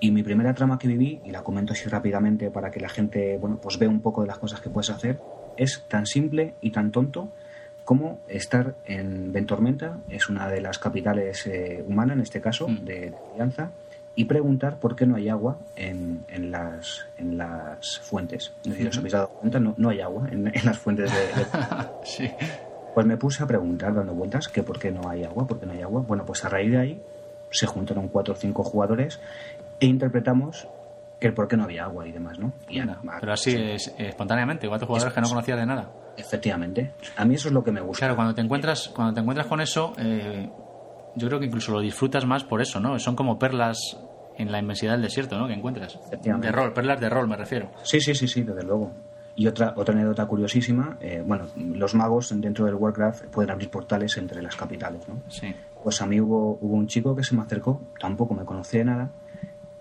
y 0.00 0.10
mi 0.10 0.22
primera 0.22 0.52
trama 0.54 0.78
que 0.78 0.88
viví, 0.88 1.20
y 1.24 1.30
la 1.30 1.42
comento 1.42 1.72
así 1.74 1.88
rápidamente 1.88 2.50
para 2.50 2.70
que 2.70 2.80
la 2.80 2.88
gente, 2.88 3.38
bueno, 3.38 3.58
pues 3.62 3.78
vea 3.78 3.88
un 3.88 4.00
poco 4.00 4.22
de 4.22 4.26
las 4.26 4.38
cosas 4.38 4.60
que 4.60 4.70
puedes 4.70 4.90
hacer, 4.90 5.20
es 5.56 5.84
tan 5.88 6.06
simple 6.06 6.54
y 6.60 6.70
tan 6.70 6.90
tonto 6.90 7.28
como 7.84 8.20
estar 8.28 8.74
en 8.84 9.32
Ventormenta, 9.32 9.98
es 10.08 10.28
una 10.28 10.48
de 10.48 10.60
las 10.60 10.78
capitales 10.78 11.46
eh, 11.46 11.84
humanas, 11.86 12.16
en 12.16 12.22
este 12.22 12.40
caso, 12.40 12.68
Mm. 12.68 12.84
de, 12.84 12.94
de 13.10 13.14
Alianza, 13.34 13.70
y 14.14 14.24
preguntar 14.26 14.78
por 14.78 14.94
qué 14.94 15.06
no 15.06 15.16
hay 15.16 15.28
agua 15.28 15.56
en, 15.76 16.24
en, 16.28 16.50
las, 16.50 17.06
en 17.18 17.38
las 17.38 17.98
fuentes. 18.00 18.52
Sé 18.62 18.74
si 18.74 18.86
os 18.86 18.98
habéis 18.98 19.12
dado 19.12 19.28
cuenta, 19.40 19.58
no, 19.58 19.74
no 19.78 19.88
hay 19.88 20.00
agua 20.00 20.28
en, 20.30 20.48
en 20.48 20.64
las 20.64 20.78
fuentes 20.78 21.10
de, 21.12 21.18
de- 21.18 21.46
Sí. 22.02 22.30
Pues 22.94 23.06
me 23.06 23.16
puse 23.16 23.42
a 23.42 23.46
preguntar, 23.46 23.94
dando 23.94 24.12
vueltas, 24.12 24.48
que 24.48 24.62
por 24.62 24.78
qué 24.78 24.90
no 24.90 25.08
hay 25.08 25.24
agua, 25.24 25.46
por 25.46 25.58
qué 25.58 25.64
no 25.66 25.72
hay 25.72 25.80
agua. 25.80 26.02
Bueno, 26.06 26.24
pues 26.26 26.44
a 26.44 26.50
raíz 26.50 26.70
de 26.70 26.78
ahí 26.78 27.02
se 27.50 27.66
juntaron 27.66 28.08
cuatro 28.08 28.34
o 28.34 28.36
cinco 28.36 28.62
jugadores 28.64 29.18
e 29.80 29.86
interpretamos 29.86 30.66
el 31.20 31.32
por 31.34 31.48
qué 31.48 31.56
no 31.56 31.64
había 31.64 31.84
agua 31.84 32.06
y 32.06 32.12
demás, 32.12 32.38
¿no? 32.38 32.52
Y 32.68 32.80
Anda, 32.80 32.98
a- 33.08 33.20
Pero 33.20 33.32
así 33.32 33.52
sí, 33.52 33.56
es, 33.62 33.94
espontáneamente, 33.96 34.68
cuatro 34.68 34.86
jugadores 34.88 35.14
que 35.14 35.20
no 35.22 35.28
conocías 35.28 35.58
de 35.58 35.66
nada. 35.66 35.88
Efectivamente. 36.16 36.90
A 37.16 37.24
mí 37.24 37.36
eso 37.36 37.48
es 37.48 37.54
lo 37.54 37.62
que 37.64 37.72
me 37.72 37.80
gusta. 37.80 38.00
Claro, 38.00 38.16
cuando 38.16 38.34
te 38.34 38.40
encuentras, 38.42 38.88
cuando 38.94 39.14
te 39.14 39.20
encuentras 39.20 39.46
con 39.46 39.60
eso, 39.60 39.94
eh, 39.98 40.48
yo 41.16 41.28
creo 41.28 41.40
que 41.40 41.46
incluso 41.46 41.72
lo 41.72 41.80
disfrutas 41.80 42.24
más 42.26 42.44
por 42.44 42.60
eso, 42.60 42.80
¿no? 42.80 42.98
Son 42.98 43.16
como 43.16 43.38
perlas 43.38 43.98
en 44.36 44.50
la 44.50 44.58
inmensidad 44.58 44.92
del 44.92 45.02
desierto, 45.02 45.38
¿no? 45.38 45.46
Que 45.46 45.54
encuentras. 45.54 45.98
De 46.10 46.52
rol, 46.52 46.72
perlas 46.72 47.00
de 47.00 47.08
rol, 47.08 47.28
me 47.28 47.36
refiero. 47.36 47.70
Sí, 47.82 48.00
sí, 48.00 48.14
sí, 48.14 48.26
sí, 48.28 48.42
desde 48.42 48.62
luego. 48.62 48.92
Y 49.34 49.46
otra, 49.46 49.72
otra 49.76 49.94
anécdota 49.94 50.26
curiosísima, 50.26 50.98
eh, 51.00 51.22
bueno, 51.24 51.46
los 51.56 51.94
magos 51.94 52.38
dentro 52.38 52.66
del 52.66 52.74
Warcraft 52.74 53.26
pueden 53.26 53.50
abrir 53.50 53.70
portales 53.70 54.16
entre 54.18 54.42
las 54.42 54.56
capitales, 54.56 55.08
¿no? 55.08 55.22
Sí. 55.28 55.54
Pues 55.82 56.02
a 56.02 56.06
mí 56.06 56.20
hubo, 56.20 56.58
hubo 56.60 56.76
un 56.76 56.86
chico 56.86 57.16
que 57.16 57.24
se 57.24 57.34
me 57.34 57.42
acercó, 57.42 57.80
tampoco 57.98 58.34
me 58.34 58.44
conocía 58.44 58.80
de 58.80 58.84
nada, 58.84 59.10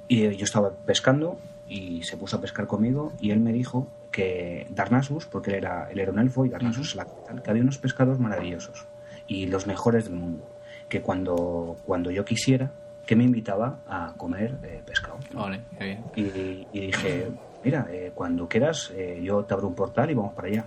y 0.08 0.36
yo 0.36 0.44
estaba 0.44 0.72
pescando 0.72 1.38
y 1.68 2.04
se 2.04 2.18
puso 2.18 2.36
a 2.36 2.42
pescar 2.42 2.68
conmigo 2.68 3.14
y 3.22 3.32
él 3.32 3.40
me 3.40 3.54
dijo 3.54 3.88
que 4.12 4.68
Darnassus, 4.70 5.26
porque 5.26 5.52
él 5.52 5.58
era, 5.58 5.90
él 5.90 6.00
era 6.00 6.12
un 6.12 6.20
elfo 6.20 6.46
y 6.46 6.50
Darnassus 6.50 6.90
es 6.90 6.96
la 6.96 7.06
capital, 7.06 7.42
que 7.42 7.50
había 7.50 7.64
unos 7.64 7.78
pescados 7.78 8.20
maravillosos 8.20 8.88
y 9.28 9.46
los 9.46 9.68
mejores 9.68 10.06
del 10.06 10.16
mundo, 10.16 10.46
que 10.92 11.02
cuando, 11.02 11.78
cuando 11.86 12.12
yo 12.12 12.26
quisiera, 12.26 12.70
que 13.06 13.16
me 13.16 13.24
invitaba 13.24 13.78
a 13.88 14.14
comer 14.18 14.58
eh, 14.62 14.82
pescado. 14.86 15.20
Vale, 15.34 15.62
qué 15.78 15.86
bien. 15.86 16.04
Y, 16.18 16.68
y 16.74 16.88
dije, 16.88 17.30
mira, 17.64 17.88
eh, 17.90 18.12
cuando 18.14 18.50
quieras, 18.50 18.92
eh, 18.94 19.22
yo 19.24 19.46
te 19.46 19.54
abro 19.54 19.70
un 19.70 19.74
portal 19.74 20.12
y 20.12 20.14
vamos 20.14 20.34
para 20.34 20.50
allá. 20.50 20.66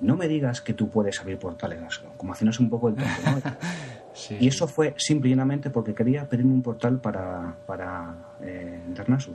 No 0.00 0.16
me 0.16 0.28
digas 0.28 0.62
que 0.62 0.72
tú 0.72 0.88
puedes 0.88 1.20
abrir 1.20 1.38
portales, 1.38 1.78
como 2.16 2.32
haciéndose 2.32 2.62
un 2.62 2.70
poco 2.70 2.88
el 2.88 2.94
tonto, 2.94 3.20
¿no? 3.30 3.42
y 4.40 4.48
eso 4.48 4.66
fue 4.66 4.94
simplemente 4.96 5.68
porque 5.68 5.94
quería 5.94 6.24
pedirme 6.24 6.54
un 6.54 6.62
portal 6.62 6.98
para, 6.98 7.54
para 7.66 8.14
eh, 8.40 8.80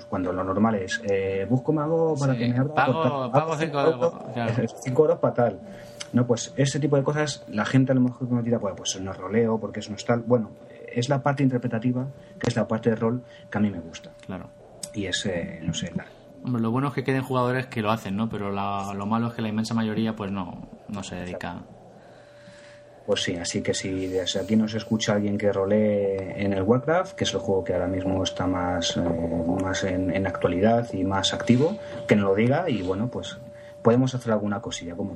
cuando 0.09 0.33
lo 0.33 0.43
normal 0.43 0.75
es 0.75 0.99
eh, 1.07 1.45
busco 1.47 1.71
mago 1.71 2.15
para 2.19 2.35
que 2.35 2.47
me 2.47 2.57
abra 2.57 2.73
pago, 2.73 3.31
pago 3.31 3.55
5 3.55 3.79
euros, 3.79 4.13
5 4.83 5.01
euros 5.03 5.19
para 5.19 5.33
tal. 5.33 5.59
No, 6.13 6.27
pues 6.27 6.53
ese 6.57 6.79
tipo 6.79 6.97
de 6.97 7.03
cosas 7.03 7.45
la 7.47 7.65
gente 7.65 7.91
a 7.91 7.95
lo 7.95 8.01
mejor 8.01 8.29
no 8.31 8.41
dirá, 8.41 8.59
pues, 8.59 8.73
pues 8.75 8.99
no 9.01 9.13
roleo 9.13 9.59
porque 9.59 9.79
eso 9.79 9.91
no 9.91 9.95
es 9.95 10.05
tal. 10.05 10.21
Bueno, 10.21 10.51
es 10.91 11.09
la 11.09 11.23
parte 11.23 11.43
interpretativa, 11.43 12.07
que 12.39 12.49
es 12.49 12.55
la 12.55 12.67
parte 12.67 12.89
de 12.89 12.95
rol 12.95 13.23
que 13.49 13.57
a 13.57 13.61
mí 13.61 13.69
me 13.69 13.79
gusta. 13.79 14.11
Claro. 14.25 14.49
Y 14.93 15.05
es, 15.05 15.25
eh, 15.25 15.59
no 15.63 15.73
sé, 15.73 15.91
Hombre, 16.43 16.61
lo 16.61 16.71
bueno 16.71 16.87
es 16.87 16.93
que 16.93 17.03
queden 17.03 17.21
jugadores 17.21 17.67
que 17.67 17.81
lo 17.81 17.91
hacen, 17.91 18.15
¿no? 18.15 18.27
Pero 18.27 18.51
lo 18.51 19.05
malo 19.05 19.27
es 19.27 19.33
que 19.33 19.41
la 19.41 19.49
inmensa 19.49 19.73
mayoría, 19.73 20.15
pues 20.15 20.31
no, 20.31 20.67
no 20.89 21.03
se 21.03 21.15
dedica. 21.15 21.61
Pues 23.05 23.23
sí, 23.23 23.35
así 23.35 23.61
que 23.61 23.73
si 23.73 24.07
desde 24.07 24.39
aquí 24.39 24.55
nos 24.55 24.73
escucha 24.73 25.13
alguien 25.13 25.37
que 25.37 25.51
rolee 25.51 26.33
en 26.35 26.53
el 26.53 26.63
Warcraft, 26.63 27.15
que 27.15 27.23
es 27.23 27.33
el 27.33 27.39
juego 27.39 27.63
que 27.63 27.73
ahora 27.73 27.87
mismo 27.87 28.23
está 28.23 28.47
más, 28.47 28.95
eh, 28.97 29.01
más 29.61 29.83
en, 29.83 30.25
actualidad 30.25 30.91
y 30.93 31.03
más 31.03 31.33
activo, 31.33 31.77
que 32.07 32.15
nos 32.15 32.25
lo 32.25 32.35
diga 32.35 32.69
y 32.69 32.81
bueno, 32.81 33.09
pues 33.09 33.37
podemos 33.81 34.13
hacer 34.13 34.31
alguna 34.31 34.61
cosilla, 34.61 34.95
¿cómo 34.95 35.15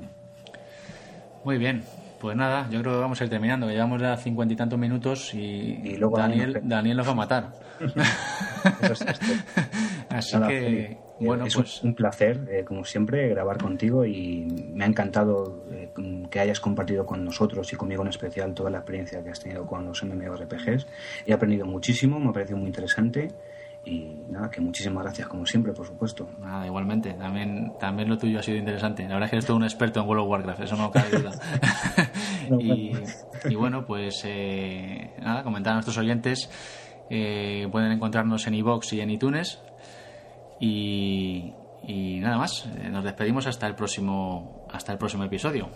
Muy 1.45 1.59
bien, 1.59 1.83
pues 2.19 2.35
nada, 2.35 2.67
yo 2.71 2.81
creo 2.81 2.93
que 2.93 2.99
vamos 3.01 3.21
a 3.21 3.23
ir 3.23 3.29
terminando, 3.29 3.69
llevamos 3.69 4.01
ya 4.01 4.17
cincuenta 4.17 4.55
y 4.55 4.57
tantos 4.57 4.79
minutos 4.79 5.31
y, 5.35 5.95
luego 5.95 6.17
Daniel, 6.17 6.59
Daniel 6.63 6.97
nos 6.97 7.07
va 7.07 7.11
a 7.11 7.15
matar. 7.15 7.51
Así 10.09 10.39
que, 10.47 10.97
bueno, 11.19 11.45
es 11.45 11.55
pues... 11.55 11.83
un 11.83 11.93
placer, 11.93 12.47
eh, 12.49 12.63
como 12.65 12.83
siempre, 12.83 13.29
grabar 13.29 13.59
contigo 13.59 14.05
y 14.05 14.47
me 14.73 14.85
ha 14.85 14.87
encantado 14.87 15.67
eh, 15.71 15.91
que 16.31 16.39
hayas 16.39 16.59
compartido 16.59 17.05
con 17.05 17.23
nosotros 17.23 17.71
y 17.71 17.75
conmigo 17.75 18.01
en 18.01 18.07
especial 18.07 18.55
toda 18.55 18.71
la 18.71 18.79
experiencia 18.79 19.23
que 19.23 19.29
has 19.29 19.39
tenido 19.39 19.67
con 19.67 19.85
los 19.85 20.03
MMORPGs. 20.03 20.87
He 21.27 21.33
aprendido 21.33 21.67
muchísimo, 21.67 22.19
me 22.19 22.29
ha 22.29 22.33
parecido 22.33 22.57
muy 22.57 22.69
interesante 22.69 23.27
y 23.85 24.15
nada, 24.29 24.49
que 24.49 24.61
muchísimas 24.61 25.03
gracias 25.03 25.27
como 25.27 25.45
siempre, 25.45 25.71
por 25.71 25.85
supuesto. 25.85 26.27
Nada, 26.39 26.65
igualmente, 26.65 27.13
también, 27.13 27.73
también 27.79 28.09
lo 28.09 28.17
tuyo 28.17 28.39
ha 28.39 28.43
sido 28.43 28.57
interesante. 28.57 29.03
La 29.03 29.09
verdad 29.09 29.25
es 29.25 29.29
que 29.29 29.35
eres 29.37 29.45
todo 29.45 29.57
un 29.57 29.63
experto 29.63 30.01
en 30.01 30.07
World 30.07 30.23
of 30.23 30.29
Warcraft, 30.29 30.61
eso 30.61 30.75
no 30.75 30.91
cabe 30.91 31.19
duda. 31.19 31.31
y, 33.49 33.55
bueno, 33.55 33.85
pues 33.85 34.23
eh, 34.25 35.11
nada, 35.21 35.43
comentar 35.43 35.71
a 35.71 35.75
nuestros 35.75 35.97
oyentes, 35.97 36.49
eh, 37.09 37.67
pueden 37.71 37.91
encontrarnos 37.91 38.47
en 38.47 38.55
iVoox 38.55 38.93
y 38.93 39.01
en 39.01 39.11
iTunes. 39.11 39.61
Y, 40.59 41.53
y 41.83 42.19
nada 42.21 42.37
más, 42.37 42.65
eh, 42.65 42.89
nos 42.89 43.03
despedimos 43.03 43.45
hasta 43.45 43.67
el 43.67 43.75
próximo, 43.75 44.65
hasta 44.71 44.91
el 44.91 44.97
próximo 44.97 45.25
episodio. 45.25 45.69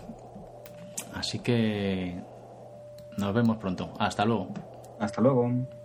Así 1.14 1.38
que 1.38 2.20
nos 3.16 3.32
vemos 3.34 3.58
pronto. 3.58 3.92
Hasta 3.98 4.24
luego. 4.24 4.48
Hasta 4.98 5.20
luego. 5.20 5.79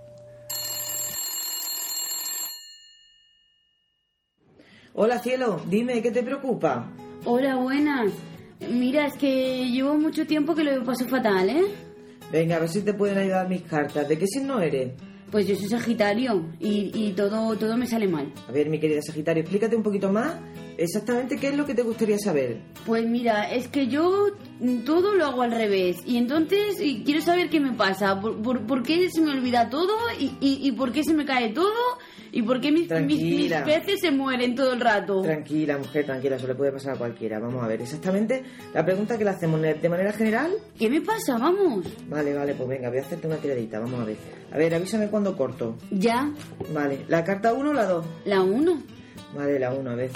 Hola 4.97 5.19
cielo, 5.19 5.59
dime, 5.69 6.01
¿qué 6.01 6.09
te 6.09 6.23
preocupa? 6.23 6.89
Hola, 7.25 7.57
buenas. 7.57 8.13
Mira, 8.71 9.07
es 9.07 9.17
que 9.17 9.69
llevo 9.69 9.95
mucho 9.97 10.25
tiempo 10.25 10.55
que 10.55 10.63
lo 10.63 10.85
paso 10.85 11.05
fatal, 11.05 11.49
¿eh? 11.49 11.65
Venga, 12.31 12.55
a 12.55 12.59
ver 12.59 12.69
si 12.69 12.81
te 12.81 12.93
pueden 12.93 13.17
ayudar 13.17 13.49
mis 13.49 13.63
cartas. 13.63 14.07
¿De 14.07 14.17
qué 14.17 14.25
signo 14.25 14.61
eres? 14.61 14.93
Pues 15.29 15.47
yo 15.47 15.55
soy 15.57 15.67
Sagitario 15.67 16.45
y, 16.61 16.91
y 16.93 17.11
todo, 17.11 17.57
todo 17.57 17.75
me 17.75 17.87
sale 17.87 18.07
mal. 18.07 18.31
A 18.47 18.53
ver, 18.53 18.69
mi 18.69 18.79
querida 18.79 19.01
Sagitario, 19.01 19.41
explícate 19.41 19.75
un 19.75 19.83
poquito 19.83 20.09
más 20.13 20.35
exactamente 20.77 21.35
qué 21.35 21.49
es 21.49 21.57
lo 21.57 21.65
que 21.65 21.73
te 21.73 21.81
gustaría 21.81 22.17
saber. 22.17 22.61
Pues 22.85 23.05
mira, 23.05 23.51
es 23.51 23.67
que 23.67 23.87
yo 23.87 24.27
todo 24.85 25.13
lo 25.13 25.25
hago 25.25 25.41
al 25.41 25.51
revés 25.51 25.97
y 26.05 26.15
entonces 26.15 26.77
quiero 27.03 27.19
saber 27.19 27.49
qué 27.49 27.59
me 27.59 27.73
pasa, 27.73 28.17
por, 28.21 28.65
por, 28.65 28.81
qué 28.81 29.09
se 29.09 29.19
me 29.19 29.31
olvida 29.31 29.69
todo 29.69 29.93
y, 30.17 30.37
y, 30.39 30.65
y 30.65 30.71
por 30.71 30.93
qué 30.93 31.03
se 31.03 31.13
me 31.13 31.25
cae 31.25 31.49
todo 31.49 31.73
¿Y 32.35 32.41
por 32.41 32.59
qué 32.59 32.69
mis, 32.69 32.91
mis, 32.91 33.53
peces 33.63 34.01
se 34.01 34.11
mueren 34.11 34.55
todo 34.55 34.73
el 34.73 34.81
rato? 34.81 35.21
Tranquila, 35.21 35.77
mujer, 35.77 36.05
tranquila, 36.05 36.35
eso 36.35 36.47
le 36.47 36.55
puede 36.55 36.73
pasar 36.73 36.95
a 36.95 36.97
cualquiera. 36.97 37.39
Vamos 37.39 37.63
a 37.63 37.67
ver, 37.67 37.81
exactamente 37.81 38.43
la 38.73 38.83
pregunta 38.83 39.17
que 39.17 39.23
le 39.23 39.29
hacemos 39.29 39.61
de 39.61 39.87
manera 39.87 40.11
general. 40.11 40.51
¿Qué 40.77 40.89
me 40.89 40.99
pasa? 40.99 41.37
Vamos. 41.37 41.85
Vale, 42.09 42.33
vale, 42.33 42.53
pues 42.53 42.67
venga, 42.67 42.89
voy 42.89 42.97
a 42.97 43.01
hacerte 43.03 43.27
una 43.27 43.37
tiradita, 43.37 43.79
vamos 43.79 44.01
a 44.01 44.03
ver. 44.03 44.17
A 44.51 44.57
ver, 44.57 44.75
avísame 44.75 45.07
cuando 45.07 45.37
corto. 45.37 45.77
Ya. 45.91 46.29
Vale, 46.73 47.05
¿la 47.07 47.23
carta 47.23 47.53
1 47.53 47.69
o 47.69 47.73
la 47.73 47.85
2? 47.85 48.05
La 48.25 48.41
1. 48.41 48.83
Vale, 49.33 49.57
la 49.57 49.73
1, 49.73 49.89
a 49.89 49.95
ver. 49.95 50.11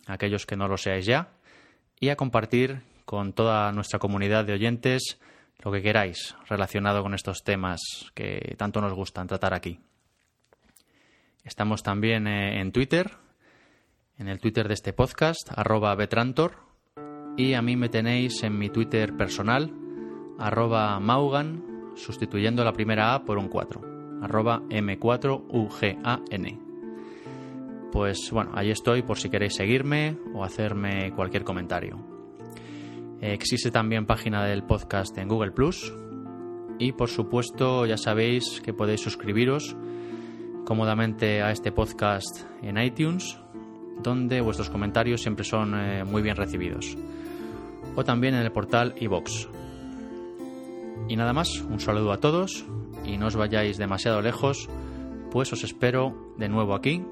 aquellos 0.06 0.46
que 0.46 0.58
no 0.58 0.68
lo 0.68 0.78
seáis 0.78 1.06
ya, 1.06 1.30
y 2.00 2.10
a 2.10 2.16
compartir 2.16 2.82
con 3.06 3.34
toda 3.34 3.72
nuestra 3.72 4.00
comunidad 4.00 4.46
de 4.46 4.54
oyentes 4.54 5.20
lo 5.60 5.72
que 5.72 5.82
queráis 5.82 6.36
relacionado 6.50 7.02
con 7.04 7.14
estos 7.14 7.44
temas 7.44 7.80
que 8.14 8.56
tanto 8.58 8.82
nos 8.82 8.94
gustan 8.94 9.28
tratar 9.28 9.54
aquí. 9.54 9.80
Estamos 11.44 11.84
también 11.84 12.28
eh, 12.28 12.60
en 12.60 12.72
Twitter, 12.72 13.12
en 14.18 14.28
el 14.28 14.40
Twitter 14.40 14.68
de 14.68 14.74
este 14.74 14.94
podcast, 14.94 15.50
arroba 15.56 15.96
betrantor, 15.96 16.56
y 17.38 17.54
a 17.54 17.62
mí 17.62 17.76
me 17.76 17.90
tenéis 17.90 18.44
en 18.44 18.58
mi 18.58 18.70
Twitter 18.70 19.16
personal, 19.18 19.74
arroba 20.38 21.00
maugan, 21.00 21.92
sustituyendo 21.96 22.64
la 22.64 22.74
primera 22.74 23.16
A 23.16 23.26
por 23.26 23.38
un 23.38 23.48
4, 23.48 24.22
arroba 24.22 24.62
m4ugan. 24.70 26.60
Pues 27.92 28.32
bueno, 28.32 28.52
ahí 28.56 28.72
estoy 28.72 29.04
por 29.04 29.18
si 29.20 29.30
queréis 29.30 29.56
seguirme 29.56 30.18
o 30.34 30.44
hacerme 30.44 31.12
cualquier 31.16 31.44
comentario. 31.44 32.04
Existe 33.22 33.72
también 33.72 34.06
página 34.06 34.44
del 34.46 34.64
podcast 34.64 35.18
en 35.18 35.28
Google 35.28 35.52
Plus 35.52 35.94
y 36.80 36.92
por 36.92 37.10
supuesto 37.10 37.86
ya 37.86 37.98
sabéis 37.98 38.62
que 38.62 38.74
podéis 38.74 39.02
suscribiros 39.02 39.78
cómodamente 40.66 41.42
a 41.42 41.52
este 41.52 41.72
podcast 41.72 42.46
en 42.62 42.78
iTunes 42.80 43.43
donde 44.02 44.42
vuestros 44.42 44.70
comentarios 44.70 45.22
siempre 45.22 45.46
son 45.46 45.74
eh, 45.76 46.04
muy 46.04 46.22
bien 46.22 46.36
recibidos. 46.36 46.98
O 47.96 48.04
también 48.04 48.36
en 48.36 48.42
el 48.42 48.52
portal 48.52 48.96
iVox. 49.00 49.48
Y 51.08 51.16
nada 51.16 51.34
más, 51.34 51.62
un 51.62 51.80
saludo 51.80 52.12
a 52.12 52.20
todos 52.20 52.66
y 53.06 53.18
no 53.18 53.28
os 53.28 53.36
vayáis 53.36 53.78
demasiado 53.78 54.22
lejos, 54.22 54.70
pues 55.32 55.52
os 55.52 55.64
espero 55.64 56.34
de 56.38 56.50
nuevo 56.50 56.76
aquí 56.76 57.04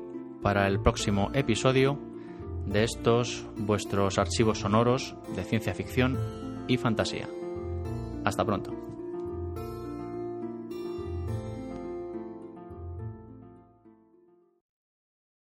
para 0.41 0.67
el 0.67 0.79
próximo 0.79 1.29
episodio 1.33 1.99
de 2.65 2.83
estos 2.83 3.45
vuestros 3.57 4.17
archivos 4.17 4.59
sonoros 4.59 5.15
de 5.35 5.43
ciencia 5.43 5.73
ficción 5.73 6.17
y 6.67 6.77
fantasía. 6.77 7.27
Hasta 8.23 8.45
pronto. 8.45 8.80